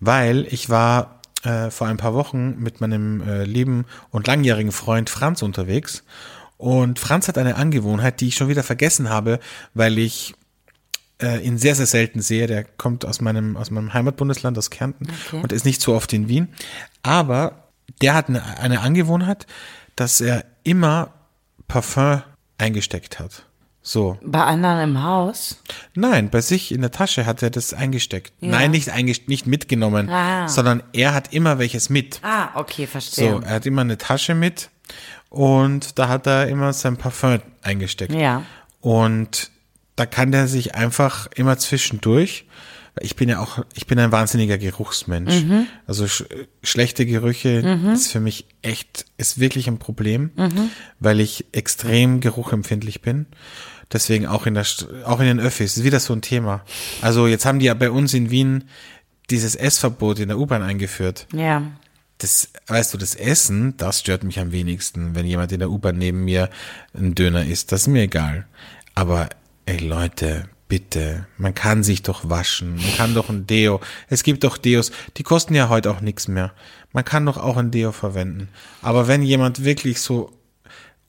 weil 0.00 0.46
ich 0.50 0.68
war 0.70 1.20
äh, 1.42 1.70
vor 1.70 1.87
ein 1.87 1.96
paar 1.96 2.14
Wochen 2.14 2.57
mit 2.59 2.81
meinem 2.81 3.20
äh, 3.22 3.44
lieben 3.44 3.85
und 4.11 4.26
langjährigen 4.26 4.72
Freund 4.72 5.11
Franz 5.11 5.42
unterwegs 5.42 6.05
und 6.59 6.98
Franz 6.98 7.29
hat 7.29 7.38
eine 7.38 7.57
Angewohnheit, 7.57 8.20
die 8.20 8.29
ich 8.29 8.37
schon 8.37 8.48
wieder 8.48 8.62
vergessen 8.62 9.11
habe, 9.11 9.40
weil 9.74 9.98
ich 9.98 10.35
äh, 11.22 11.40
ihn 11.44 11.59
sehr, 11.59 11.74
sehr 11.74 11.87
selten 11.87 12.20
sehe. 12.20 12.46
Der 12.46 12.64
kommt 12.64 13.05
aus 13.05 13.20
meinem, 13.20 13.57
aus 13.57 13.70
meinem 13.70 13.92
Heimatbundesland, 13.94 14.57
aus 14.59 14.70
Kärnten 14.70 15.09
Okay. 15.29 15.40
und 15.42 15.52
ist 15.52 15.64
nicht 15.64 15.81
so 15.81 15.94
oft 15.94 16.12
in 16.12 16.29
Wien. 16.29 16.48
Aber 17.02 17.64
der 18.02 18.14
hat 18.14 18.29
eine, 18.29 18.42
eine 18.59 18.81
Angewohnheit, 18.81 19.46
dass 19.96 20.20
er 20.20 20.44
immer 20.64 21.11
Parfum 21.68 22.22
eingesteckt 22.59 23.18
hat. 23.18 23.44
So. 23.83 24.18
Bei 24.22 24.42
anderen 24.42 24.81
im 24.81 25.02
Haus? 25.05 25.62
Nein, 25.94 26.29
bei 26.29 26.40
sich 26.40 26.72
in 26.72 26.81
der 26.81 26.90
Tasche 26.90 27.24
hat 27.24 27.40
er 27.42 27.50
das 27.50 27.72
eingesteckt. 27.72 28.33
Nein, 28.40 28.72
nicht 28.72 28.88
eingesteckt, 28.90 29.29
nicht 29.29 29.46
mitgenommen, 29.46 30.11
Ah. 30.11 30.48
sondern 30.48 30.83
er 30.92 31.14
hat 31.14 31.33
immer 31.33 31.59
welches 31.61 31.88
mit. 31.88 32.18
Ah, 32.24 32.48
okay, 32.55 32.88
verstehe. 32.88 33.31
So, 33.31 33.40
er 33.42 33.50
hat 33.55 33.66
immer 33.66 33.83
eine 33.83 33.96
Tasche 33.96 34.35
mit 34.35 34.70
und 35.29 35.98
da 36.00 36.09
hat 36.09 36.26
er 36.26 36.48
immer 36.48 36.72
sein 36.72 36.96
Parfum 36.96 37.40
eingesteckt. 37.62 38.12
Ja. 38.12 38.42
Und 38.81 39.52
da 39.96 40.06
kann 40.06 40.32
der 40.32 40.46
sich 40.46 40.74
einfach 40.74 41.28
immer 41.35 41.59
zwischendurch, 41.59 42.46
ich 43.00 43.14
bin 43.14 43.28
ja 43.28 43.40
auch, 43.40 43.64
ich 43.74 43.87
bin 43.87 43.98
ein 43.98 44.12
wahnsinniger 44.12 44.56
Geruchsmensch. 44.56 45.44
Also 45.87 46.09
sch 46.09 46.24
schlechte 46.62 47.04
Gerüche 47.04 47.78
ist 47.92 48.12
für 48.12 48.20
mich 48.20 48.46
echt, 48.62 49.04
ist 49.18 49.38
wirklich 49.38 49.68
ein 49.68 49.78
Problem, 49.78 50.30
weil 50.98 51.20
ich 51.20 51.46
extrem 51.52 52.20
geruchempfindlich 52.20 53.02
bin. 53.02 53.26
Deswegen 53.92 54.26
auch 54.26 54.46
in 54.46 54.54
der, 54.54 54.66
auch 55.04 55.20
in 55.20 55.26
den 55.26 55.40
Öffis, 55.40 55.76
ist 55.76 55.85
wieder 55.85 56.00
so 56.00 56.12
ein 56.12 56.22
Thema. 56.22 56.64
Also 57.02 57.26
jetzt 57.26 57.44
haben 57.46 57.59
die 57.59 57.66
ja 57.66 57.74
bei 57.74 57.90
uns 57.90 58.14
in 58.14 58.30
Wien 58.30 58.64
dieses 59.30 59.54
Essverbot 59.54 60.18
in 60.18 60.28
der 60.28 60.38
U-Bahn 60.38 60.62
eingeführt. 60.62 61.26
Ja. 61.32 61.62
Das, 62.18 62.48
weißt 62.66 62.94
du, 62.94 62.98
das 62.98 63.14
Essen, 63.14 63.76
das 63.76 64.00
stört 64.00 64.24
mich 64.24 64.40
am 64.40 64.50
wenigsten, 64.50 65.14
wenn 65.14 65.26
jemand 65.26 65.52
in 65.52 65.59
der 65.59 65.70
U-Bahn 65.70 65.98
neben 65.98 66.24
mir 66.24 66.48
ein 66.94 67.14
Döner 67.14 67.44
isst. 67.44 67.72
Das 67.72 67.82
ist 67.82 67.88
mir 67.88 68.02
egal. 68.02 68.46
Aber, 68.94 69.28
ey 69.66 69.79
Leute, 69.79 70.48
bitte, 70.68 71.26
man 71.38 71.55
kann 71.55 71.83
sich 71.85 72.02
doch 72.02 72.29
waschen. 72.29 72.76
Man 72.76 72.96
kann 72.96 73.14
doch 73.14 73.29
ein 73.29 73.46
Deo. 73.46 73.81
Es 74.09 74.22
gibt 74.22 74.44
doch 74.44 74.57
Deos, 74.59 74.90
die 75.16 75.22
kosten 75.22 75.55
ja 75.55 75.68
heute 75.68 75.90
auch 75.90 76.00
nichts 76.00 76.29
mehr. 76.29 76.52
Man 76.92 77.05
kann 77.05 77.26
doch 77.26 77.37
auch 77.37 77.57
ein 77.57 77.70
Deo 77.70 77.92
verwenden. 77.92 78.48
Aber 78.83 79.07
wenn 79.09 79.22
jemand 79.22 79.64
wirklich 79.64 80.00
so 80.00 80.33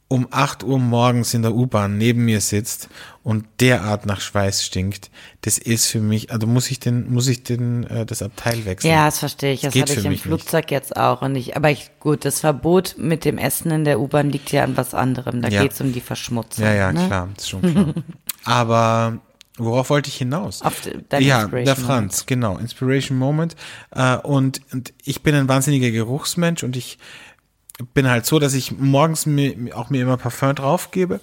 um 0.10 0.28
8 0.32 0.64
Uhr 0.64 0.80
morgens 0.80 1.34
in 1.34 1.42
der 1.42 1.54
U-Bahn 1.54 1.98
neben 1.98 2.24
mir 2.24 2.40
sitzt 2.40 2.88
und 3.24 3.46
derart 3.60 4.06
nach 4.06 4.22
Schweiß 4.22 4.64
stinkt, 4.64 5.12
das 5.42 5.58
ist 5.58 5.88
für 5.88 6.00
mich, 6.00 6.32
also 6.32 6.48
muss 6.48 6.72
ich 6.72 6.80
den, 6.80 7.12
muss 7.12 7.28
ich 7.28 7.44
den, 7.44 7.84
äh, 7.88 8.06
das 8.06 8.22
Abteil 8.22 8.64
wechseln. 8.66 8.90
Ja, 8.90 9.06
das 9.08 9.20
verstehe 9.20 9.52
ich. 9.52 9.62
Das 9.62 9.74
geht 9.74 9.84
hatte 9.84 9.94
ich 10.00 10.06
im 10.06 10.12
mich 10.12 10.20
nicht. 10.20 10.24
Flugzeug 10.24 10.72
jetzt 10.72 10.96
auch. 10.96 11.22
Und 11.24 11.36
ich, 11.36 11.58
aber 11.58 11.72
ich, 11.72 11.92
gut, 12.00 12.24
das 12.24 12.40
Verbot 12.40 12.96
mit 12.98 13.26
dem 13.26 13.38
Essen 13.38 13.70
in 13.72 13.84
der 13.84 14.00
U-Bahn 14.00 14.30
liegt 14.30 14.52
ja 14.54 14.64
an 14.64 14.78
was 14.78 14.94
anderem. 14.94 15.42
Da 15.42 15.50
Ja. 15.50 15.64
geht's 15.64 15.82
um 15.82 15.92
die 15.92 16.00
Verschmutzung. 16.00 16.64
Ja, 16.64 16.74
ja, 16.74 16.94
ne? 16.94 17.06
klar, 17.08 17.28
ist 17.36 17.50
schon 17.50 17.62
klar. 17.62 17.94
Aber 18.48 19.20
worauf 19.58 19.90
wollte 19.90 20.10
ich 20.10 20.16
hinaus? 20.16 20.62
Auf 20.62 20.80
de- 20.82 21.02
dein 21.10 21.22
ja, 21.22 21.46
der 21.48 21.76
Franz, 21.76 22.26
genau, 22.26 22.58
Inspiration 22.58 23.18
Moment. 23.18 23.56
Äh, 23.94 24.16
und, 24.18 24.62
und 24.72 24.94
ich 25.04 25.22
bin 25.22 25.36
ein 25.36 25.50
wahnsinniger 25.50 25.92
Geruchsmensch 25.92 26.64
und 26.64 26.78
ich 26.78 26.98
bin 27.94 28.08
halt 28.10 28.26
so, 28.26 28.40
dass 28.40 28.54
ich 28.54 28.72
morgens 28.72 29.26
mir, 29.26 29.54
auch 29.78 29.90
mir 29.90 30.02
immer 30.02 30.16
Parfum 30.18 30.56
draufgebe, 30.56 31.20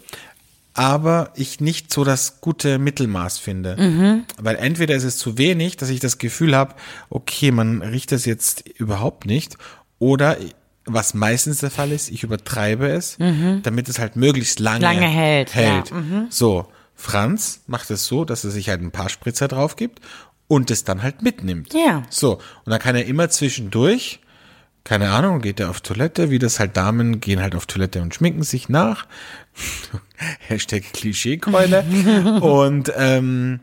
aber 0.75 1.31
ich 1.35 1.61
nicht 1.61 1.93
so 1.93 2.05
das 2.05 2.41
gute 2.43 2.79
Mittelmaß 2.79 3.39
finde. 3.39 3.77
Mhm. 3.79 4.25
Weil 4.39 4.57
entweder 4.57 4.95
ist 4.95 5.05
es 5.05 5.17
zu 5.17 5.39
wenig, 5.39 5.77
dass 5.79 5.89
ich 5.89 6.01
das 6.01 6.19
Gefühl 6.19 6.55
habe, 6.55 6.75
okay, 7.09 7.53
man 7.53 7.81
riecht 7.81 8.13
das 8.13 8.25
jetzt 8.27 8.69
überhaupt 8.69 9.25
nicht, 9.25 9.57
oder 9.99 10.37
was 10.85 11.15
meistens 11.15 11.59
der 11.61 11.71
Fall 11.71 11.93
ist, 11.93 12.11
ich 12.11 12.25
übertreibe 12.25 12.89
es, 12.89 13.17
damit 13.63 13.89
es 13.89 13.99
halt 13.99 14.17
möglichst 14.17 14.61
lange, 14.61 14.79
Mhm. 14.81 14.83
Lange 15.01 15.07
hält, 15.09 15.55
hält. 15.55 15.91
ja, 15.91 15.97
mhm. 15.97 16.27
So, 16.29 16.67
Franz 16.95 17.63
macht 17.67 17.91
es 17.91 18.07
so, 18.07 18.25
dass 18.25 18.45
er 18.45 18.51
sich 18.51 18.69
halt 18.69 18.81
ein 18.81 18.91
paar 18.91 19.09
Spritzer 19.09 19.49
drauf 19.49 19.77
gibt 19.77 20.01
und 20.47 20.71
es 20.71 20.85
dann 20.85 21.03
halt 21.03 21.23
mitnimmt. 21.23 21.75
Ja. 21.75 22.03
So, 22.11 22.35
und 22.35 22.71
dann 22.71 22.79
kann 22.79 22.97
er 22.97 23.07
immer 23.07 23.29
zwischendurch, 23.29 24.21
keine 24.85 25.11
Ahnung, 25.11 25.41
geht 25.41 25.61
er 25.61 25.71
auf 25.71 25.81
Toilette, 25.81 26.31
wie 26.31 26.39
das 26.39 26.61
halt 26.61 26.77
Damen 26.77 27.21
gehen 27.21 27.41
halt 27.41 27.55
auf 27.55 27.67
Toilette 27.67 28.03
und 28.03 28.15
schminken 28.15 28.43
sich 28.43 28.69
nach. 28.69 29.07
Hashtag 30.49 30.93
Klischeekeule. 30.93 31.83
und, 32.41 32.93
ähm, 32.97 33.61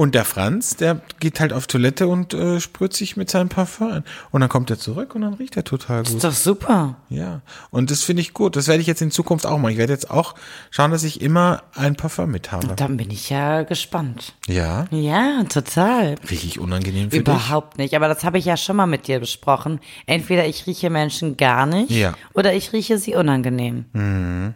und 0.00 0.14
der 0.14 0.24
Franz, 0.24 0.76
der 0.76 1.02
geht 1.20 1.40
halt 1.40 1.52
auf 1.52 1.66
Toilette 1.66 2.08
und 2.08 2.32
äh, 2.32 2.58
sprüht 2.58 2.94
sich 2.94 3.18
mit 3.18 3.28
seinem 3.28 3.50
Parfum 3.50 3.90
an. 3.92 4.04
Und 4.30 4.40
dann 4.40 4.48
kommt 4.48 4.70
er 4.70 4.78
zurück 4.78 5.14
und 5.14 5.20
dann 5.20 5.34
riecht 5.34 5.58
er 5.58 5.64
total 5.64 6.04
gut. 6.04 6.14
Ist 6.14 6.24
doch 6.24 6.32
super. 6.32 6.96
Ja, 7.10 7.42
und 7.70 7.90
das 7.90 8.02
finde 8.02 8.22
ich 8.22 8.32
gut. 8.32 8.56
Das 8.56 8.66
werde 8.66 8.80
ich 8.80 8.86
jetzt 8.86 9.02
in 9.02 9.10
Zukunft 9.10 9.44
auch 9.44 9.58
machen. 9.58 9.72
Ich 9.72 9.76
werde 9.76 9.92
jetzt 9.92 10.10
auch 10.10 10.34
schauen, 10.70 10.90
dass 10.90 11.02
ich 11.04 11.20
immer 11.20 11.64
ein 11.74 11.96
Parfum 11.96 12.30
mit 12.30 12.50
habe. 12.50 12.68
Dann 12.76 12.96
bin 12.96 13.10
ich 13.10 13.28
ja 13.28 13.62
gespannt. 13.62 14.32
Ja, 14.46 14.86
Ja, 14.90 15.44
total. 15.50 16.14
richtig 16.30 16.58
unangenehm 16.58 17.10
für 17.10 17.18
Überhaupt 17.18 17.76
nicht. 17.76 17.94
Aber 17.94 18.08
das 18.08 18.24
habe 18.24 18.38
ich 18.38 18.46
ja 18.46 18.56
schon 18.56 18.76
mal 18.76 18.86
mit 18.86 19.06
dir 19.06 19.20
besprochen. 19.20 19.80
Entweder 20.06 20.46
ich 20.46 20.66
rieche 20.66 20.88
Menschen 20.88 21.36
gar 21.36 21.66
nicht 21.66 21.90
Ja. 21.90 22.14
oder 22.32 22.54
ich 22.54 22.72
rieche 22.72 22.96
sie 22.96 23.16
unangenehm. 23.16 23.84
dich. 23.94 24.54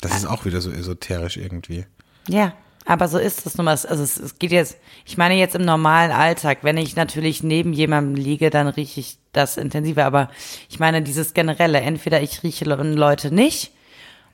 Das 0.00 0.16
ist 0.16 0.24
auch 0.26 0.46
wieder 0.46 0.62
so 0.62 0.70
esoterisch 0.70 1.36
irgendwie. 1.36 1.84
Ja, 2.28 2.54
aber 2.86 3.08
so 3.08 3.18
ist 3.18 3.44
es 3.46 3.56
nun 3.58 3.64
mal. 3.66 3.72
Also 3.72 4.02
es, 4.02 4.16
es 4.16 4.38
geht 4.38 4.52
jetzt, 4.52 4.78
ich 5.04 5.18
meine 5.18 5.34
jetzt 5.34 5.54
im 5.54 5.64
normalen 5.64 6.10
Alltag, 6.12 6.58
wenn 6.62 6.76
ich 6.78 6.96
natürlich 6.96 7.42
neben 7.42 7.72
jemandem 7.72 8.14
liege, 8.14 8.48
dann 8.50 8.68
rieche 8.68 9.00
ich 9.00 9.18
das 9.32 9.56
intensiver. 9.56 10.04
Aber 10.04 10.30
ich 10.68 10.78
meine 10.78 11.02
dieses 11.02 11.34
generelle, 11.34 11.80
entweder 11.80 12.22
ich 12.22 12.42
rieche 12.42 12.64
Le- 12.64 12.76
Leute 12.94 13.34
nicht 13.34 13.72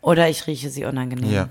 oder 0.00 0.28
ich 0.28 0.46
rieche 0.46 0.70
sie 0.70 0.84
unangenehm. 0.84 1.32
Ja. 1.32 1.48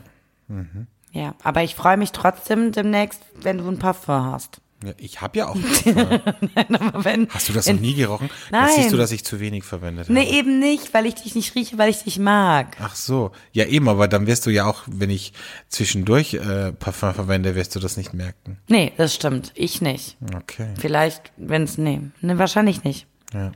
Ja, 1.13 1.35
aber 1.43 1.63
ich 1.63 1.75
freue 1.75 1.97
mich 1.97 2.11
trotzdem 2.13 2.71
demnächst, 2.71 3.21
wenn 3.41 3.57
du 3.57 3.67
ein 3.67 3.79
Parfum 3.79 4.31
hast. 4.31 4.61
Ja 4.83 4.93
ich 4.97 5.21
habe 5.21 5.39
ja 5.39 5.47
auch 5.49 5.55
Parfum. 5.83 6.75
Aber 6.75 7.05
wenn, 7.05 7.27
Hast 7.29 7.49
du 7.49 7.53
das 7.53 7.67
noch 7.67 7.79
nie 7.79 7.95
gerochen? 7.95 8.29
Nein. 8.51 8.65
Das 8.65 8.75
siehst 8.75 8.91
du, 8.91 8.97
dass 8.97 9.11
ich 9.11 9.23
zu 9.23 9.39
wenig 9.39 9.63
verwendet 9.63 10.05
habe. 10.09 10.13
Nee, 10.13 10.29
eben 10.37 10.59
nicht, 10.59 10.93
weil 10.93 11.05
ich 11.05 11.15
dich 11.15 11.35
nicht 11.35 11.55
rieche, 11.55 11.77
weil 11.77 11.89
ich 11.89 12.03
dich 12.03 12.19
mag. 12.19 12.77
Ach 12.79 12.95
so. 12.95 13.31
Ja, 13.51 13.65
eben, 13.65 13.87
aber 13.89 14.07
dann 14.07 14.27
wirst 14.27 14.45
du 14.45 14.49
ja 14.49 14.65
auch, 14.65 14.83
wenn 14.87 15.09
ich 15.09 15.33
zwischendurch 15.69 16.33
äh, 16.35 16.71
Parfum 16.73 17.13
verwende, 17.13 17.55
wirst 17.55 17.75
du 17.75 17.79
das 17.79 17.97
nicht 17.97 18.13
merken. 18.13 18.57
Nee, 18.67 18.91
das 18.97 19.13
stimmt. 19.15 19.51
Ich 19.55 19.81
nicht. 19.81 20.17
Okay. 20.35 20.73
Vielleicht, 20.79 21.31
wenn 21.37 21.63
es, 21.63 21.77
nee. 21.77 22.01
Nee, 22.21 22.37
wahrscheinlich 22.37 22.83
nicht. 22.83 23.07
Ja. 23.33 23.51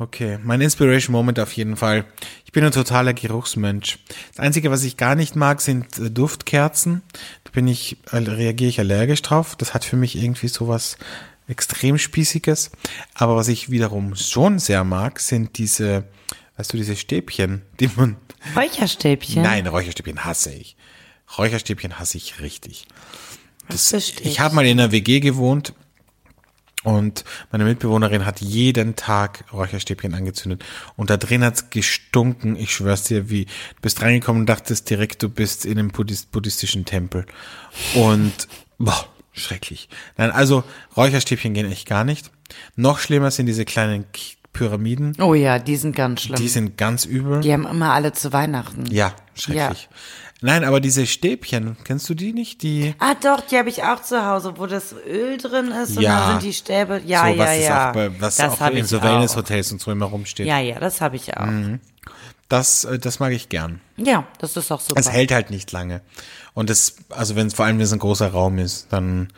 Okay, 0.00 0.38
mein 0.44 0.60
Inspiration 0.60 1.12
Moment 1.12 1.40
auf 1.40 1.52
jeden 1.54 1.76
Fall. 1.76 2.04
Ich 2.44 2.52
bin 2.52 2.64
ein 2.64 2.70
totaler 2.70 3.14
Geruchsmensch. 3.14 3.98
Das 4.30 4.38
Einzige, 4.38 4.70
was 4.70 4.84
ich 4.84 4.96
gar 4.96 5.16
nicht 5.16 5.34
mag, 5.34 5.60
sind 5.60 5.98
äh, 5.98 6.08
Duftkerzen. 6.08 7.02
Da 7.42 7.50
bin 7.50 7.66
ich, 7.66 7.96
äh, 8.12 8.18
reagiere 8.18 8.68
ich 8.68 8.78
allergisch 8.78 9.22
drauf. 9.22 9.56
Das 9.56 9.74
hat 9.74 9.84
für 9.84 9.96
mich 9.96 10.14
irgendwie 10.14 10.46
sowas 10.46 10.98
extrem 11.48 11.98
Spießiges. 11.98 12.70
Aber 13.14 13.34
was 13.34 13.48
ich 13.48 13.70
wiederum 13.70 14.14
schon 14.14 14.60
sehr 14.60 14.84
mag, 14.84 15.18
sind 15.18 15.58
diese, 15.58 16.04
weißt 16.56 16.72
du, 16.72 16.76
diese 16.76 16.94
Stäbchen, 16.94 17.62
die 17.80 17.90
man, 17.96 18.16
Räucherstäbchen. 18.54 19.42
nein, 19.42 19.66
Räucherstäbchen 19.66 20.24
hasse 20.24 20.52
ich. 20.52 20.76
Räucherstäbchen 21.36 21.98
hasse 21.98 22.18
ich 22.18 22.40
richtig. 22.40 22.86
Das, 23.68 23.92
ich. 23.92 24.40
habe 24.40 24.54
mal 24.54 24.64
in 24.64 24.78
einer 24.78 24.92
WG 24.92 25.20
gewohnt 25.20 25.74
und 26.88 27.24
meine 27.52 27.64
Mitbewohnerin 27.64 28.24
hat 28.24 28.40
jeden 28.40 28.96
Tag 28.96 29.44
Räucherstäbchen 29.52 30.14
angezündet. 30.14 30.64
Und 30.96 31.10
da 31.10 31.18
drin 31.18 31.44
hat's 31.44 31.68
gestunken. 31.68 32.56
Ich 32.56 32.72
schwör's 32.72 33.04
dir, 33.04 33.28
wie 33.28 33.44
du 33.44 33.80
bist 33.82 34.00
reingekommen 34.00 34.42
und 34.42 34.46
dachtest 34.46 34.88
direkt, 34.88 35.22
du 35.22 35.28
bist 35.28 35.66
in 35.66 35.78
einem 35.78 35.88
Buddhist, 35.88 36.32
buddhistischen 36.32 36.86
Tempel. 36.86 37.26
Und 37.94 38.48
boah, 38.78 39.06
Schrecklich. 39.32 39.88
Nein, 40.16 40.30
also 40.30 40.64
Räucherstäbchen 40.96 41.54
gehen 41.54 41.70
echt 41.70 41.86
gar 41.86 42.02
nicht. 42.02 42.30
Noch 42.74 42.98
schlimmer 42.98 43.30
sind 43.30 43.46
diese 43.46 43.64
kleinen 43.64 44.04
Pyramiden. 44.52 45.14
Oh 45.20 45.34
ja, 45.34 45.58
die 45.58 45.76
sind 45.76 45.94
ganz 45.94 46.22
schlimm. 46.22 46.36
Die 46.36 46.48
sind 46.48 46.76
ganz 46.76 47.04
übel. 47.04 47.40
Die 47.40 47.52
haben 47.52 47.66
immer 47.66 47.92
alle 47.92 48.12
zu 48.12 48.32
Weihnachten. 48.32 48.86
Ja, 48.90 49.14
schrecklich. 49.34 49.88
Nein, 50.40 50.62
aber 50.64 50.80
diese 50.80 51.06
Stäbchen, 51.06 51.76
kennst 51.84 52.08
du 52.08 52.14
die 52.14 52.32
nicht? 52.32 52.62
Die 52.62 52.94
Ah 53.00 53.14
doch, 53.14 53.40
die 53.40 53.58
habe 53.58 53.68
ich 53.68 53.82
auch 53.82 54.00
zu 54.02 54.24
Hause, 54.24 54.54
wo 54.56 54.66
das 54.66 54.92
Öl 54.92 55.36
drin 55.36 55.72
ist 55.72 55.96
und 55.96 56.02
Ja. 56.02 56.20
dann 56.20 56.30
sind 56.40 56.42
die 56.50 56.54
Stäbe. 56.54 57.02
Ja, 57.04 57.22
so, 57.24 57.32
ja, 57.32 57.38
was 57.38 57.56
es 57.56 57.64
ja. 57.64 57.88
auch, 57.90 57.94
bei, 57.94 58.20
was 58.20 58.36
das 58.36 58.60
auch 58.60 58.70
in 58.70 58.84
so. 58.84 59.02
Wellnesshotels 59.02 59.72
und 59.72 59.80
so 59.80 59.90
immer 59.90 60.06
rumsteht. 60.06 60.46
Ja, 60.46 60.58
ja, 60.60 60.78
das 60.78 61.00
habe 61.00 61.16
ich 61.16 61.36
auch. 61.36 61.46
Mhm. 61.46 61.80
Das, 62.48 62.84
äh, 62.84 62.98
das 62.98 63.18
mag 63.18 63.32
ich 63.32 63.48
gern. 63.48 63.80
Ja, 63.96 64.26
das 64.38 64.56
ist 64.56 64.70
auch 64.70 64.80
super. 64.80 65.00
Es 65.00 65.10
hält 65.10 65.32
halt 65.32 65.50
nicht 65.50 65.72
lange. 65.72 66.02
Und 66.54 66.70
das, 66.70 66.94
also 67.10 67.34
wenn 67.36 67.48
es 67.48 67.54
vor 67.54 67.64
allem 67.66 67.78
wenn 67.78 67.84
es 67.84 67.92
ein 67.92 67.98
großer 67.98 68.28
Raum 68.30 68.58
ist, 68.58 68.86
dann 68.92 69.28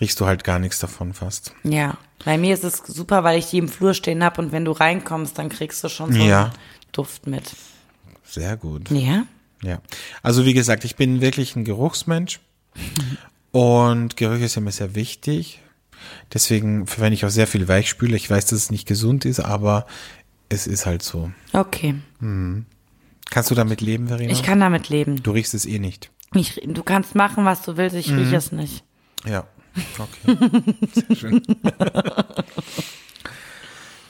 riechst 0.00 0.18
du 0.18 0.26
halt 0.26 0.44
gar 0.44 0.58
nichts 0.58 0.78
davon 0.78 1.12
fast. 1.12 1.52
Ja, 1.62 1.98
bei 2.24 2.38
mir 2.38 2.54
ist 2.54 2.64
es 2.64 2.78
super, 2.86 3.22
weil 3.22 3.38
ich 3.38 3.50
die 3.50 3.58
im 3.58 3.68
Flur 3.68 3.92
stehen 3.94 4.24
habe 4.24 4.40
und 4.40 4.50
wenn 4.52 4.64
du 4.64 4.72
reinkommst, 4.72 5.38
dann 5.38 5.50
kriegst 5.50 5.84
du 5.84 5.88
schon 5.88 6.12
so 6.12 6.18
Ja. 6.20 6.44
einen 6.44 6.52
Duft 6.92 7.26
mit. 7.26 7.52
Sehr 8.24 8.56
gut. 8.56 8.90
Ja? 8.90 9.24
Ja. 9.62 9.80
Also 10.22 10.44
wie 10.44 10.54
gesagt, 10.54 10.84
ich 10.84 10.96
bin 10.96 11.20
wirklich 11.20 11.56
ein 11.56 11.64
Geruchsmensch. 11.64 12.40
Und 13.50 14.16
Gerüche 14.16 14.48
sind 14.48 14.64
mir 14.64 14.72
sehr 14.72 14.94
wichtig. 14.94 15.60
Deswegen 16.32 16.86
verwende 16.86 17.14
ich 17.14 17.24
auch 17.24 17.30
sehr 17.30 17.46
viel 17.46 17.66
Weichspüler. 17.66 18.14
Ich 18.14 18.30
weiß, 18.30 18.46
dass 18.46 18.58
es 18.58 18.70
nicht 18.70 18.86
gesund 18.86 19.24
ist, 19.24 19.40
aber 19.40 19.86
es 20.48 20.66
ist 20.66 20.86
halt 20.86 21.02
so. 21.02 21.30
Okay. 21.52 21.94
Kannst 23.30 23.50
du 23.50 23.54
damit 23.54 23.80
leben, 23.80 24.08
Verena? 24.08 24.30
Ich 24.30 24.42
kann 24.42 24.60
damit 24.60 24.88
leben. 24.90 25.22
du 25.22 25.30
riechst 25.32 25.54
es 25.54 25.66
eh 25.66 25.78
nicht. 25.78 26.10
Ich, 26.34 26.60
du 26.64 26.82
kannst 26.82 27.14
machen, 27.14 27.44
was 27.46 27.62
du 27.62 27.76
willst, 27.76 27.96
ich 27.96 28.08
Mhm. 28.10 28.18
rieche 28.18 28.36
es 28.36 28.52
nicht. 28.52 28.84
Ja, 29.26 29.44
okay. 29.98 30.36
Sehr 30.94 31.16
schön. 31.16 31.42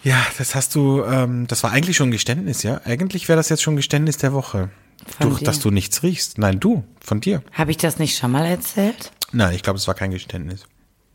ja, 0.05 0.17
das 0.37 0.55
hast 0.55 0.75
du, 0.75 1.03
ähm, 1.05 1.47
das 1.47 1.63
war 1.63 1.73
eigentlich 1.73 1.97
schon 1.97 2.09
ein 2.09 2.13
Geständnis, 2.13 2.63
ja? 2.63 2.81
Eigentlich 2.85 3.29
wäre 3.29 3.37
das 3.37 3.49
jetzt 3.49 3.63
schon 3.63 3.75
ein 3.75 3.79
Geständnis 3.79 4.17
der 4.19 4.33
Woche. 4.33 4.71
Von 5.17 5.31
du, 5.31 5.37
dir. 5.37 5.45
dass 5.45 5.61
du 5.61 5.71
nichts 5.71 6.03
riechst. 6.03 6.39
Nein, 6.39 6.61
du, 6.61 6.85
von 7.01 7.21
dir. 7.21 7.43
Habe 7.53 7.71
ich 7.71 7.77
das 7.77 7.99
nicht 7.99 8.17
schon 8.17 8.31
mal 8.31 8.45
erzählt? 8.45 9.13
Nein, 9.33 9.55
ich 9.55 9.63
glaube, 9.63 9.79
es 9.79 9.87
war 9.87 9.95
kein 9.95 10.11
Geständnis. 10.11 10.65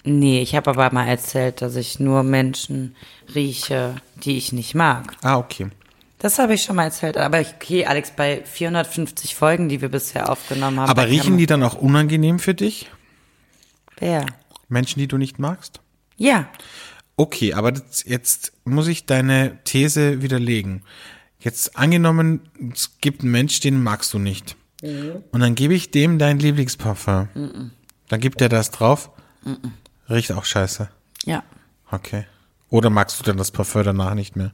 Nee, 0.04 0.42
ich 0.42 0.56
habe 0.56 0.70
aber 0.70 0.92
mal 0.92 1.08
erzählt, 1.08 1.62
dass 1.62 1.76
ich 1.76 2.00
nur 2.00 2.24
Menschen 2.24 2.96
rieche, 3.34 3.96
die 4.18 4.38
ich 4.38 4.52
nicht 4.52 4.76
mag. 4.76 5.16
Ah, 5.22 5.38
okay. 5.38 5.70
Das 6.20 6.40
habe 6.40 6.54
ich 6.54 6.64
schon 6.64 6.76
mal 6.76 6.86
erzählt. 6.86 7.18
Aber 7.18 7.40
okay, 7.40 7.86
Alex, 7.86 8.12
bei 8.12 8.44
450 8.44 9.36
Folgen, 9.36 9.70
die 9.70 9.82
wir 9.82 9.90
bisher 9.90 10.30
aufgenommen 10.30 10.80
haben. 10.80 10.90
Aber 10.90 11.08
riechen 11.08 11.38
die 11.38 11.46
dann 11.46 11.64
auch 11.64 11.76
unangenehm 11.76 12.40
für 12.40 12.54
dich? 12.54 12.90
Wer? 13.98 14.26
Menschen, 14.68 15.00
die 15.00 15.08
du 15.08 15.18
nicht 15.18 15.40
magst? 15.40 15.80
Ja. 16.18 16.48
Okay, 17.16 17.54
aber 17.54 17.72
das, 17.72 18.04
jetzt 18.06 18.54
muss 18.66 18.88
ich 18.88 19.06
deine 19.06 19.60
These 19.64 20.22
widerlegen. 20.22 20.84
Jetzt 21.44 21.76
angenommen, 21.78 22.40
es 22.74 22.98
gibt 23.02 23.22
einen 23.22 23.32
Mensch, 23.32 23.60
den 23.60 23.84
magst 23.84 24.14
du 24.14 24.20
nicht. 24.20 24.56
Und 24.82 25.40
dann 25.42 25.56
gebe 25.56 25.74
ich 25.74 25.92
dem 25.92 26.20
dein 26.20 26.40
Lieblingsparfum. 26.40 27.72
Dann 28.08 28.20
gibt 28.20 28.42
er 28.42 28.48
das 28.48 28.72
drauf. 28.72 29.12
Riecht 30.10 30.32
auch 30.32 30.46
scheiße. 30.46 30.90
Ja. 31.26 31.44
Okay. 31.92 32.26
Oder 32.70 32.90
magst 32.90 33.20
du 33.20 33.24
dann 33.24 33.38
das 33.38 33.52
Parfum 33.52 33.84
danach 33.84 34.14
nicht 34.14 34.36
mehr? 34.36 34.52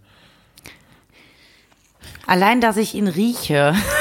Allein, 2.26 2.60
dass 2.60 2.78
ich 2.78 2.96
ihn 2.96 3.08
rieche. 3.08 3.76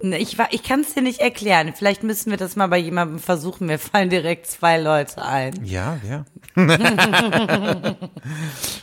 Ich, 0.00 0.38
wa- 0.38 0.48
ich 0.50 0.62
kann 0.62 0.80
es 0.80 0.94
dir 0.94 1.02
nicht 1.02 1.20
erklären. 1.20 1.72
Vielleicht 1.76 2.02
müssen 2.02 2.30
wir 2.30 2.38
das 2.38 2.56
mal 2.56 2.66
bei 2.68 2.78
jemandem 2.78 3.18
versuchen. 3.18 3.66
Mir 3.66 3.78
fallen 3.78 4.08
direkt 4.10 4.46
zwei 4.46 4.78
Leute 4.80 5.22
ein. 5.22 5.64
Ja, 5.64 5.98
ja. 6.08 6.24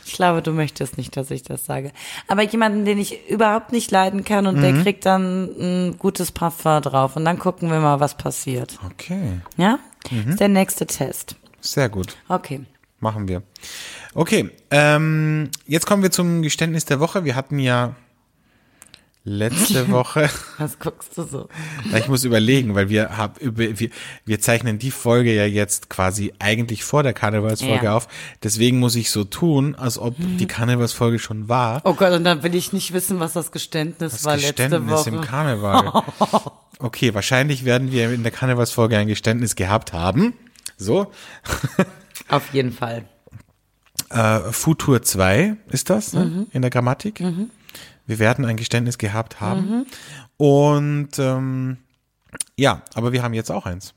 Ich 0.04 0.14
glaube, 0.14 0.42
du 0.42 0.52
möchtest 0.52 0.98
nicht, 0.98 1.16
dass 1.16 1.30
ich 1.30 1.42
das 1.44 1.64
sage. 1.64 1.92
Aber 2.26 2.42
jemanden, 2.42 2.84
den 2.84 2.98
ich 2.98 3.28
überhaupt 3.28 3.70
nicht 3.72 3.90
leiden 3.90 4.24
kann 4.24 4.46
und 4.46 4.60
der 4.60 4.72
kriegt 4.82 5.06
dann 5.06 5.44
ein 5.60 5.98
gutes 5.98 6.32
Parfum 6.32 6.82
drauf. 6.82 7.14
Und 7.16 7.24
dann 7.24 7.38
gucken 7.38 7.70
wir 7.70 7.78
mal, 7.78 8.00
was 8.00 8.16
passiert. 8.16 8.78
Okay. 8.84 9.40
Ja? 9.56 9.78
Ist 10.28 10.40
der 10.40 10.48
nächste 10.48 10.86
Test. 10.86 11.36
Sehr 11.60 11.88
gut. 11.88 12.16
Okay. 12.28 12.62
Machen 13.00 13.28
wir. 13.28 13.42
Okay, 14.14 14.50
ähm, 14.72 15.50
jetzt 15.66 15.86
kommen 15.86 16.02
wir 16.02 16.10
zum 16.10 16.42
Geständnis 16.42 16.84
der 16.84 16.98
Woche. 16.98 17.24
Wir 17.24 17.36
hatten 17.36 17.60
ja 17.60 17.94
letzte 19.28 19.88
Woche, 19.90 20.28
Was 20.58 20.78
guckst 20.78 21.16
du 21.16 21.22
so? 21.24 21.48
ich 21.96 22.08
muss 22.08 22.24
überlegen, 22.24 22.74
weil 22.74 22.88
wir 22.88 23.10
über, 23.40 23.78
wir, 23.78 23.90
wir 24.24 24.40
zeichnen 24.40 24.78
die 24.78 24.90
Folge 24.90 25.34
ja 25.34 25.44
jetzt 25.46 25.88
quasi 25.90 26.32
eigentlich 26.38 26.82
vor 26.84 27.02
der 27.02 27.12
Karnevalsfolge 27.12 27.84
Ja. 27.84 27.96
auf. 27.96 28.08
Deswegen 28.42 28.78
muss 28.78 28.96
ich 28.96 29.10
so 29.10 29.24
tun, 29.24 29.74
als 29.74 29.98
ob 29.98 30.14
die 30.18 30.46
Karnevalsfolge 30.46 31.18
schon 31.18 31.48
war. 31.48 31.80
Oh 31.84 31.94
Gott, 31.94 32.12
und 32.12 32.24
dann 32.24 32.42
will 32.42 32.54
ich 32.54 32.72
nicht 32.72 32.92
wissen, 32.92 33.20
was 33.20 33.32
das 33.34 33.52
Geständnis 33.52 34.12
Das 34.12 34.24
war 34.24 34.36
letzte 34.36 34.54
Geständnis 34.54 34.92
Woche. 34.92 35.10
im 35.10 35.20
Karneval. 35.20 36.02
Okay, 36.80 37.12
wahrscheinlich 37.12 37.64
werden 37.64 37.90
wir 37.90 38.12
in 38.12 38.22
der 38.22 38.30
Karnevalsfolge 38.30 38.96
ein 38.96 39.08
Geständnis 39.08 39.56
gehabt 39.56 39.92
haben. 39.92 40.34
So, 40.76 41.10
Auf 42.28 42.52
jeden 42.54 42.70
Fall. 42.72 43.04
Äh, 44.10 44.38
Futur 44.52 45.02
2 45.02 45.56
ist 45.70 45.90
das 45.90 46.12
ne? 46.12 46.24
Mhm. 46.24 46.46
in 46.52 46.62
der 46.62 46.70
Grammatik. 46.70 47.20
Wir 48.08 48.18
werden 48.18 48.46
ein 48.46 48.56
Geständnis 48.56 48.96
gehabt 48.96 49.40
haben. 49.40 49.86
Und 50.38 51.18
ähm, 51.18 51.76
ja, 52.56 52.80
aber 52.94 53.12
wir 53.12 53.22
haben 53.22 53.34
jetzt 53.34 53.50
auch 53.50 53.66
eins. 53.66 53.94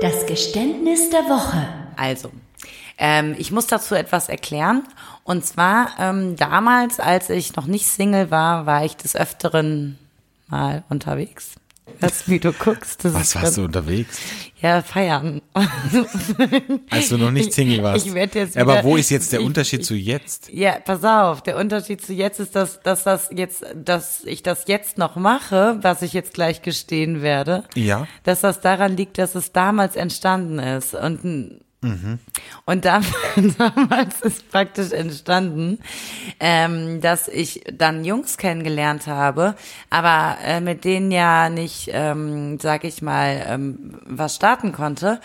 Das 0.00 0.24
Geständnis 0.26 1.10
der 1.10 1.24
Woche. 1.24 1.68
Also, 1.96 2.32
ähm, 2.96 3.34
ich 3.36 3.52
muss 3.52 3.66
dazu 3.66 3.94
etwas 3.94 4.30
erklären. 4.30 4.82
Und 5.24 5.44
zwar, 5.44 5.90
ähm, 5.98 6.36
damals, 6.36 7.00
als 7.00 7.28
ich 7.28 7.54
noch 7.54 7.66
nicht 7.66 7.86
Single 7.86 8.30
war, 8.30 8.64
war 8.64 8.82
ich 8.82 8.96
des 8.96 9.14
Öfteren 9.14 9.98
mal 10.46 10.84
unterwegs. 10.88 11.50
Das, 12.00 12.28
wie 12.28 12.38
du 12.38 12.52
guckst. 12.52 13.04
Das 13.04 13.12
Was 13.14 13.34
warst 13.34 13.56
du 13.56 13.64
unterwegs? 13.64 14.18
Ja, 14.60 14.82
feiern. 14.82 15.40
Als 16.90 17.08
du 17.08 17.18
noch 17.18 17.30
nicht 17.30 17.52
Single 17.52 17.82
warst. 17.82 18.06
ich 18.06 18.14
werd 18.14 18.34
jetzt 18.34 18.56
aber 18.56 18.74
wieder- 18.74 18.84
wo 18.84 18.96
ist 18.96 19.10
jetzt 19.10 19.32
der 19.32 19.40
ich- 19.40 19.46
Unterschied 19.46 19.80
ich- 19.80 19.86
zu 19.86 19.94
jetzt? 19.94 20.48
Ja, 20.52 20.78
pass 20.80 21.04
auf, 21.04 21.42
der 21.42 21.56
Unterschied 21.56 22.00
zu 22.04 22.12
jetzt 22.12 22.40
ist, 22.40 22.54
dass, 22.56 22.80
dass 22.80 23.04
das 23.04 23.30
jetzt, 23.34 23.64
dass 23.74 24.24
ich 24.24 24.42
das 24.42 24.64
jetzt 24.66 24.98
noch 24.98 25.16
mache, 25.16 25.78
was 25.82 26.02
ich 26.02 26.12
jetzt 26.12 26.34
gleich 26.34 26.62
gestehen 26.62 27.22
werde. 27.22 27.64
Ja. 27.74 28.06
Dass 28.24 28.40
das 28.40 28.60
daran 28.60 28.96
liegt, 28.96 29.18
dass 29.18 29.34
es 29.34 29.52
damals 29.52 29.96
entstanden 29.96 30.58
ist. 30.58 30.94
Und, 30.94 31.60
n- 31.82 32.18
und 32.64 32.84
dam 32.84 33.04
damals 33.58 34.20
ist 34.22 34.50
praktisch 34.50 34.92
entstanden, 34.92 35.78
ähm, 36.40 37.00
dass 37.00 37.28
ich 37.28 37.62
dann 37.72 38.04
Jungs 38.04 38.36
kennengelernt 38.36 39.06
habe, 39.06 39.54
aber 39.90 40.38
äh, 40.44 40.60
mit 40.60 40.84
denen 40.84 41.10
ja 41.10 41.48
nicht, 41.50 41.90
ähm, 41.92 42.58
sag 42.60 42.84
ich 42.84 43.02
mal, 43.02 43.44
ähm, 43.46 44.00
was 44.06 44.36
starten 44.36 44.72
konnte. 44.72 45.20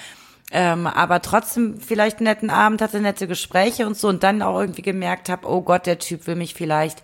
Ähm, 0.56 0.86
aber 0.86 1.24
trotzdem 1.24 1.80
vielleicht 1.80 2.18
einen 2.18 2.26
netten 2.26 2.52
Abend 2.52 2.80
hatte, 2.84 3.00
nette 3.00 3.28
Gespräche 3.28 3.88
und 3.88 3.98
so 3.98 4.08
und 4.08 4.22
dann 4.22 4.44
auch 4.44 4.60
irgendwie 4.60 4.84
gemerkt 4.84 5.28
habe, 5.28 5.50
oh 5.50 5.62
Gott, 5.62 5.88
der 5.88 5.98
Typ 5.98 6.28
will 6.28 6.36
mich 6.36 6.54
vielleicht 6.54 7.02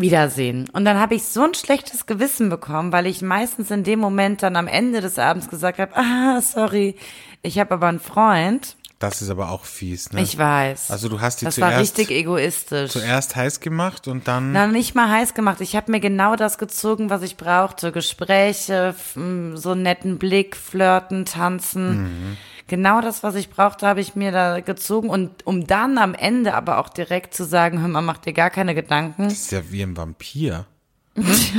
wiedersehen. 0.00 0.68
Und 0.72 0.84
dann 0.84 0.98
habe 0.98 1.14
ich 1.14 1.24
so 1.24 1.42
ein 1.42 1.54
schlechtes 1.54 2.06
Gewissen 2.06 2.48
bekommen, 2.48 2.92
weil 2.92 3.06
ich 3.06 3.22
meistens 3.22 3.70
in 3.70 3.84
dem 3.84 3.98
Moment 3.98 4.42
dann 4.42 4.56
am 4.56 4.66
Ende 4.66 5.00
des 5.00 5.18
Abends 5.18 5.48
gesagt 5.48 5.78
habe, 5.78 5.92
ah, 5.96 6.40
sorry, 6.40 6.96
ich 7.42 7.58
habe 7.58 7.74
aber 7.74 7.88
einen 7.88 8.00
Freund. 8.00 8.76
Das 8.98 9.22
ist 9.22 9.30
aber 9.30 9.50
auch 9.50 9.64
fies, 9.64 10.12
ne? 10.12 10.20
Ich 10.20 10.36
weiß. 10.36 10.90
Also 10.90 11.08
du 11.08 11.20
hast 11.20 11.40
die 11.40 11.44
das 11.44 11.54
zuerst, 11.54 11.72
war 11.72 11.80
richtig 11.80 12.10
egoistisch. 12.10 12.90
zuerst 12.90 13.36
heiß 13.36 13.60
gemacht 13.60 14.08
und 14.08 14.26
dann. 14.26 14.50
Na, 14.50 14.66
nicht 14.66 14.96
mal 14.96 15.08
heiß 15.08 15.34
gemacht. 15.34 15.60
Ich 15.60 15.76
habe 15.76 15.92
mir 15.92 16.00
genau 16.00 16.34
das 16.34 16.58
gezogen, 16.58 17.08
was 17.08 17.22
ich 17.22 17.36
brauchte. 17.36 17.92
Gespräche, 17.92 18.96
so 19.14 19.70
einen 19.70 19.82
netten 19.82 20.18
Blick, 20.18 20.56
flirten, 20.56 21.26
tanzen. 21.26 22.36
Genau 22.68 23.00
das, 23.00 23.22
was 23.22 23.34
ich 23.34 23.50
brauchte, 23.50 23.86
habe 23.86 24.00
ich 24.00 24.14
mir 24.14 24.30
da 24.30 24.60
gezogen. 24.60 25.08
Und 25.08 25.46
um 25.46 25.66
dann 25.66 25.98
am 25.98 26.14
Ende 26.14 26.54
aber 26.54 26.78
auch 26.78 26.90
direkt 26.90 27.34
zu 27.34 27.44
sagen, 27.44 27.80
hör 27.80 27.88
mal, 27.88 28.02
mach 28.02 28.18
dir 28.18 28.34
gar 28.34 28.50
keine 28.50 28.74
Gedanken. 28.74 29.24
das 29.24 29.32
ist 29.32 29.52
ja 29.52 29.62
wie 29.70 29.82
ein 29.82 29.96
Vampir. 29.96 30.66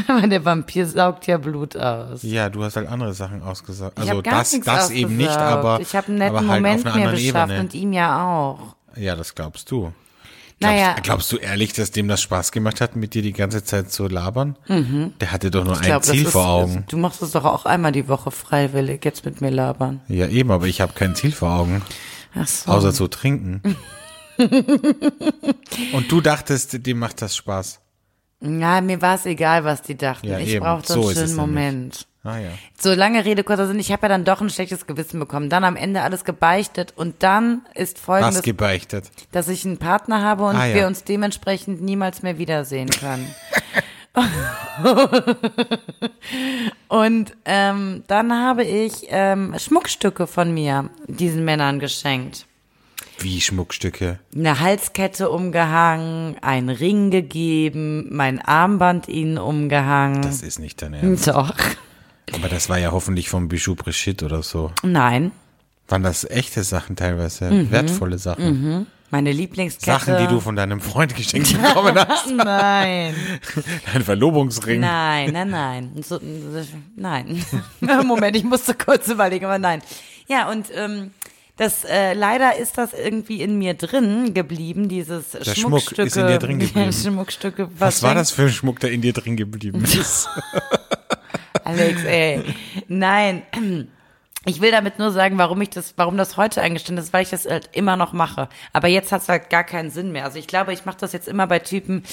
Aber 0.07 0.27
der 0.27 0.45
Vampir 0.45 0.85
saugt 0.85 1.27
ja 1.27 1.37
Blut 1.37 1.75
aus. 1.75 2.23
Ja, 2.23 2.49
du 2.49 2.63
hast 2.63 2.75
halt 2.77 2.87
andere 2.87 3.13
Sachen 3.13 3.41
ausgesagt. 3.41 3.97
Also 3.99 4.21
das, 4.21 4.57
das 4.63 4.91
eben 4.91 5.17
nicht, 5.17 5.29
aber, 5.29 5.79
Ich 5.81 5.95
habe 5.95 6.07
einen 6.07 6.19
netten 6.19 6.49
halt 6.49 6.61
Moment 6.61 6.95
mir 6.95 7.09
beschafft 7.09 7.49
Ebene. 7.51 7.59
und 7.59 7.73
ihm 7.73 7.93
ja 7.93 8.25
auch. 8.25 8.75
Ja, 8.95 9.15
das 9.15 9.35
glaubst 9.35 9.69
du. 9.71 9.91
Glaubst, 10.59 10.75
Naja. 10.77 10.95
glaubst 11.01 11.31
du 11.31 11.37
ehrlich, 11.37 11.71
dass 11.73 11.91
dem 11.91 12.07
das 12.09 12.21
Spaß 12.21 12.51
gemacht 12.51 12.81
hat, 12.81 12.95
mit 12.97 13.13
dir 13.13 13.21
die 13.21 13.31
ganze 13.31 13.63
Zeit 13.63 13.91
zu 13.91 14.07
labern? 14.07 14.57
Der 14.67 15.31
hatte 15.31 15.51
doch 15.51 15.63
nur 15.63 15.73
Ich 15.75 15.79
ein 15.79 15.85
glaub, 15.85 16.03
Ziel 16.03 16.23
ist, 16.25 16.31
vor 16.33 16.45
Augen. 16.47 16.83
Du 16.89 16.97
machst 16.97 17.21
es 17.21 17.31
doch 17.31 17.45
auch 17.45 17.65
einmal 17.65 17.93
die 17.93 18.09
Woche 18.09 18.29
freiwillig, 18.29 19.05
jetzt 19.05 19.23
mit 19.23 19.39
mir 19.39 19.51
labern. 19.51 20.01
Ja, 20.09 20.27
eben, 20.27 20.51
aber 20.51 20.67
ich 20.67 20.81
habe 20.81 20.91
kein 20.93 21.15
Ziel 21.15 21.31
vor 21.31 21.51
Augen, 21.51 21.81
Ach 22.35 22.45
so. 22.47 22.69
außer 22.71 22.91
zu 22.93 23.07
trinken. 23.07 23.61
Und 25.93 26.11
du 26.11 26.21
dachtest, 26.21 26.85
dem 26.85 26.99
macht 26.99 27.21
das 27.21 27.35
Spaß. 27.37 27.79
Ja, 28.41 28.81
mir 28.81 29.01
war 29.01 29.15
es 29.15 29.25
egal, 29.25 29.63
was 29.63 29.81
die 29.81 29.95
dachten. 29.97 30.27
Ja, 30.27 30.39
ich 30.39 30.59
brauchte 30.59 30.93
So 30.93 31.07
einen 31.07 31.15
schönen. 31.17 31.35
Moment. 31.35 32.07
Ah 32.23 32.37
ja. 32.37 32.49
So 32.77 32.93
lange 32.93 33.23
Rede, 33.23 33.43
kurzer 33.45 33.65
Sinn, 33.67 33.79
ich 33.79 33.91
habe 33.93 34.03
ja 34.03 34.09
dann 34.09 34.25
doch 34.25 34.41
ein 34.41 34.49
schlechtes 34.49 34.85
Gewissen 34.85 35.19
bekommen. 35.19 35.49
Dann 35.49 35.63
am 35.63 35.75
Ende 35.77 36.01
alles 36.01 36.25
gebeichtet 36.25 36.93
und 36.97 37.23
dann 37.23 37.61
ist 37.75 37.97
Was 37.97 38.03
folgendes, 38.03 38.41
gebeichtet? 38.41 39.09
dass 39.31 39.47
ich 39.47 39.65
einen 39.65 39.77
Partner 39.77 40.21
habe 40.21 40.43
und 40.43 40.55
Ah, 40.57 40.65
ja. 40.65 40.75
wir 40.75 40.87
uns 40.87 41.05
dementsprechend 41.05 41.81
niemals 41.81 42.21
mehr 42.21 42.37
wiedersehen 42.37 42.89
können. 42.89 43.33
und 46.87 47.33
ähm, 47.45 48.03
dann 48.07 48.33
habe 48.33 48.63
ich 48.63 49.05
ähm, 49.09 49.55
Schmuckstücke 49.57 50.27
von 50.27 50.53
mir 50.53 50.89
diesen 51.07 51.45
Männern 51.45 51.79
geschenkt. 51.79 52.45
Wie 53.19 53.41
Schmuckstücke? 53.41 54.19
Eine 54.33 54.59
Halskette 54.59 55.29
umgehangen, 55.29 56.37
einen 56.41 56.69
Ring 56.69 57.11
gegeben, 57.11 58.07
mein 58.11 58.39
Armband 58.39 59.07
ihnen 59.09 59.37
umgehangen. 59.37 60.21
Das 60.21 60.41
ist 60.41 60.59
nicht 60.59 60.81
dein 60.81 60.93
Ernst. 60.93 61.27
Doch. 61.27 61.53
Aber 62.33 62.49
das 62.49 62.69
war 62.69 62.77
ja 62.77 62.91
hoffentlich 62.91 63.29
vom 63.29 63.47
Bijou 63.47 63.75
Brigitte 63.75 64.25
oder 64.25 64.43
so. 64.43 64.71
Nein. 64.83 65.31
Waren 65.87 66.03
das 66.03 66.23
echte 66.29 66.63
Sachen 66.63 66.95
teilweise? 66.95 67.45
Mhm. 67.49 67.71
Wertvolle 67.71 68.17
Sachen? 68.19 68.85
Meine 69.11 69.31
Lieblingskette. 69.31 69.91
Sachen, 69.91 70.17
die 70.19 70.27
du 70.27 70.39
von 70.39 70.55
deinem 70.55 70.81
Freund 70.81 71.15
geschenkt 71.15 71.51
bekommen 71.59 71.95
hast? 72.07 72.29
Nein. 72.29 73.15
Ein 73.93 74.03
Verlobungsring? 74.03 74.81
Nein, 74.81 75.31
nein, 75.33 75.49
nein. 75.49 75.91
So, 76.07 76.19
nein. 76.95 77.43
Moment, 78.05 78.35
ich 78.37 78.43
musste 78.43 78.75
kurz 78.75 79.07
überlegen, 79.07 79.45
aber 79.45 79.57
nein. 79.57 79.81
Ja, 80.27 80.47
und 80.51 80.67
ähm, 80.75 81.09
das 81.57 81.83
äh, 81.85 82.13
leider 82.13 82.55
ist 82.57 82.77
das 82.77 82.91
irgendwie 82.93 83.41
in 83.41 83.57
mir 83.57 83.73
drin 83.73 84.35
geblieben, 84.35 84.89
dieses 84.89 85.31
Der 85.31 85.43
Schmuck 85.43 85.81
Schmuckstücke. 85.81 86.03
ist 86.03 86.15
in 86.17 86.27
dir 86.27 86.37
drin 86.37 86.59
geblieben. 86.59 86.93
Schmuckstücke. 86.93 87.67
Was 87.79 88.03
war 88.03 88.09
schenkt- 88.11 88.21
das 88.21 88.31
für 88.31 88.43
ein 88.43 88.49
Schmuck, 88.51 88.79
der 88.79 88.91
in 88.91 89.01
dir 89.01 89.13
drin 89.13 89.35
geblieben 89.35 89.83
ist? 89.83 90.29
Alex, 91.69 92.03
ey. 92.05 92.43
Nein. 92.87 93.43
Ich 94.45 94.61
will 94.61 94.71
damit 94.71 94.99
nur 94.99 95.11
sagen, 95.11 95.37
warum 95.37 95.61
ich 95.61 95.69
das, 95.69 95.93
warum 95.97 96.17
das 96.17 96.37
heute 96.37 96.61
eingestanden 96.61 97.03
ist, 97.03 97.13
weil 97.13 97.23
ich 97.23 97.29
das 97.29 97.45
halt 97.45 97.69
immer 97.73 97.97
noch 97.97 98.13
mache. 98.13 98.47
Aber 98.73 98.87
jetzt 98.87 99.11
hat 99.11 99.21
es 99.21 99.29
halt 99.29 99.49
gar 99.49 99.63
keinen 99.63 99.91
Sinn 99.91 100.11
mehr. 100.11 100.23
Also 100.23 100.39
ich 100.39 100.47
glaube, 100.47 100.73
ich 100.73 100.85
mache 100.85 100.97
das 100.99 101.11
jetzt 101.11 101.27
immer 101.27 101.45
bei 101.45 101.59
Typen, 101.59 102.03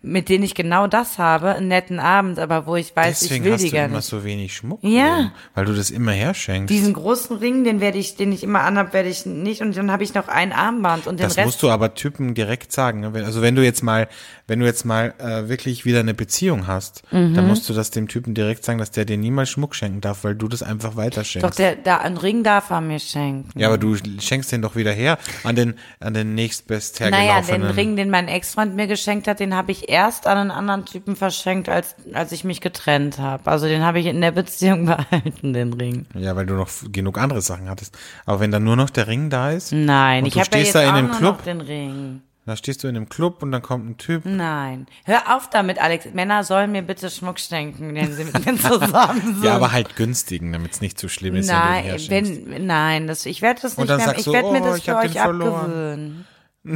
mit 0.00 0.28
denen 0.28 0.44
ich 0.44 0.54
genau 0.54 0.86
das 0.86 1.18
habe, 1.18 1.54
einen 1.56 1.68
netten 1.68 1.98
Abend, 1.98 2.38
aber 2.38 2.66
wo 2.66 2.76
ich 2.76 2.94
weiß, 2.94 3.18
Deswegen 3.20 3.42
ich 3.42 3.44
will 3.46 3.52
hast 3.54 3.62
die 3.64 3.70
du 3.70 3.76
gar 3.76 3.86
immer 3.86 3.96
nicht. 3.96 4.06
so 4.06 4.22
wenig 4.24 4.54
Schmuck. 4.54 4.78
Ja. 4.82 5.16
rum, 5.16 5.30
Weil 5.54 5.64
du 5.64 5.74
das 5.74 5.90
immer 5.90 6.12
herschenkst. 6.12 6.70
Diesen 6.70 6.92
großen 6.92 7.36
Ring, 7.38 7.64
den 7.64 7.80
werde 7.80 7.98
ich, 7.98 8.14
den 8.14 8.30
ich 8.30 8.44
immer 8.44 8.60
anhab, 8.62 8.92
werde 8.92 9.08
ich 9.08 9.26
nicht. 9.26 9.60
Und 9.60 9.76
dann 9.76 9.90
habe 9.90 10.04
ich 10.04 10.14
noch 10.14 10.28
ein 10.28 10.52
Armband 10.52 11.06
und 11.08 11.18
den 11.18 11.24
das 11.26 11.36
Rest. 11.36 11.46
musst 11.46 11.62
du 11.64 11.70
aber 11.70 11.94
Typen 11.94 12.34
direkt 12.34 12.70
sagen. 12.72 13.00
ne? 13.00 13.12
Also 13.24 13.42
wenn 13.42 13.56
du 13.56 13.64
jetzt 13.64 13.82
mal, 13.82 14.08
wenn 14.46 14.60
du 14.60 14.66
jetzt 14.66 14.84
mal 14.84 15.14
äh, 15.18 15.48
wirklich 15.48 15.84
wieder 15.84 16.00
eine 16.00 16.14
Beziehung 16.14 16.66
hast, 16.68 17.02
Mhm. 17.10 17.34
dann 17.34 17.48
musst 17.48 17.68
du 17.68 17.74
das 17.74 17.90
dem 17.90 18.06
Typen 18.06 18.34
direkt 18.34 18.64
sagen, 18.64 18.78
dass 18.78 18.90
der 18.92 19.04
dir 19.04 19.16
niemals 19.18 19.48
Schmuck 19.50 19.74
schenken 19.74 20.00
darf, 20.00 20.22
weil 20.24 20.34
du 20.36 20.46
das 20.46 20.62
einfach 20.62 20.94
weiter 20.96 21.22
Doch, 21.22 21.26
schenkst. 21.26 21.58
der, 21.58 21.74
da, 21.74 21.96
einen 21.98 22.18
Ring 22.18 22.42
darf 22.44 22.70
er 22.70 22.80
mir 22.80 23.00
schenken. 23.00 23.58
ja, 23.58 23.66
aber 23.66 23.78
du 23.78 23.96
schenkst 24.20 24.52
den 24.52 24.62
doch 24.62 24.76
wieder 24.76 24.92
her 24.92 25.18
an 25.44 25.56
den, 25.56 25.74
an 26.00 26.14
den 26.14 26.34
nächstbest 26.36 27.00
Naja, 27.00 27.40
den 27.40 27.62
Ring, 27.64 27.96
den 27.96 28.10
mein 28.10 28.28
Ex-Freund 28.28 28.76
mir 28.76 28.86
geschenkt 28.86 29.26
hat, 29.26 29.40
den 29.40 29.54
habe 29.56 29.72
ich 29.72 29.87
erst 29.88 30.26
an 30.26 30.38
einen 30.38 30.50
anderen 30.50 30.84
Typen 30.84 31.16
verschenkt, 31.16 31.68
als, 31.68 31.94
als 32.12 32.32
ich 32.32 32.44
mich 32.44 32.60
getrennt 32.60 33.18
habe. 33.18 33.50
Also 33.50 33.66
den 33.66 33.82
habe 33.82 33.98
ich 33.98 34.06
in 34.06 34.20
der 34.20 34.30
Beziehung 34.32 34.86
behalten, 34.86 35.52
den 35.52 35.72
Ring. 35.72 36.06
Ja, 36.14 36.36
weil 36.36 36.46
du 36.46 36.54
noch 36.54 36.68
genug 36.92 37.18
andere 37.18 37.40
Sachen 37.42 37.68
hattest. 37.68 37.96
Aber 38.26 38.40
wenn 38.40 38.50
dann 38.50 38.64
nur 38.64 38.76
noch 38.76 38.90
der 38.90 39.06
Ring 39.08 39.30
da 39.30 39.50
ist, 39.50 39.72
Nein, 39.72 40.26
ich 40.26 40.38
habe 40.38 40.48
ja 40.52 40.58
jetzt 40.58 40.74
da 40.74 40.82
in 40.98 41.10
auch 41.10 41.16
Club? 41.18 41.36
noch 41.38 41.42
den 41.44 41.60
Ring. 41.60 42.22
da 42.46 42.56
stehst 42.56 42.82
du 42.82 42.88
in 42.88 42.96
einem 42.96 43.08
Club 43.08 43.42
und 43.42 43.52
dann 43.52 43.60
kommt 43.62 43.88
ein 43.88 43.96
Typ. 43.98 44.22
Nein. 44.24 44.86
Hör 45.04 45.36
auf 45.36 45.50
damit, 45.50 45.80
Alex. 45.80 46.06
Männer 46.14 46.44
sollen 46.44 46.72
mir 46.72 46.82
bitte 46.82 47.10
Schmuck 47.10 47.38
schenken, 47.40 47.94
wenn 47.94 48.12
sie 48.12 48.24
mit 48.24 48.46
mir 48.46 48.56
zusammen 48.60 49.20
sind. 49.22 49.44
Ja, 49.44 49.54
aber 49.56 49.72
halt 49.72 49.96
günstigen, 49.96 50.52
damit 50.52 50.72
es 50.72 50.80
nicht 50.80 50.98
zu 50.98 51.08
schlimm 51.08 51.34
ist, 51.36 51.48
wenn 51.48 51.56
Nein, 51.56 51.84
herschenkst. 51.84 52.32
wenn, 52.46 52.66
nein, 52.66 53.06
das, 53.06 53.26
ich 53.26 53.42
werde 53.42 53.60
das 53.62 53.76
nicht 53.76 53.88
mehr, 53.88 54.14
ich 54.18 54.26
werde 54.26 54.50
mir 54.52 54.60
oh, 54.62 54.64
das 54.64 54.78
ich 54.78 54.84
für 54.84 54.96
euch 54.96 55.20
abgewöhnen. 55.20 56.26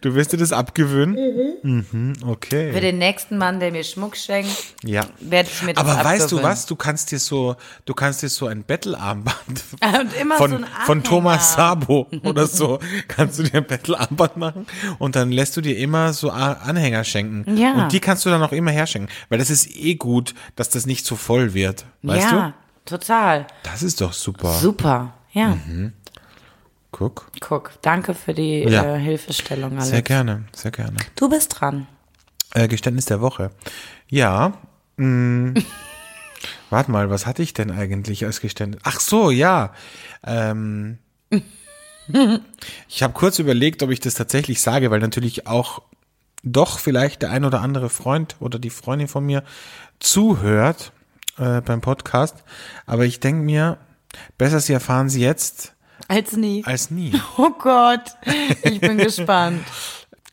Du 0.00 0.14
wirst 0.14 0.32
dir 0.32 0.36
das 0.38 0.52
abgewöhnen? 0.52 1.16
Mhm. 1.62 2.12
okay. 2.26 2.72
Für 2.72 2.80
den 2.80 2.98
nächsten 2.98 3.38
Mann, 3.38 3.60
der 3.60 3.70
mir 3.72 3.84
Schmuck 3.84 4.16
schenkt, 4.16 4.50
Ja. 4.82 5.04
werde 5.20 5.48
ich 5.52 5.62
mir 5.62 5.74
das 5.74 5.80
Aber 5.82 5.92
abgewöhnen. 5.92 6.20
weißt 6.20 6.32
du 6.32 6.42
was? 6.42 6.66
Du 6.66 6.76
kannst 6.76 7.10
dir 7.12 7.18
so, 7.18 7.56
du 7.84 7.94
kannst 7.94 8.22
dir 8.22 8.28
so 8.28 8.46
ein 8.46 8.62
Bettelarmband 8.64 9.34
von, 10.36 10.50
so 10.50 10.56
ein 10.56 10.66
von. 10.86 11.02
Thomas 11.02 11.54
Sabo 11.54 12.08
oder 12.22 12.46
so, 12.46 12.78
kannst 13.08 13.38
du 13.38 13.42
dir 13.42 13.58
ein 13.58 13.66
Bettelarmband 13.66 14.36
machen 14.36 14.66
und 14.98 15.16
dann 15.16 15.30
lässt 15.32 15.56
du 15.56 15.60
dir 15.60 15.76
immer 15.78 16.12
so 16.12 16.30
Anhänger 16.30 17.04
schenken. 17.04 17.56
Ja. 17.56 17.72
Und 17.74 17.92
die 17.92 18.00
kannst 18.00 18.24
du 18.24 18.30
dann 18.30 18.42
auch 18.42 18.52
immer 18.52 18.70
herschenken. 18.70 19.10
Weil 19.28 19.38
das 19.38 19.50
ist 19.50 19.74
eh 19.76 19.94
gut, 19.96 20.34
dass 20.56 20.68
das 20.70 20.86
nicht 20.86 21.04
so 21.06 21.16
voll 21.16 21.54
wird. 21.54 21.84
Weißt 22.02 22.30
ja, 22.30 22.54
du? 22.86 22.96
total. 22.96 23.46
Das 23.62 23.82
ist 23.82 24.00
doch 24.00 24.12
super. 24.12 24.52
Super. 24.54 25.14
Ja, 25.32 25.56
Guck. 26.96 27.26
guck. 27.40 27.72
Danke 27.82 28.14
für 28.14 28.34
die 28.34 28.60
Ja. 28.62 28.94
äh, 28.94 29.00
Hilfestellung, 29.00 29.72
Alex. 29.72 29.88
Sehr 29.88 30.02
gerne, 30.02 30.44
sehr 30.54 30.70
gerne. 30.70 30.96
Du 31.16 31.28
bist 31.28 31.60
dran. 31.60 31.88
Äh, 32.54 32.68
Geständnis 32.68 33.06
der 33.06 33.20
Woche. 33.20 33.50
Ja. 34.08 34.52
Mh, 34.96 35.60
warte 36.70 36.90
mal, 36.92 37.10
was 37.10 37.26
hatte 37.26 37.42
ich 37.42 37.52
denn 37.52 37.72
eigentlich 37.72 38.24
als 38.24 38.40
Geständnis? 38.40 38.80
Ach 38.84 39.00
so, 39.00 39.32
ja. 39.32 39.72
Ähm, 40.24 40.98
ich 42.88 43.02
habe 43.02 43.12
kurz 43.12 43.40
überlegt, 43.40 43.82
ob 43.82 43.90
ich 43.90 43.98
das 43.98 44.14
tatsächlich 44.14 44.60
sage, 44.60 44.92
weil 44.92 45.00
natürlich 45.00 45.48
auch 45.48 45.82
doch 46.44 46.78
vielleicht 46.78 47.22
der 47.22 47.30
ein 47.32 47.44
oder 47.44 47.60
andere 47.60 47.90
Freund 47.90 48.36
oder 48.38 48.60
die 48.60 48.70
Freundin 48.70 49.08
von 49.08 49.24
mir 49.26 49.42
zuhört 49.98 50.92
äh, 51.38 51.60
beim 51.60 51.80
Podcast. 51.80 52.44
Aber 52.86 53.04
ich 53.04 53.18
denke 53.18 53.42
mir, 53.42 53.78
besser 54.38 54.60
sie 54.60 54.74
erfahren 54.74 55.08
sie 55.08 55.22
jetzt 55.22 55.73
Als 56.08 56.36
nie. 56.36 56.64
als 56.64 56.90
nie. 56.90 57.12
Oh 57.36 57.50
Gott, 57.58 58.16
ich 58.62 58.80
bin 58.80 58.98
gespannt. 59.08 59.64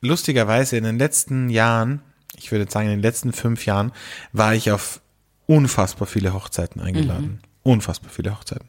lustigerweise 0.02 0.78
in 0.78 0.84
den 0.84 0.98
letzten 0.98 1.50
Jahren, 1.50 2.02
ich 2.38 2.52
würde 2.52 2.70
sagen 2.70 2.88
in 2.88 2.94
den 2.94 3.02
letzten 3.02 3.34
fünf 3.34 3.66
Jahren, 3.66 3.92
war 4.34 4.54
ich 4.56 4.72
auf 4.72 5.02
unfassbar 5.48 6.08
viele 6.08 6.34
Hochzeiten 6.34 6.82
eingeladen. 6.82 7.42
Unfassbar 7.64 8.10
viele 8.10 8.32
Hochzeiten. 8.36 8.68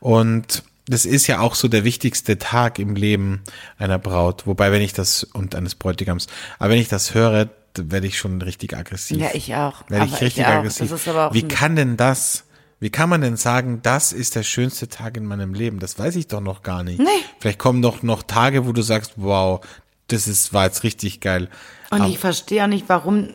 Und 0.00 0.62
das 0.86 1.04
ist 1.04 1.26
ja 1.26 1.40
auch 1.40 1.54
so 1.54 1.68
der 1.68 1.84
wichtigste 1.84 2.38
Tag 2.38 2.78
im 2.78 2.94
Leben 2.96 3.42
einer 3.78 3.98
Braut. 3.98 4.46
Wobei, 4.46 4.72
wenn 4.72 4.82
ich 4.82 4.92
das, 4.92 5.24
und 5.24 5.54
eines 5.54 5.74
Bräutigams, 5.74 6.26
aber 6.58 6.70
wenn 6.70 6.80
ich 6.80 6.88
das 6.88 7.14
höre, 7.14 7.50
werde 7.76 8.06
ich 8.06 8.18
schon 8.18 8.40
richtig 8.42 8.76
aggressiv. 8.76 9.18
Ja, 9.18 9.28
ich 9.34 9.54
auch. 9.54 9.88
Werde 9.88 10.06
ich 10.06 10.20
richtig 10.20 10.46
auch. 10.46 10.50
aggressiv. 10.50 10.90
Wie 11.32 11.46
kann 11.46 11.76
denn 11.76 11.96
das, 11.96 12.44
wie 12.80 12.90
kann 12.90 13.08
man 13.10 13.20
denn 13.20 13.36
sagen, 13.36 13.80
das 13.82 14.12
ist 14.12 14.34
der 14.36 14.42
schönste 14.42 14.88
Tag 14.88 15.16
in 15.16 15.26
meinem 15.26 15.54
Leben? 15.54 15.78
Das 15.78 15.98
weiß 15.98 16.16
ich 16.16 16.26
doch 16.28 16.40
noch 16.40 16.62
gar 16.62 16.82
nicht. 16.82 16.98
Nee. 16.98 17.06
Vielleicht 17.38 17.58
kommen 17.58 17.82
doch 17.82 18.02
noch 18.02 18.22
Tage, 18.22 18.66
wo 18.66 18.72
du 18.72 18.82
sagst, 18.82 19.12
wow, 19.16 19.60
das 20.08 20.26
ist, 20.26 20.52
war 20.52 20.64
jetzt 20.64 20.82
richtig 20.82 21.20
geil. 21.20 21.48
Und 21.90 22.00
Aber- 22.02 22.10
ich 22.10 22.18
verstehe 22.18 22.64
auch 22.64 22.68
nicht, 22.68 22.88
warum. 22.88 23.28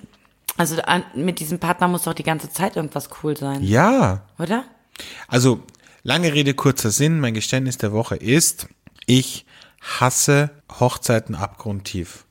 Also 0.57 0.77
mit 1.15 1.39
diesem 1.41 1.59
Partner 1.59 1.87
muss 1.89 2.03
doch 2.03 2.13
die 2.13 2.23
ganze 2.23 2.49
Zeit 2.49 2.75
irgendwas 2.77 3.09
cool 3.23 3.35
sein, 3.35 3.61
Ja, 3.61 4.21
oder? 4.39 4.63
also 5.27 5.61
lange 6.03 6.33
Rede, 6.33 6.53
kurzer 6.53 6.91
Sinn. 6.91 7.19
Mein 7.19 7.33
Geständnis 7.33 7.77
der 7.77 7.91
Woche 7.91 8.15
ist, 8.15 8.67
ich 9.05 9.45
hasse 9.81 10.49
Hochzeiten 10.79 11.35
abgrundtief. 11.35 12.23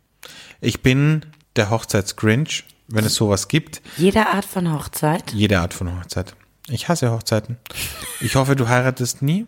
Ich 0.62 0.80
bin 0.82 1.26
der 1.56 1.68
Hochzeitsgrinch, 1.70 2.64
wenn 2.88 3.04
es 3.04 3.14
sowas 3.14 3.48
gibt. 3.48 3.82
Jede 3.98 4.26
Art 4.26 4.46
von 4.46 4.72
Hochzeit. 4.72 5.32
Jede 5.34 5.60
Art 5.60 5.74
von 5.74 5.94
Hochzeit. 6.00 6.34
Ich 6.68 6.88
hasse 6.88 7.10
Hochzeiten. 7.10 7.58
Ich 8.20 8.36
hoffe, 8.36 8.56
du 8.56 8.68
heiratest 8.68 9.20
nie. 9.22 9.46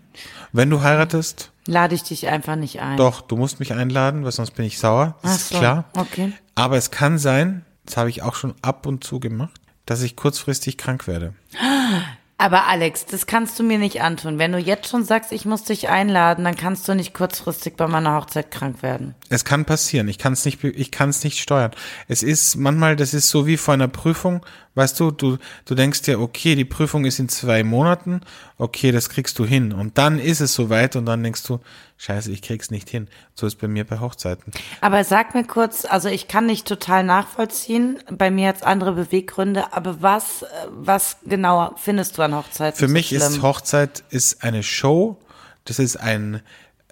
Wenn 0.52 0.68
du 0.70 0.82
heiratest, 0.82 1.50
Lade 1.66 1.94
ich 1.94 2.02
dich 2.02 2.28
einfach 2.28 2.56
nicht 2.56 2.80
ein. 2.80 2.96
doch, 2.96 3.22
du 3.22 3.36
musst 3.36 3.58
mich 3.58 3.72
einladen, 3.72 4.24
weil 4.24 4.32
sonst 4.32 4.52
bin 4.52 4.64
ich 4.66 4.78
sauer. 4.78 5.16
Das 5.22 5.30
Ach 5.32 5.36
ist 5.36 5.48
so, 5.48 5.58
klar. 5.58 5.84
okay. 5.96 6.32
Aber 6.54 6.76
es 6.76 6.90
kann 6.90 7.18
sein, 7.18 7.64
das 7.86 7.96
habe 7.96 8.10
ich 8.10 8.22
auch 8.22 8.34
schon 8.34 8.54
ab 8.62 8.86
und 8.86 9.02
zu 9.02 9.18
gemacht, 9.18 9.60
dass 9.86 10.02
ich 10.02 10.14
kurzfristig 10.16 10.76
krank 10.78 11.06
werde. 11.06 11.34
Aber 12.38 12.66
Alex, 12.66 13.06
das 13.06 13.26
kannst 13.26 13.58
du 13.58 13.62
mir 13.62 13.78
nicht 13.78 14.02
antun. 14.02 14.38
Wenn 14.38 14.52
du 14.52 14.58
jetzt 14.58 14.90
schon 14.90 15.04
sagst, 15.04 15.32
ich 15.32 15.46
muss 15.46 15.64
dich 15.64 15.88
einladen, 15.88 16.44
dann 16.44 16.54
kannst 16.54 16.86
du 16.86 16.94
nicht 16.94 17.14
kurzfristig 17.14 17.76
bei 17.76 17.86
meiner 17.86 18.14
Hochzeit 18.14 18.50
krank 18.50 18.82
werden. 18.82 19.14
Es 19.30 19.46
kann 19.46 19.64
passieren. 19.64 20.06
Ich 20.08 20.18
kann 20.18 20.34
es 20.34 20.44
nicht, 20.44 20.62
ich 20.62 20.90
kann 20.90 21.08
es 21.08 21.24
nicht 21.24 21.40
steuern. 21.40 21.70
Es 22.08 22.22
ist 22.22 22.56
manchmal, 22.56 22.94
das 22.94 23.14
ist 23.14 23.30
so 23.30 23.46
wie 23.46 23.56
vor 23.56 23.72
einer 23.72 23.88
Prüfung. 23.88 24.44
Weißt 24.76 25.00
du, 25.00 25.10
du, 25.10 25.38
du 25.64 25.74
denkst 25.74 26.02
dir, 26.02 26.20
okay, 26.20 26.54
die 26.54 26.66
Prüfung 26.66 27.06
ist 27.06 27.18
in 27.18 27.30
zwei 27.30 27.64
Monaten. 27.64 28.20
Okay, 28.58 28.92
das 28.92 29.08
kriegst 29.08 29.38
du 29.38 29.46
hin. 29.46 29.72
Und 29.72 29.96
dann 29.96 30.18
ist 30.18 30.40
es 30.40 30.52
soweit 30.52 30.96
und 30.96 31.06
dann 31.06 31.22
denkst 31.22 31.44
du, 31.44 31.60
scheiße, 31.96 32.30
ich 32.30 32.42
krieg's 32.42 32.70
nicht 32.70 32.90
hin. 32.90 33.08
So 33.34 33.46
ist 33.46 33.56
bei 33.56 33.68
mir 33.68 33.86
bei 33.86 34.00
Hochzeiten. 34.00 34.52
Aber 34.82 35.02
sag 35.04 35.34
mir 35.34 35.44
kurz, 35.44 35.86
also 35.86 36.10
ich 36.10 36.28
kann 36.28 36.44
nicht 36.44 36.68
total 36.68 37.04
nachvollziehen. 37.04 38.00
Bei 38.10 38.30
mir 38.30 38.48
hat's 38.48 38.62
andere 38.62 38.92
Beweggründe. 38.92 39.72
Aber 39.72 40.02
was, 40.02 40.42
äh, 40.42 40.46
was 40.70 41.18
genau 41.24 41.74
findest 41.78 42.18
du 42.18 42.22
an 42.26 42.34
Hochzeiten? 42.34 42.78
Für 42.78 42.88
so 42.88 42.92
mich 42.92 43.12
ist? 43.12 43.42
Hochzeit 43.42 44.04
ist 44.10 44.44
eine 44.44 44.62
Show. 44.62 45.18
Das 45.64 45.78
ist 45.78 45.96
ein 45.96 46.42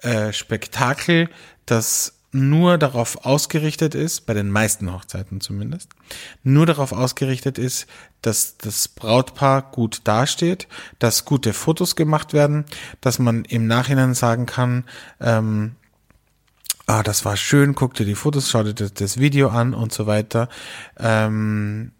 äh, 0.01 0.33
Spektakel, 0.33 1.29
das 1.65 2.13
nur 2.35 2.77
darauf 2.77 3.25
ausgerichtet 3.25 3.95
ist, 3.95 4.25
bei 4.25 4.33
den 4.33 4.51
meisten 4.51 4.91
Hochzeiten 4.91 5.39
zumindest, 5.39 5.91
nur 6.43 6.65
darauf 6.65 6.91
ausgerichtet 6.91 7.57
ist, 7.57 7.87
dass 8.21 8.57
das 8.57 8.89
Brautpaar 8.89 9.61
gut 9.71 10.01
dasteht, 10.03 10.67
dass 10.99 11.23
gute 11.23 11.53
Fotos 11.53 11.95
gemacht 11.95 12.33
werden, 12.33 12.65
dass 12.99 13.19
man 13.19 13.45
im 13.45 13.67
Nachhinein 13.67 14.13
sagen 14.13 14.45
kann, 14.45 14.83
ähm, 15.21 15.77
ah, 16.87 17.03
das 17.03 17.23
war 17.23 17.37
schön, 17.37 17.73
guck 17.73 17.93
dir 17.93 18.05
die 18.05 18.15
Fotos, 18.15 18.49
schau 18.49 18.63
dir 18.63 18.73
das, 18.73 18.93
das 18.93 19.17
Video 19.17 19.47
an 19.47 19.73
und 19.73 19.93
so 19.93 20.05
weiter. 20.05 20.49
Ähm, 20.99 21.93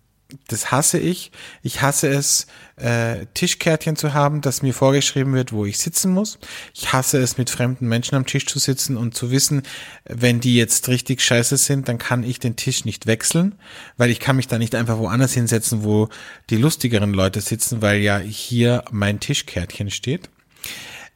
das 0.48 0.72
hasse 0.72 0.98
ich. 0.98 1.32
Ich 1.62 1.82
hasse 1.82 2.08
es, 2.08 2.48
äh, 2.78 3.26
Tischkärtchen 3.34 3.96
zu 3.96 4.14
haben, 4.14 4.42
dass 4.42 4.62
mir 4.62 4.74
vorgeschrieben 4.74 5.34
wird, 5.34 5.52
wo 5.52 5.66
ich 5.66 5.78
sitzen 5.78 6.12
muss. 6.12 6.40
Ich 6.74 6.92
hasse 6.94 7.20
es, 7.20 7.38
mit 7.38 7.50
fremden 7.50 7.88
Menschen 7.88 8.16
am 8.16 8.26
Tisch 8.26 8.46
zu 8.46 8.60
sitzen 8.60 8.98
und 8.98 9.16
zu 9.16 9.32
wissen, 9.32 9.64
wenn 10.06 10.42
die 10.42 10.56
jetzt 10.56 10.88
richtig 10.90 11.22
scheiße 11.22 11.58
sind, 11.58 11.88
dann 11.88 11.98
kann 11.98 12.24
ich 12.24 12.40
den 12.40 12.56
Tisch 12.56 12.86
nicht 12.86 13.06
wechseln, 13.06 13.56
weil 13.98 14.10
ich 14.10 14.20
kann 14.20 14.36
mich 14.36 14.48
da 14.48 14.58
nicht 14.58 14.76
einfach 14.76 14.98
woanders 14.98 15.34
hinsetzen, 15.34 15.84
wo 15.84 16.10
die 16.50 16.58
lustigeren 16.58 17.14
Leute 17.14 17.42
sitzen, 17.42 17.82
weil 17.82 18.00
ja 18.00 18.18
hier 18.18 18.84
mein 18.92 19.20
Tischkärtchen 19.20 19.92
steht. 19.92 20.30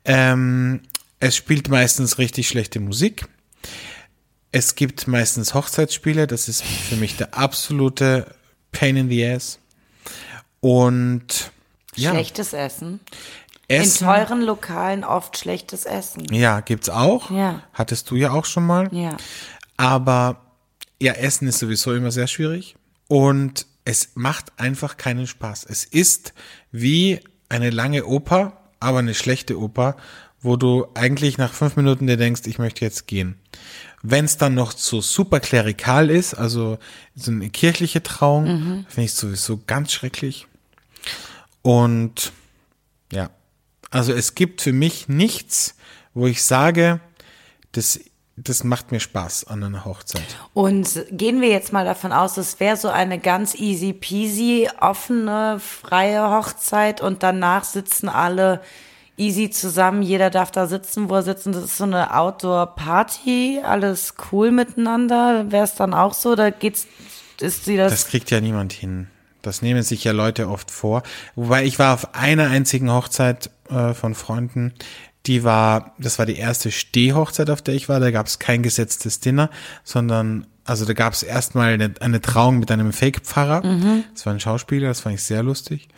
Ähm, 0.06 0.82
es 1.20 1.36
spielt 1.36 1.68
meistens 1.68 2.18
richtig 2.18 2.48
schlechte 2.48 2.80
Musik. 2.80 3.26
Es 4.52 4.76
gibt 4.76 5.08
meistens 5.08 5.54
Hochzeitsspiele, 5.54 6.26
das 6.26 6.48
ist 6.48 6.64
für 6.64 6.96
mich 6.96 7.18
der 7.18 7.38
absolute 7.38 8.36
Pain 8.72 8.96
in 8.98 9.10
the 9.10 9.26
Ass. 9.26 9.60
Und 10.62 11.52
ja, 11.96 12.12
Schlechtes 12.12 12.54
Essen. 12.54 13.00
Essen, 13.68 14.04
In 14.04 14.14
teuren 14.14 14.42
Lokalen 14.42 15.04
oft 15.04 15.38
schlechtes 15.38 15.86
Essen. 15.86 16.24
ja, 16.34 16.60
gibt's 16.62 16.90
auch. 16.90 17.30
Ja. 17.30 17.64
Hattest 17.74 18.10
du 18.10 18.16
ja 18.16 18.32
auch 18.32 18.46
schon 18.46 18.66
mal. 18.66 18.90
Ja. 18.92 19.16
Aber 19.78 20.42
ja, 21.02 21.14
Essen 21.14 21.48
ist 21.48 21.60
sowieso 21.60 21.94
immer 21.94 22.12
sehr 22.12 22.28
schwierig. 22.28 22.76
Und 23.08 23.66
es 23.86 24.10
macht 24.16 24.52
einfach 24.60 24.98
keinen 24.98 25.28
Spaß. 25.28 25.66
Es 25.68 25.86
ist 25.86 26.34
wie 26.72 27.20
eine 27.48 27.70
lange 27.70 28.06
Oper, 28.06 28.54
aber 28.80 29.00
eine 29.00 29.14
schlechte 29.14 29.60
Oper, 29.60 29.96
wo 30.42 30.56
du 30.56 30.88
eigentlich 30.94 31.38
nach 31.38 31.54
fünf 31.54 31.76
Minuten 31.76 32.08
dir 32.08 32.18
denkst, 32.18 32.42
ich 32.46 32.60
möchte 32.60 32.86
jetzt 32.86 33.08
gehen. 33.08 33.40
Wenn 34.02 34.26
es 34.26 34.38
dann 34.38 34.54
noch 34.54 34.72
so 34.72 35.02
super 35.02 35.40
klerikal 35.40 36.10
ist, 36.10 36.34
also 36.34 36.78
so 37.16 37.32
eine 37.32 37.50
kirchliche 37.50 38.02
Trauung, 38.02 38.86
finde 38.88 39.06
ich 39.06 39.14
sowieso 39.14 39.60
ganz 39.66 39.92
schrecklich. 39.92 40.48
Und 41.62 42.32
ja, 43.12 43.30
also 43.92 44.14
es 44.14 44.36
gibt 44.36 44.62
für 44.62 44.74
mich 44.74 45.10
nichts, 45.10 45.76
wo 46.14 46.28
ich 46.28 46.44
sage, 46.44 47.00
das, 47.72 48.00
das 48.36 48.64
macht 48.64 48.92
mir 48.92 49.00
Spaß 49.00 49.46
an 49.48 49.64
einer 49.64 49.86
Hochzeit. 49.86 50.24
Und 50.54 51.06
gehen 51.12 51.42
wir 51.42 51.50
jetzt 51.50 51.74
mal 51.74 51.86
davon 51.86 52.12
aus, 52.12 52.38
es 52.38 52.60
wäre 52.60 52.78
so 52.78 52.88
eine 52.88 53.20
ganz 53.20 53.56
easy 53.56 53.94
peasy, 53.94 54.70
offene, 54.80 55.60
freie 55.60 56.30
Hochzeit 56.30 57.02
und 57.02 57.24
danach 57.24 57.64
sitzen 57.64 58.10
alle 58.10 58.62
easy 59.20 59.50
zusammen. 59.50 60.02
Jeder 60.02 60.30
darf 60.30 60.52
da 60.52 60.66
sitzen, 60.68 61.10
wo 61.10 61.16
er 61.16 61.24
sitzt. 61.24 61.46
Und 61.46 61.56
das 61.56 61.66
ist 61.66 61.78
so 61.78 61.84
eine 61.84 62.16
Outdoor-Party, 62.16 63.62
alles 63.64 64.16
cool 64.32 64.52
miteinander. 64.52 65.52
Wäre 65.52 65.66
es 65.66 65.76
dann 65.76 65.94
auch 65.94 66.14
so? 66.14 66.36
Da 66.36 66.50
geht's, 66.50 66.88
ist 67.40 67.66
sie 67.66 67.78
das? 67.78 67.92
Das 67.92 68.08
kriegt 68.08 68.32
ja 68.32 68.42
niemand 68.42 68.74
hin. 68.74 69.08
Das 69.42 69.62
nehmen 69.62 69.84
sich 69.84 70.04
ja 70.04 70.12
Leute 70.12 70.50
oft 70.50 70.72
vor. 70.72 71.04
Wobei 71.36 71.64
ich 71.66 71.80
war 71.80 71.94
auf 71.94 72.16
einer 72.16 72.50
einzigen 72.50 72.92
Hochzeit 72.92 73.50
äh, 73.70 73.94
von 73.94 74.16
Freunden, 74.16 74.74
die 75.26 75.44
war, 75.44 75.94
das 76.00 76.18
war 76.18 76.26
die 76.26 76.38
erste 76.38 76.72
Stehhochzeit, 76.72 77.50
auf 77.50 77.62
der 77.62 77.76
ich 77.76 77.90
war. 77.90 78.00
Da 78.00 78.12
gab 78.12 78.28
es 78.28 78.40
kein 78.40 78.64
gesetztes 78.64 79.20
Dinner, 79.20 79.50
sondern 79.84 80.48
also 80.66 80.86
da 80.86 80.94
gab 80.94 81.14
es 81.14 81.24
erstmal 81.24 81.74
eine, 81.74 81.94
eine 82.00 82.22
Trauung 82.22 82.60
mit 82.60 82.72
einem 82.72 82.94
Fake-Pfarrer. 82.94 83.62
Das 84.14 84.26
war 84.26 84.34
ein 84.34 84.40
Schauspieler, 84.40 84.88
das 84.88 85.02
fand 85.02 85.16
ich 85.16 85.24
sehr 85.24 85.44
lustig. 85.44 85.90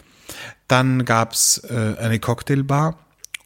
Dann 0.67 1.03
gab 1.05 1.33
es 1.33 1.61
äh, 1.69 1.95
eine 1.99 2.19
Cocktailbar 2.19 2.97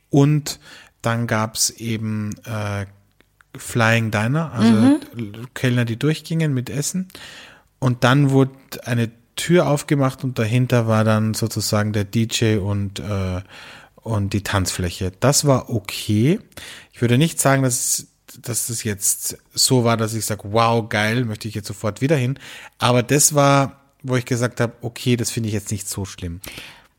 und 0.09 0.59
dann 1.01 1.27
gab 1.27 1.55
es 1.55 1.69
eben 1.69 2.31
äh, 2.45 2.85
Flying 3.57 4.11
Diner, 4.11 4.51
also 4.53 4.99
Kellner, 5.53 5.85
die 5.85 5.97
durchgingen 5.97 6.53
mit 6.53 6.69
Essen. 6.69 7.07
Und 7.79 8.03
dann 8.03 8.31
wurde 8.31 8.51
eine 8.83 9.11
Tür 9.35 9.67
aufgemacht 9.67 10.23
und 10.23 10.39
dahinter 10.39 10.87
war 10.87 11.03
dann 11.03 11.33
sozusagen 11.33 11.93
der 11.93 12.05
DJ 12.05 12.57
und, 12.57 12.99
äh, 12.99 13.41
und 13.95 14.33
die 14.33 14.43
Tanzfläche. 14.43 15.11
Das 15.19 15.45
war 15.45 15.69
okay. 15.69 16.39
Ich 16.93 17.01
würde 17.01 17.17
nicht 17.17 17.39
sagen, 17.39 17.63
dass, 17.63 18.07
dass 18.41 18.67
das 18.67 18.83
jetzt 18.83 19.37
so 19.53 19.83
war, 19.83 19.97
dass 19.97 20.13
ich 20.13 20.25
sage, 20.25 20.43
wow, 20.45 20.87
geil, 20.87 21.25
möchte 21.25 21.47
ich 21.47 21.55
jetzt 21.55 21.67
sofort 21.67 22.01
wieder 22.01 22.15
hin. 22.15 22.39
Aber 22.77 23.03
das 23.03 23.35
war, 23.35 23.81
wo 24.03 24.15
ich 24.15 24.25
gesagt 24.25 24.61
habe, 24.61 24.73
okay, 24.81 25.17
das 25.17 25.31
finde 25.31 25.47
ich 25.49 25.53
jetzt 25.53 25.71
nicht 25.71 25.89
so 25.89 26.05
schlimm. 26.05 26.39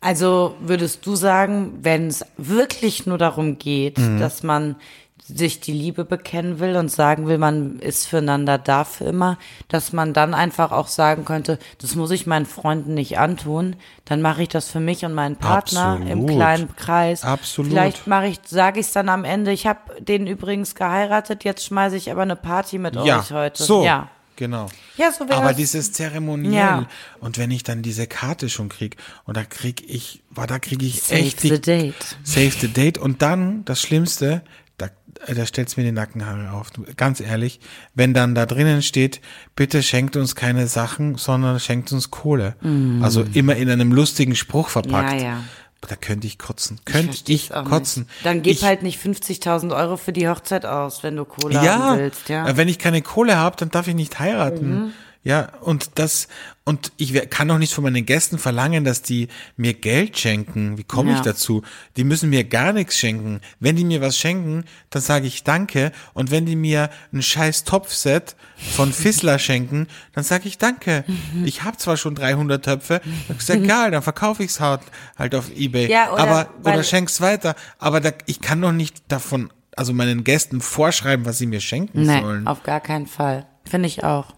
Also 0.07 0.55
würdest 0.61 1.05
du 1.05 1.17
sagen, 1.17 1.81
wenn 1.83 2.07
es 2.07 2.25
wirklich 2.37 3.07
nur 3.07 3.19
darum 3.19 3.59
geht, 3.59 3.99
dass 4.21 4.45
man 4.45 4.77
sich 5.19 5.59
die 5.59 5.73
Liebe 5.73 6.05
bekennen 6.05 6.61
will 6.61 6.77
und 6.77 6.93
sagen 6.93 7.27
will, 7.27 7.39
man 7.39 7.81
ist 7.81 8.07
füreinander 8.07 8.57
da 8.57 8.85
für 8.85 9.07
immer, 9.07 9.37
dass 9.67 9.93
man 9.93 10.13
dann 10.13 10.33
einfach 10.33 10.71
auch 10.71 10.87
sagen 10.87 11.25
könnte, 11.25 11.59
das 11.81 11.97
muss 11.97 12.13
ich 12.13 12.25
meinen 12.25 12.47
Freunden 12.47 12.95
nicht 12.95 13.19
antun, 13.19 13.75
dann 14.05 14.23
mache 14.23 14.45
ich 14.45 14.49
das 14.49 14.71
für 14.71 14.79
mich 14.79 15.05
und 15.05 15.13
meinen 15.13 15.35
Partner 15.35 15.97
im 15.97 16.21
Absolut. 16.21 16.29
kleinen 16.29 16.77
Kreis. 16.77 17.25
Absolut. 17.25 17.73
Vielleicht 17.73 18.07
mache 18.07 18.29
ich, 18.29 18.39
sage 18.47 18.79
ich 18.79 18.87
es 18.87 18.93
dann 18.93 19.09
am 19.09 19.25
Ende, 19.25 19.51
ich 19.51 19.67
habe 19.67 19.81
den 19.99 20.29
übrigens 20.29 20.77
geheiratet, 20.77 21.43
jetzt 21.43 21.65
schmeiße 21.65 21.97
ich 21.97 22.13
aber 22.13 22.23
eine 22.23 22.37
Party 22.37 22.79
mit 22.79 22.95
ja, 22.95 23.19
euch 23.19 23.33
heute. 23.33 23.61
so, 23.61 23.85
Ja. 23.85 24.09
Genau. 24.37 24.69
Ja, 24.97 25.11
so 25.13 25.25
Aber 25.29 25.51
es. 25.51 25.57
dieses 25.57 25.93
Zeremoniell 25.93 26.53
Ja. 26.55 26.89
und 27.21 27.39
wenn 27.39 27.51
ich 27.51 27.63
dann 27.63 27.83
diese 27.83 28.07
Karte 28.07 28.49
schon 28.49 28.69
krieg 28.69 28.97
und 29.25 29.37
da 29.37 29.45
krieg 29.45 29.83
ich, 29.89 30.23
boah, 30.31 30.47
da 30.47 30.59
krieg 30.59 30.83
ich 30.83 31.03
Save 31.03 31.21
echt 31.21 31.41
the 31.41 31.51
die, 31.51 31.61
date. 31.61 32.17
Save 32.23 32.51
the 32.61 32.69
date 32.69 32.99
und 32.99 33.23
dann 33.23 33.65
das 33.65 33.81
Schlimmste, 33.81 34.43
da, 34.79 34.89
da 35.27 35.47
stellt's 35.47 35.77
mir 35.77 35.85
die 35.85 35.93
Nackenhaare 35.93 36.53
auf. 36.53 36.71
Ganz 36.97 37.21
ehrlich, 37.21 37.61
wenn 37.95 38.13
dann 38.15 38.35
da 38.35 38.45
drinnen 38.47 38.83
steht, 38.83 39.21
bitte 39.57 39.83
schenkt 39.83 40.17
uns 40.17 40.35
keine 40.35 40.67
Sachen, 40.67 41.17
sondern 41.17 41.59
schenkt 41.59 41.91
uns 41.93 42.11
Kohle. 42.11 42.57
Also 43.03 43.25
immer 43.33 43.57
in 43.57 43.71
einem 43.71 43.93
lustigen 43.93 44.37
Spruch 44.37 44.69
verpackt. 44.69 45.15
Mm. 45.15 45.19
Ja, 45.19 45.25
ja. 45.25 45.45
Da 45.83 45.95
könnte 45.95 46.27
ich 46.27 46.39
kotzen. 46.39 46.81
Könnte 46.85 47.33
ich 47.33 47.55
auch 47.55 47.65
kotzen. 47.65 48.05
Nicht. 48.05 48.27
Dann 48.27 48.43
gib 48.43 48.55
ich, 48.55 48.65
halt 48.65 48.83
nicht 48.83 49.01
50.000 49.01 49.77
Euro 49.77 49.97
für 49.97 50.13
die 50.13 50.29
Hochzeit 50.29 50.67
aus, 50.67 51.03
wenn 51.03 51.17
du 51.17 51.25
Kohle 51.25 51.55
ja, 51.55 51.79
haben 51.79 51.99
willst, 51.99 52.29
ja. 52.29 52.57
wenn 52.57 52.69
ich 52.69 52.79
keine 52.79 53.03
Kohle 53.03 53.37
habe, 53.37 53.57
dann 53.57 53.71
darf 53.71 53.87
ich 53.87 53.95
nicht 53.95 54.19
heiraten. 54.19 54.69
Mhm. 54.69 54.93
Ja, 55.27 55.49
und 55.61 55.91
das, 55.99 56.29
und 56.65 56.93
ich 56.99 57.13
kann 57.31 57.49
doch 57.49 57.59
nicht 57.59 57.75
von 57.75 57.83
meinen 57.83 58.07
Gästen 58.07 58.39
verlangen, 58.39 58.85
dass 58.85 59.03
die 59.03 59.27
mir 59.57 59.75
Geld 59.75 60.17
schenken. 60.17 60.79
Wie 60.79 60.85
komme 60.85 61.11
ich 61.11 61.17
Ja. 61.17 61.25
dazu? 61.25 61.63
Die 61.97 62.05
müssen 62.05 62.31
mir 62.31 62.45
gar 62.45 62.73
nichts 62.73 62.97
schenken. 62.97 63.41
Wenn 63.59 63.75
die 63.75 63.83
mir 63.83 64.01
was 64.01 64.17
schenken, 64.17 64.65
dann 64.91 65.03
sage 65.03 65.27
ich 65.27 65.43
Danke. 65.43 65.91
Und 66.15 66.31
wenn 66.31 66.47
die 66.47 66.55
mir 66.55 66.91
ein 67.13 67.23
scheiß 67.23 67.65
Topfset 67.65 68.37
von 68.77 68.93
Fissler 68.93 69.39
schenken, 69.41 69.89
dann 70.13 70.23
sage 70.23 70.47
ich 70.47 70.59
Danke. 70.59 71.03
Ich 71.45 71.65
habe 71.65 71.77
zwar 71.77 71.97
schon 71.97 72.15
300 72.15 72.65
Töpfe, 72.65 73.01
ist 73.37 73.51
egal, 73.51 73.91
dann 73.91 74.03
verkaufe 74.03 74.45
ich's 74.45 74.61
halt, 74.61 74.83
halt 75.19 75.35
auf 75.35 75.51
Ebay. 75.57 75.91
Ja, 75.91 76.13
oder 76.13 76.23
aber, 76.23 76.51
oder 76.63 76.85
schenk's 76.85 77.21
weiter. 77.21 77.57
Aber 77.81 78.01
da, 78.01 78.13
ich 78.27 78.41
kann 78.41 78.61
doch 78.61 78.71
nicht 78.71 79.03
davon, 79.09 79.53
also 79.75 79.93
meinen 79.93 80.23
Gästen 80.23 80.61
vorschreiben, 80.61 81.27
was 81.27 81.39
sie 81.39 81.47
mir 81.47 81.61
schenken 81.61 82.03
Nee, 82.07 82.21
sollen. 82.21 82.47
auf 82.47 82.63
gar 82.63 82.79
keinen 82.81 83.09
Fall. 83.09 83.49
Finde 83.69 83.89
ich 83.89 84.05
auch. 84.05 84.36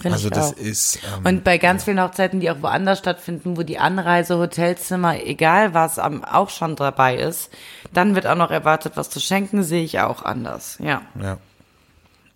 Finde 0.00 0.14
Also 0.16 0.28
das 0.28 0.52
auch. 0.52 0.56
ist, 0.58 0.96
ähm, 1.16 1.24
Und 1.24 1.44
bei 1.44 1.56
ganz 1.58 1.84
vielen 1.84 2.00
Hochzeiten, 2.02 2.40
die 2.40 2.50
auch 2.50 2.60
woanders 2.60 2.98
stattfinden, 2.98 3.56
wo 3.56 3.62
die 3.62 3.78
Anreise, 3.78 4.36
Hotelzimmer, 4.38 5.24
egal 5.24 5.72
was 5.72 5.98
am, 5.98 6.22
auch 6.22 6.50
schon 6.50 6.76
dabei 6.76 7.16
ist, 7.16 7.50
dann 7.94 8.14
wird 8.14 8.26
auch 8.26 8.36
noch 8.36 8.50
erwartet, 8.50 8.92
was 8.96 9.08
zu 9.08 9.20
schenken, 9.20 9.62
sehe 9.62 9.82
ich 9.82 10.00
auch 10.00 10.22
anders. 10.22 10.76
Ja. 10.82 11.02
Ja. 11.20 11.38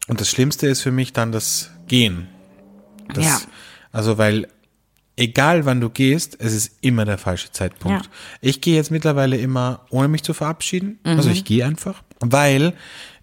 Und 0.08 0.20
das 0.20 0.28
Schlimmste 0.30 0.66
ist 0.68 0.80
für 0.80 0.90
mich 0.90 1.12
dann 1.12 1.32
das 1.32 1.70
Gehen. 1.86 2.28
Das, 3.12 3.24
Ja. 3.24 3.40
Also, 3.92 4.16
weil 4.18 4.48
egal 5.16 5.66
wann 5.66 5.80
du 5.82 5.90
gehst, 5.90 6.36
es 6.40 6.54
ist 6.54 6.78
immer 6.80 7.04
der 7.04 7.18
falsche 7.18 7.52
Zeitpunkt. 7.52 8.06
Ja. 8.06 8.10
Ich 8.40 8.62
gehe 8.62 8.76
jetzt 8.76 8.90
mittlerweile 8.90 9.36
immer, 9.36 9.84
ohne 9.90 10.08
mich 10.08 10.22
zu 10.22 10.32
verabschieden. 10.32 10.98
Also 11.04 11.28
Mhm. 11.28 11.34
ich 11.34 11.44
gehe 11.44 11.66
einfach, 11.66 12.02
weil 12.20 12.72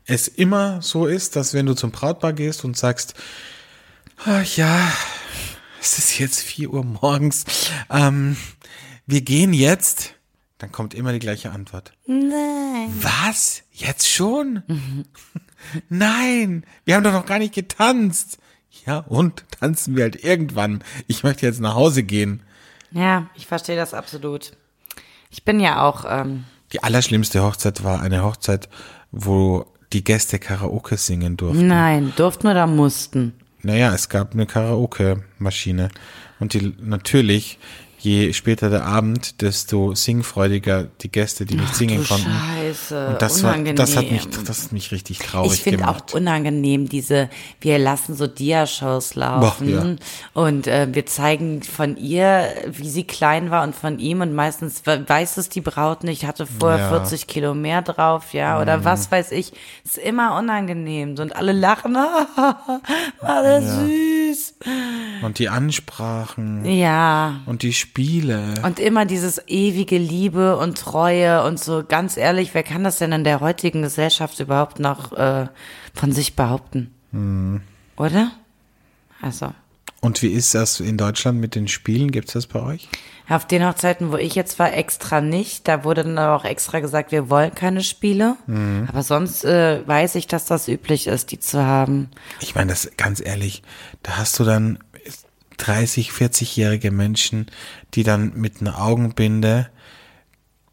es 0.05 0.27
immer 0.27 0.81
so 0.83 1.07
ist, 1.07 1.35
dass 1.35 1.53
wenn 1.55 1.65
du 1.65 1.73
zum 1.73 1.89
Brautpaar 1.91 2.33
gehst 2.33 2.63
und 2.63 2.77
sagst, 2.77 3.15
ah, 4.25 4.41
ja, 4.55 4.91
es 5.81 5.97
ist 5.97 6.19
jetzt 6.19 6.41
vier 6.41 6.73
Uhr 6.73 6.83
morgens, 6.83 7.45
ähm, 7.89 8.37
wir 9.05 9.21
gehen 9.21 9.53
jetzt, 9.53 10.15
dann 10.57 10.71
kommt 10.71 10.93
immer 10.93 11.13
die 11.13 11.19
gleiche 11.19 11.51
Antwort. 11.51 11.93
Nein. 12.05 12.89
Was? 13.01 13.63
Jetzt 13.71 14.09
schon? 14.09 14.63
Nein, 15.89 16.65
wir 16.85 16.95
haben 16.95 17.03
doch 17.03 17.13
noch 17.13 17.25
gar 17.25 17.39
nicht 17.39 17.53
getanzt. 17.53 18.37
Ja, 18.85 18.99
und 18.99 19.43
tanzen 19.51 19.95
wir 19.95 20.03
halt 20.03 20.23
irgendwann. 20.23 20.83
Ich 21.07 21.23
möchte 21.23 21.45
jetzt 21.45 21.59
nach 21.59 21.75
Hause 21.75 22.03
gehen. 22.03 22.41
Ja, 22.91 23.29
ich 23.35 23.47
verstehe 23.47 23.75
das 23.75 23.93
absolut. 23.93 24.51
Ich 25.29 25.43
bin 25.43 25.59
ja 25.59 25.81
auch, 25.81 26.05
ähm, 26.07 26.45
Die 26.73 26.83
allerschlimmste 26.83 27.43
Hochzeit 27.43 27.83
war 27.83 28.01
eine 28.01 28.23
Hochzeit, 28.23 28.69
wo 29.11 29.65
die 29.93 30.03
Gäste 30.03 30.39
Karaoke 30.39 30.97
singen 30.97 31.37
durften. 31.37 31.67
Nein, 31.67 32.13
durften 32.15 32.47
oder 32.47 32.67
mussten? 32.67 33.33
Naja, 33.67 33.93
es 33.93 34.07
gab 34.07 34.33
eine 34.33 34.45
Karaoke-Maschine. 34.45 35.89
Und 36.39 36.53
die 36.53 36.73
natürlich, 36.79 37.59
je 37.99 38.31
später 38.31 38.69
der 38.69 38.85
Abend, 38.85 39.41
desto 39.41 39.93
singfreudiger 39.93 40.85
die 41.01 41.11
Gäste, 41.11 41.45
die 41.45 41.55
nicht 41.55 41.75
singen 41.75 42.01
du 42.01 42.07
konnten. 42.07 42.31
Scheiße, 42.31 42.66
Und 42.91 43.21
das, 43.21 43.43
war, 43.43 43.51
unangenehm. 43.51 43.75
das 43.75 43.95
hat 43.95 44.11
mich, 44.11 44.27
das 44.45 44.63
hat 44.63 44.71
mich 44.71 44.91
richtig 44.91 45.19
traurig 45.19 45.53
Ich 45.53 45.61
finde 45.63 45.79
gemacht. 45.79 46.11
auch 46.11 46.15
unangenehm 46.15 46.89
diese, 46.89 47.29
wir 47.61 47.79
lassen 47.79 48.15
so 48.15 48.27
Dia-Shows 48.27 49.15
laufen 49.15 49.67
Boah, 49.71 49.85
ja. 49.85 49.95
und 50.33 50.67
äh, 50.67 50.87
wir 50.91 51.05
zeigen 51.05 51.63
von 51.63 51.97
ihr, 51.97 52.47
wie 52.71 52.89
sie 52.89 53.03
klein 53.05 53.51
war 53.51 53.63
und 53.63 53.75
von 53.75 53.99
ihm 53.99 54.21
und 54.21 54.33
meistens 54.33 54.81
we- 54.85 55.03
weiß 55.07 55.37
es 55.37 55.49
die 55.49 55.61
Braut 55.61 56.03
nicht, 56.03 56.25
hatte 56.25 56.45
vorher 56.45 56.77
Ja. 56.79 56.85
Mhm. 56.91 56.95
40 57.05 57.27
Kilo 57.27 57.53
mehr 57.53 57.81
drauf, 57.81 58.33
ja, 58.33 58.61
oder 58.61 58.83
was 58.85 59.11
weiß 59.11 59.31
ich. 59.31 59.51
Ist 59.83 59.97
immer 59.97 60.37
unangenehm 60.37 61.15
und 61.19 61.35
alle 61.35 61.51
lachen, 61.53 61.93
war 63.21 63.43
das 63.43 63.63
süß. 63.63 64.55
Und 65.23 65.39
die 65.39 65.49
Ansprachen 65.49 66.65
Ja. 66.65 67.41
und 67.45 67.61
die 67.63 67.73
Spiele. 67.73 68.53
Und 68.63 68.79
immer 68.79 69.05
dieses 69.05 69.41
ewige 69.47 69.97
Liebe 69.97 70.57
und 70.57 70.77
Treue 70.77 71.43
und 71.43 71.59
so, 71.59 71.83
ganz 71.87 72.17
ehrlich, 72.17 72.53
wer 72.57 72.63
kann 72.63 72.83
das 72.83 72.97
denn 72.97 73.11
in 73.11 73.23
der 73.23 73.39
heutigen 73.39 73.83
Gesellschaft 73.83 74.39
überhaupt 74.39 74.79
noch 74.79 75.11
äh, 75.11 75.45
von 75.93 76.11
sich 76.11 76.35
behaupten? 76.35 76.91
Hm. 77.11 77.61
Oder? 77.97 78.31
Also, 79.21 79.53
Und 80.01 80.23
wie 80.23 80.31
ist 80.31 80.55
das 80.55 80.79
in 80.79 80.97
Deutschland 80.97 81.39
mit 81.39 81.53
den 81.53 81.67
Spielen? 81.67 82.09
Gibt's 82.09 82.33
das 82.33 82.47
bei 82.47 82.59
euch? 82.59 82.89
auf 83.29 83.45
den 83.45 83.67
Hochzeiten, 83.67 84.11
wo 84.11 84.15
ich 84.15 84.35
jetzt 84.35 84.57
war, 84.57 84.73
extra 84.73 85.19
nicht. 85.19 85.67
Da 85.67 85.83
wurde 85.83 86.03
dann 86.03 86.17
auch 86.17 86.45
extra 86.45 86.79
gesagt, 86.79 87.11
wir 87.11 87.29
wollen 87.29 87.53
keine 87.53 87.83
Spiele. 87.83 88.37
Mhm. 88.47 88.87
Aber 88.87 89.03
sonst 89.03 89.43
äh, 89.43 89.85
weiß 89.85 90.15
ich, 90.15 90.27
dass 90.27 90.45
das 90.45 90.67
üblich 90.69 91.07
ist, 91.07 91.31
die 91.31 91.39
zu 91.39 91.61
haben. 91.61 92.09
Ich 92.39 92.55
meine, 92.55 92.69
das 92.71 92.89
ganz 92.97 93.19
ehrlich, 93.19 93.63
da 94.01 94.17
hast 94.17 94.39
du 94.39 94.45
dann 94.45 94.79
30, 95.57 96.11
40-jährige 96.11 96.89
Menschen, 96.89 97.47
die 97.93 98.03
dann 98.03 98.31
mit 98.35 98.61
einer 98.61 98.81
Augenbinde 98.81 99.69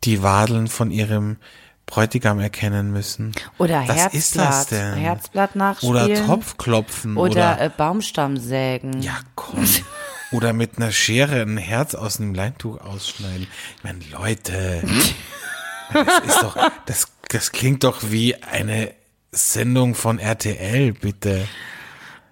die 0.05 0.23
Wadeln 0.23 0.69
von 0.69 0.91
ihrem 0.91 1.37
Bräutigam 1.87 2.41
erkennen 2.41 2.91
müssen. 2.93 3.33
Oder 3.59 3.83
Was 3.87 3.97
Herzblatt. 3.97 4.15
ist 4.15 4.37
das 4.37 4.67
denn? 4.69 4.95
Herzblatt 4.95 5.57
nachspielen. 5.57 5.95
Oder 5.95 6.27
Topfklopfen 6.27 7.17
Oder, 7.17 7.31
oder, 7.31 7.61
äh, 7.61 7.71
Baumstamm 7.77 8.37
sägen. 8.37 9.01
ja 9.03 9.19
komm. 9.35 9.67
Oder 10.33 10.53
mit 10.53 10.79
einer 10.79 10.91
Schere 10.91 11.43
ein 11.43 11.59
Herz 11.59 11.95
aus 11.95 12.19
einem 12.19 12.35
Leintuch 12.35 12.81
ausschneiden. 12.81 13.47
Ich 13.77 13.85
meine, 13.85 14.01
Leute, 14.11 14.83
das 15.93 16.19
ist 16.27 16.43
doch, 16.43 16.57
das, 16.87 17.07
das 17.29 17.53
klingt 17.53 17.85
doch 17.85 18.11
wie 18.11 18.35
eine 18.43 18.93
Sendung 19.31 19.95
von 19.95 20.19
RTL, 20.19 20.93
bitte. 20.93 21.47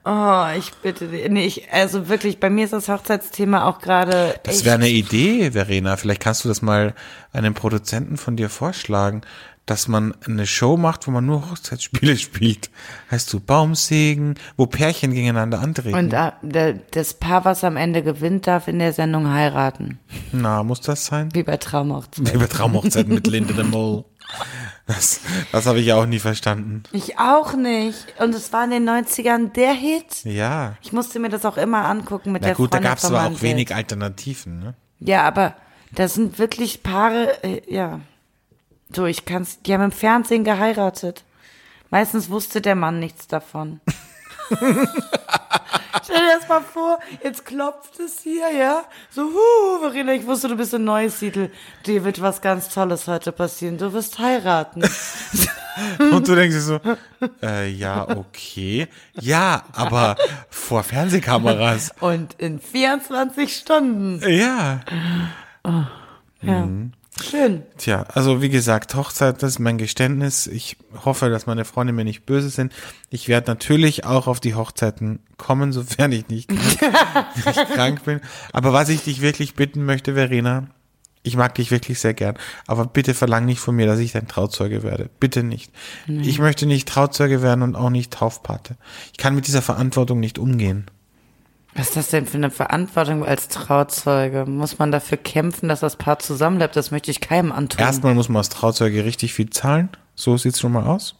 Oh, 0.04 0.46
ich 0.58 0.72
bitte 0.82 1.06
dich. 1.06 1.28
Nee, 1.28 1.46
ich, 1.46 1.72
also 1.72 2.08
wirklich, 2.08 2.40
bei 2.40 2.50
mir 2.50 2.64
ist 2.64 2.72
das 2.72 2.88
Hochzeitsthema 2.88 3.66
auch 3.66 3.78
gerade. 3.78 4.34
Das 4.42 4.64
wäre 4.64 4.74
eine 4.74 4.88
Idee, 4.88 5.52
Verena. 5.52 5.96
Vielleicht 5.96 6.20
kannst 6.20 6.44
du 6.44 6.48
das 6.48 6.60
mal 6.60 6.94
einem 7.32 7.54
Produzenten 7.54 8.16
von 8.16 8.36
dir 8.36 8.48
vorschlagen, 8.48 9.22
dass 9.64 9.86
man 9.86 10.12
eine 10.26 10.46
Show 10.46 10.76
macht, 10.76 11.06
wo 11.06 11.12
man 11.12 11.24
nur 11.24 11.48
Hochzeitsspiele 11.50 12.16
spielt. 12.18 12.70
Heißt 13.12 13.32
du 13.32 13.38
Baumsägen, 13.38 14.34
wo 14.56 14.66
Pärchen 14.66 15.12
gegeneinander 15.12 15.60
antreten. 15.60 15.94
Und 15.94 16.12
äh, 16.12 16.32
der, 16.42 16.72
das 16.90 17.14
Paar, 17.14 17.44
was 17.44 17.62
am 17.62 17.76
Ende 17.76 18.02
gewinnt, 18.02 18.48
darf 18.48 18.66
in 18.66 18.80
der 18.80 18.92
Sendung 18.92 19.28
heiraten. 19.30 20.00
Na, 20.32 20.64
muss 20.64 20.80
das 20.80 21.06
sein? 21.06 21.28
Wie 21.32 21.44
bei 21.44 21.58
Traumhochzeit. 21.58 22.34
Wie 22.34 22.38
bei 22.38 22.46
Traumhochzeiten 22.46 23.14
mit 23.14 23.26
Linde 23.28 23.54
de 23.54 23.64
Mol. 23.64 24.04
Das, 24.94 25.20
das 25.52 25.66
habe 25.66 25.80
ich 25.80 25.86
ja 25.86 25.96
auch 25.96 26.06
nie 26.06 26.18
verstanden. 26.18 26.82
Ich 26.92 27.18
auch 27.18 27.54
nicht. 27.54 28.04
Und 28.18 28.34
es 28.34 28.52
war 28.52 28.64
in 28.64 28.70
den 28.70 28.88
90ern 28.88 29.52
der 29.52 29.72
Hit. 29.72 30.24
Ja. 30.24 30.76
Ich 30.82 30.92
musste 30.92 31.18
mir 31.18 31.30
das 31.30 31.46
auch 31.46 31.56
immer 31.56 31.86
angucken 31.86 32.32
mit 32.32 32.42
Na 32.42 32.48
der 32.48 32.56
gut, 32.56 32.72
da 32.72 32.76
Freundin 32.76 32.90
gab 32.90 32.98
es 32.98 33.04
aber 33.06 33.24
auch 33.24 33.42
wenig 33.42 33.68
Dad. 33.68 33.78
Alternativen, 33.78 34.58
ne? 34.58 34.74
Ja, 35.00 35.22
aber 35.22 35.54
das 35.92 36.14
sind 36.14 36.38
wirklich 36.38 36.82
Paare, 36.82 37.42
äh, 37.42 37.62
ja. 37.72 38.00
So, 38.94 39.06
ich 39.06 39.24
kann's, 39.24 39.62
die 39.62 39.72
haben 39.72 39.84
im 39.84 39.92
Fernsehen 39.92 40.44
geheiratet. 40.44 41.24
Meistens 41.90 42.28
wusste 42.28 42.60
der 42.60 42.74
Mann 42.74 42.98
nichts 42.98 43.26
davon. 43.26 43.80
Stell 46.02 46.16
dir 46.16 46.38
das 46.38 46.48
mal 46.48 46.62
vor, 46.62 46.98
jetzt 47.22 47.44
klopft 47.44 47.98
es 48.00 48.20
hier, 48.22 48.50
ja? 48.50 48.84
So, 49.10 49.22
hu, 49.22 49.80
Verena, 49.80 50.12
ich 50.12 50.26
wusste, 50.26 50.48
du 50.48 50.56
bist 50.56 50.74
in 50.74 50.84
Neusiedl. 50.84 51.50
Dir 51.86 52.04
wird 52.04 52.20
was 52.20 52.40
ganz 52.40 52.68
Tolles 52.68 53.06
heute 53.08 53.32
passieren. 53.32 53.78
Du 53.78 53.92
wirst 53.92 54.18
heiraten. 54.18 54.82
Und 55.98 56.28
du 56.28 56.34
denkst 56.34 56.54
dir 56.54 56.60
so, 56.60 56.80
äh, 57.42 57.68
ja, 57.70 58.08
okay. 58.08 58.88
Ja, 59.20 59.64
aber 59.72 60.16
vor 60.50 60.82
Fernsehkameras. 60.82 61.92
Und 62.00 62.34
in 62.34 62.60
24 62.60 63.56
Stunden. 63.56 64.22
Ja. 64.28 64.80
Ja. 66.42 66.68
Schön. 67.22 67.62
Tja, 67.78 68.04
also 68.12 68.42
wie 68.42 68.48
gesagt, 68.48 68.94
Hochzeit, 68.94 69.42
das 69.42 69.52
ist 69.52 69.58
mein 69.58 69.78
Geständnis. 69.78 70.46
Ich 70.46 70.76
hoffe, 71.04 71.30
dass 71.30 71.46
meine 71.46 71.64
Freunde 71.64 71.92
mir 71.92 72.04
nicht 72.04 72.26
böse 72.26 72.50
sind. 72.50 72.72
Ich 73.10 73.28
werde 73.28 73.50
natürlich 73.50 74.04
auch 74.04 74.26
auf 74.26 74.40
die 74.40 74.54
Hochzeiten 74.54 75.20
kommen, 75.36 75.72
sofern 75.72 76.12
ich 76.12 76.28
nicht, 76.28 76.50
nicht 77.46 77.72
krank 77.74 78.04
bin. 78.04 78.20
Aber 78.52 78.72
was 78.72 78.88
ich 78.88 79.02
dich 79.02 79.20
wirklich 79.20 79.54
bitten 79.54 79.84
möchte, 79.84 80.14
Verena, 80.14 80.68
ich 81.22 81.36
mag 81.36 81.54
dich 81.54 81.70
wirklich 81.70 82.00
sehr 82.00 82.14
gern, 82.14 82.36
aber 82.66 82.84
bitte 82.84 83.14
verlang 83.14 83.44
nicht 83.44 83.60
von 83.60 83.76
mir, 83.76 83.86
dass 83.86 84.00
ich 84.00 84.12
dein 84.12 84.26
Trauzeuge 84.26 84.82
werde. 84.82 85.08
Bitte 85.20 85.44
nicht. 85.44 85.72
Ich 86.08 86.40
möchte 86.40 86.66
nicht 86.66 86.88
Trauzeuge 86.88 87.42
werden 87.42 87.62
und 87.62 87.76
auch 87.76 87.90
nicht 87.90 88.12
Taufpate. 88.12 88.76
Ich 89.12 89.18
kann 89.18 89.34
mit 89.34 89.46
dieser 89.46 89.62
Verantwortung 89.62 90.18
nicht 90.18 90.38
umgehen. 90.38 90.86
Was 91.74 91.88
ist 91.88 91.96
das 91.96 92.08
denn 92.08 92.26
für 92.26 92.36
eine 92.36 92.50
Verantwortung 92.50 93.24
als 93.24 93.48
Trauzeuge? 93.48 94.44
Muss 94.46 94.78
man 94.78 94.92
dafür 94.92 95.16
kämpfen, 95.16 95.68
dass 95.68 95.80
das 95.80 95.96
Paar 95.96 96.18
zusammenbleibt? 96.18 96.76
Das 96.76 96.90
möchte 96.90 97.10
ich 97.10 97.20
keinem 97.20 97.50
antun. 97.50 97.80
Erstmal 97.80 98.14
muss 98.14 98.28
man 98.28 98.38
als 98.38 98.50
Trauzeuge 98.50 99.04
richtig 99.04 99.32
viel 99.32 99.48
zahlen. 99.50 99.88
So 100.14 100.36
sieht's 100.36 100.60
schon 100.60 100.72
mal 100.72 100.84
aus. 100.86 101.14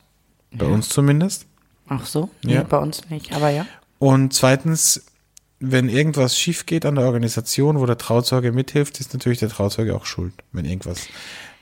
Bei 0.52 0.66
uns 0.66 0.90
zumindest. 0.90 1.46
Ach 1.88 2.04
so? 2.04 2.28
Nee, 2.44 2.54
Ja. 2.54 2.62
bei 2.64 2.76
uns 2.78 3.08
nicht, 3.08 3.32
aber 3.32 3.48
ja. 3.48 3.64
Und 3.98 4.34
zweitens, 4.34 5.06
wenn 5.60 5.88
irgendwas 5.88 6.38
schief 6.38 6.66
geht 6.66 6.84
an 6.84 6.96
der 6.96 7.06
Organisation, 7.06 7.78
wo 7.78 7.86
der 7.86 7.96
Trauzeuge 7.96 8.52
mithilft, 8.52 9.00
ist 9.00 9.14
natürlich 9.14 9.38
der 9.38 9.48
Trauzeuge 9.48 9.96
auch 9.96 10.04
schuld, 10.04 10.34
wenn 10.52 10.66
irgendwas 10.66 11.06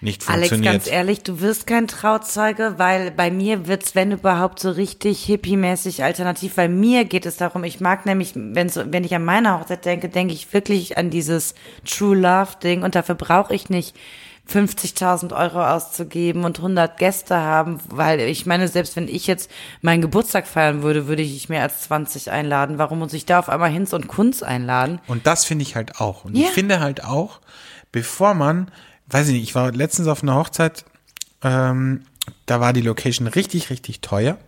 nicht 0.00 0.28
Alex, 0.28 0.48
funktioniert. 0.48 0.72
ganz 0.72 0.86
ehrlich, 0.90 1.22
du 1.22 1.40
wirst 1.40 1.66
kein 1.66 1.86
Trauzeuge, 1.86 2.74
weil 2.78 3.10
bei 3.10 3.30
mir 3.30 3.66
wird's, 3.66 3.94
wenn 3.94 4.12
überhaupt, 4.12 4.58
so 4.60 4.70
richtig 4.70 5.24
hippie-mäßig 5.26 6.02
alternativ, 6.02 6.56
weil 6.56 6.68
mir 6.68 7.04
geht 7.04 7.26
es 7.26 7.36
darum, 7.36 7.64
ich 7.64 7.80
mag 7.80 8.06
nämlich, 8.06 8.32
wenn, 8.34 8.68
so, 8.68 8.82
wenn 8.90 9.04
ich 9.04 9.14
an 9.14 9.24
meine 9.24 9.58
Hochzeit 9.58 9.84
denke, 9.84 10.08
denke 10.08 10.32
ich 10.32 10.52
wirklich 10.52 10.96
an 10.96 11.10
dieses 11.10 11.54
True 11.84 12.16
Love 12.16 12.56
Ding 12.62 12.82
und 12.82 12.94
dafür 12.94 13.14
brauche 13.14 13.54
ich 13.54 13.68
nicht 13.68 13.94
50.000 14.50 15.36
Euro 15.36 15.64
auszugeben 15.64 16.44
und 16.44 16.58
100 16.58 16.98
Gäste 16.98 17.36
haben, 17.36 17.78
weil 17.88 18.20
ich 18.20 18.46
meine, 18.46 18.66
selbst 18.68 18.96
wenn 18.96 19.06
ich 19.06 19.26
jetzt 19.26 19.50
meinen 19.80 20.02
Geburtstag 20.02 20.46
feiern 20.46 20.82
würde, 20.82 21.06
würde 21.06 21.22
ich 21.22 21.32
nicht 21.32 21.48
mehr 21.48 21.62
als 21.62 21.82
20 21.82 22.30
einladen. 22.30 22.78
Warum 22.78 22.98
muss 22.98 23.12
ich 23.12 23.26
da 23.26 23.38
auf 23.38 23.48
einmal 23.48 23.70
Hinz 23.70 23.92
und 23.92 24.08
Kunz 24.08 24.42
einladen? 24.42 25.00
Und 25.06 25.26
das 25.26 25.44
finde 25.44 25.62
ich 25.62 25.76
halt 25.76 26.00
auch. 26.00 26.24
Und 26.24 26.36
Ja. 26.36 26.46
ich 26.46 26.50
finde 26.50 26.80
halt 26.80 27.04
auch, 27.04 27.40
bevor 27.92 28.34
man, 28.34 28.70
weiß 29.10 29.28
ich 29.28 29.34
nicht, 29.34 29.42
ich 29.42 29.54
war 29.54 29.72
letztens 29.72 30.08
auf 30.08 30.22
einer 30.22 30.34
Hochzeit, 30.34 30.84
ähm, 31.42 32.02
da 32.46 32.60
war 32.60 32.72
die 32.72 32.82
Location 32.82 33.26
richtig, 33.26 33.70
richtig 33.70 34.00
teuer. 34.00 34.38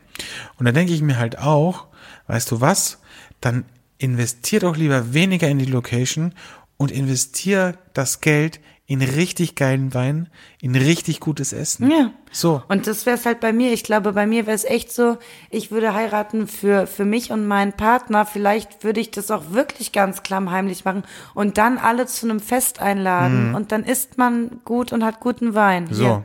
Und 0.59 0.67
da 0.67 0.73
denke 0.73 0.93
ich 0.93 1.03
mir 1.03 1.19
halt 1.19 1.39
auch, 1.39 1.87
weißt 2.27 2.51
du 2.51 2.61
was, 2.61 2.99
dann 3.41 3.65
investier 3.99 4.61
doch 4.61 4.77
lieber 4.77 5.15
weniger 5.15 5.49
in 5.49 5.59
die 5.59 5.67
Location 5.67 6.35
und 6.77 6.91
investier 6.91 7.79
das 7.95 8.21
Geld 8.21 8.61
in 8.93 9.01
richtig 9.01 9.55
geilen 9.55 9.95
Wein, 9.95 10.29
in 10.61 10.77
richtig 10.77 11.19
gutes 11.19 11.55
Essen. 11.55 11.91
Ja. 11.91 12.11
So. 12.31 12.63
Und 12.69 12.87
das 12.87 13.07
wäre 13.07 13.17
es 13.17 13.25
halt 13.25 13.41
bei 13.41 13.51
mir. 13.51 13.73
Ich 13.73 13.85
glaube, 13.85 14.13
bei 14.13 14.27
mir 14.27 14.45
wäre 14.45 14.55
es 14.55 14.65
echt 14.65 14.93
so, 14.93 15.17
ich 15.49 15.71
würde 15.71 15.95
heiraten 15.95 16.47
für, 16.47 16.87
für 16.87 17.07
mich 17.07 17.33
und 17.33 17.47
meinen 17.47 17.73
Partner. 17.73 18.27
Vielleicht 18.27 18.85
würde 18.85 19.01
ich 19.01 19.11
das 19.11 19.31
auch 19.31 19.53
wirklich 19.53 19.93
ganz 19.93 20.23
klammheimlich 20.23 20.85
machen 20.85 21.05
und 21.33 21.57
dann 21.57 21.79
alle 21.79 22.05
zu 22.05 22.29
einem 22.29 22.39
Fest 22.39 22.81
einladen. 22.81 23.55
Und 23.55 23.73
dann 23.73 23.83
isst 23.83 24.19
man 24.19 24.61
gut 24.67 24.93
und 24.93 25.03
hat 25.03 25.21
guten 25.21 25.55
Wein. 25.55 25.85
Mhm. 25.85 25.95
So. 25.95 26.05
Hier, 26.05 26.25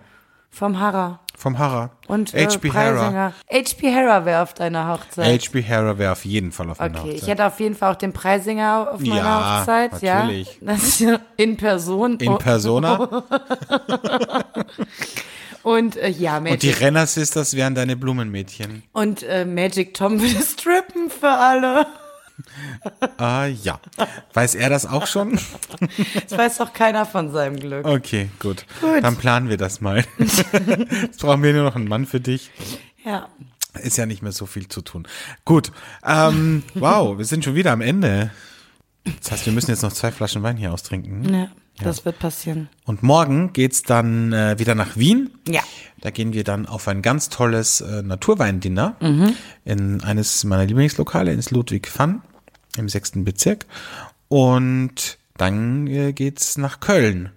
vom 0.49 0.77
Harrer. 0.77 1.21
Vom 1.39 1.59
Harrer. 1.59 1.91
Und 2.07 2.33
äh, 2.33 2.47
H.P. 2.47 2.71
Harrer. 2.71 2.95
Preisinger. 2.95 3.33
H.P. 3.53 3.93
Harrer 3.93 4.25
wäre 4.25 4.41
auf 4.41 4.55
deiner 4.55 4.87
Hochzeit. 4.91 5.39
H.P. 5.45 5.63
Harrer 5.63 5.99
wäre 5.99 6.11
auf 6.13 6.25
jeden 6.25 6.51
Fall 6.51 6.67
auf 6.71 6.79
meiner 6.79 6.97
Okay, 6.99 7.09
Hochzeit. 7.09 7.21
ich 7.21 7.27
hätte 7.27 7.45
auf 7.45 7.59
jeden 7.59 7.75
Fall 7.75 7.93
auch 7.93 7.97
den 7.97 8.11
Preisinger 8.11 8.89
auf 8.91 8.99
meiner 9.01 9.15
Ja, 9.17 9.59
Hochzeit. 9.59 10.01
natürlich. 10.01 10.59
Ja, 10.99 11.19
in 11.37 11.55
Person. 11.55 12.17
in 12.17 12.37
Persona. 12.39 13.23
und 15.63 15.97
äh, 15.97 16.09
ja, 16.09 16.37
Und 16.37 16.45
die 16.45 16.49
Magic, 16.51 16.81
Renner 16.81 17.05
Sisters 17.05 17.55
wären 17.55 17.75
deine 17.75 17.95
Blumenmädchen. 17.95 18.83
und, 18.93 19.23
äh, 19.23 19.45
Magic 19.45 19.93
Tom 19.93 20.19
würde 20.19 20.41
strippen 20.41 21.09
für 21.09 21.29
alle. 21.29 21.85
Ah 23.17 23.45
ja. 23.47 23.79
Weiß 24.33 24.55
er 24.55 24.69
das 24.69 24.85
auch 24.85 25.07
schon? 25.07 25.39
Das 26.29 26.37
weiß 26.37 26.57
doch 26.57 26.73
keiner 26.73 27.05
von 27.05 27.31
seinem 27.31 27.55
Glück. 27.59 27.85
Okay, 27.85 28.29
gut. 28.39 28.65
Dann 29.01 29.15
planen 29.17 29.49
wir 29.49 29.57
das 29.57 29.81
mal. 29.81 30.03
Jetzt 30.19 31.19
brauchen 31.21 31.41
wir 31.43 31.53
nur 31.53 31.63
noch 31.63 31.75
einen 31.75 31.87
Mann 31.87 32.05
für 32.05 32.19
dich. 32.19 32.51
Ja. 33.03 33.27
Ist 33.81 33.97
ja 33.97 34.05
nicht 34.05 34.21
mehr 34.21 34.31
so 34.31 34.45
viel 34.45 34.67
zu 34.67 34.81
tun. 34.81 35.07
Gut. 35.45 35.71
Ähm, 36.05 36.63
wow, 36.75 37.17
wir 37.17 37.25
sind 37.25 37.43
schon 37.43 37.55
wieder 37.55 37.71
am 37.71 37.81
Ende. 37.81 38.31
Das 39.21 39.31
heißt, 39.31 39.45
wir 39.45 39.53
müssen 39.53 39.71
jetzt 39.71 39.83
noch 39.83 39.93
zwei 39.93 40.11
Flaschen 40.11 40.43
Wein 40.43 40.57
hier 40.57 40.73
austrinken. 40.73 41.33
Ja, 41.33 41.47
das 41.81 42.03
wird 42.05 42.19
passieren. 42.19 42.69
Und 42.85 43.03
morgen 43.03 43.53
geht's 43.53 43.83
dann 43.83 44.33
äh, 44.33 44.59
wieder 44.59 44.75
nach 44.75 44.97
Wien. 44.97 45.29
Ja. 45.47 45.61
Da 46.01 46.09
gehen 46.11 46.33
wir 46.33 46.43
dann 46.43 46.65
auf 46.65 46.87
ein 46.87 47.01
ganz 47.01 47.29
tolles 47.29 47.81
äh, 47.81 48.01
Naturweindinner 48.01 48.95
Mhm. 48.99 49.33
in 49.63 50.03
eines 50.03 50.43
meiner 50.43 50.65
Lieblingslokale, 50.65 51.31
ins 51.31 51.51
Ludwig 51.51 51.87
Fann 51.87 52.21
im 52.77 52.89
sechsten 52.89 53.25
Bezirk. 53.25 53.65
Und 54.29 55.17
dann 55.37 55.87
äh, 55.87 56.13
geht's 56.13 56.57
nach 56.57 56.79
Köln. 56.79 57.31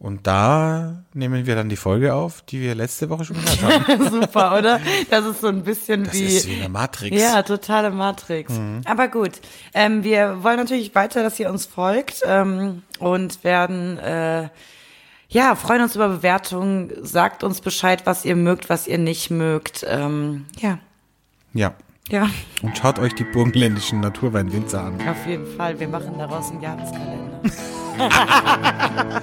Und 0.00 0.26
da 0.26 1.02
nehmen 1.14 1.46
wir 1.46 1.54
dann 1.54 1.70
die 1.70 1.76
Folge 1.76 2.12
auf, 2.14 2.42
die 2.42 2.60
wir 2.60 2.74
letzte 2.74 3.08
Woche 3.08 3.24
schon 3.24 3.36
gehört 3.40 3.62
haben. 3.88 4.10
Super, 4.10 4.58
oder? 4.58 4.80
Das 5.08 5.24
ist 5.24 5.40
so 5.40 5.46
ein 5.46 5.62
bisschen 5.62 6.04
Das 6.04 6.12
wie. 6.14 6.24
ist 6.24 6.46
wie 6.48 6.56
eine 6.60 6.68
Matrix. 6.68 7.18
Ja, 7.18 7.42
totale 7.42 7.90
Matrix. 7.90 8.52
Mhm. 8.52 8.82
Aber 8.84 9.08
gut, 9.08 9.32
ähm, 9.72 10.04
wir 10.04 10.42
wollen 10.42 10.56
natürlich 10.58 10.94
weiter, 10.94 11.22
dass 11.22 11.40
ihr 11.40 11.48
uns 11.48 11.64
folgt 11.64 12.20
ähm, 12.26 12.82
und 12.98 13.44
werden, 13.44 13.96
äh, 13.98 14.48
ja, 15.28 15.54
freuen 15.54 15.80
uns 15.82 15.94
über 15.94 16.08
Bewertungen. 16.08 16.92
Sagt 17.00 17.42
uns 17.42 17.62
Bescheid, 17.62 18.02
was 18.04 18.26
ihr 18.26 18.36
mögt, 18.36 18.68
was 18.68 18.86
ihr 18.86 18.98
nicht 18.98 19.30
mögt. 19.30 19.86
Ähm, 19.88 20.44
ja, 20.60 20.78
Ja. 21.54 21.72
Ja, 22.10 22.28
Und 22.62 22.76
schaut 22.76 22.98
euch 22.98 23.14
die 23.14 23.24
burgenländischen 23.24 24.00
Naturweinwinzer 24.00 24.82
an. 24.84 24.94
auf 25.08 25.26
jeden 25.26 25.46
Fall. 25.56 25.78
Wir 25.80 25.88
machen 25.88 26.14
daraus 26.18 26.50
einen 26.50 26.60
Jahreskalender. 26.60 27.40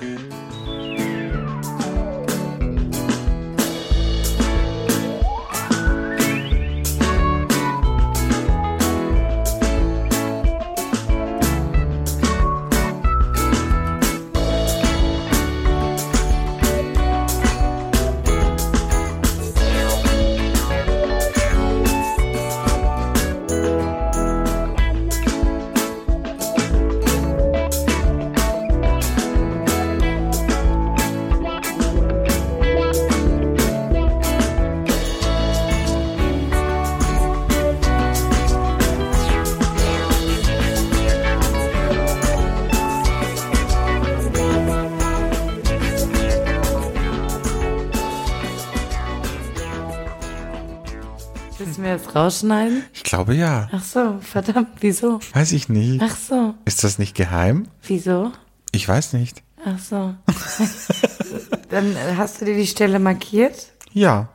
Jetzt 52.11 52.15
rausschneiden? 52.17 52.83
Ich 52.93 53.03
glaube 53.03 53.33
ja. 53.35 53.69
Ach 53.71 53.83
so, 53.83 54.19
verdammt, 54.19 54.67
wieso? 54.81 55.21
Weiß 55.33 55.53
ich 55.53 55.69
nicht. 55.69 56.01
Ach 56.03 56.17
so, 56.17 56.55
Ist 56.65 56.83
das 56.83 56.99
nicht 56.99 57.15
geheim? 57.15 57.67
wieso? 57.83 58.33
Ich 58.73 58.85
weiß 58.87 59.13
nicht. 59.13 59.41
Ach 59.63 59.79
so. 59.79 60.13
Dann 61.69 61.95
hast 62.17 62.41
du 62.41 62.45
dir 62.45 62.55
die 62.57 62.67
Stelle 62.67 62.99
markiert? 62.99 63.71
Ja. 63.93 64.27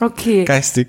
Okay. 0.00 0.44
Geistig. 0.46 0.88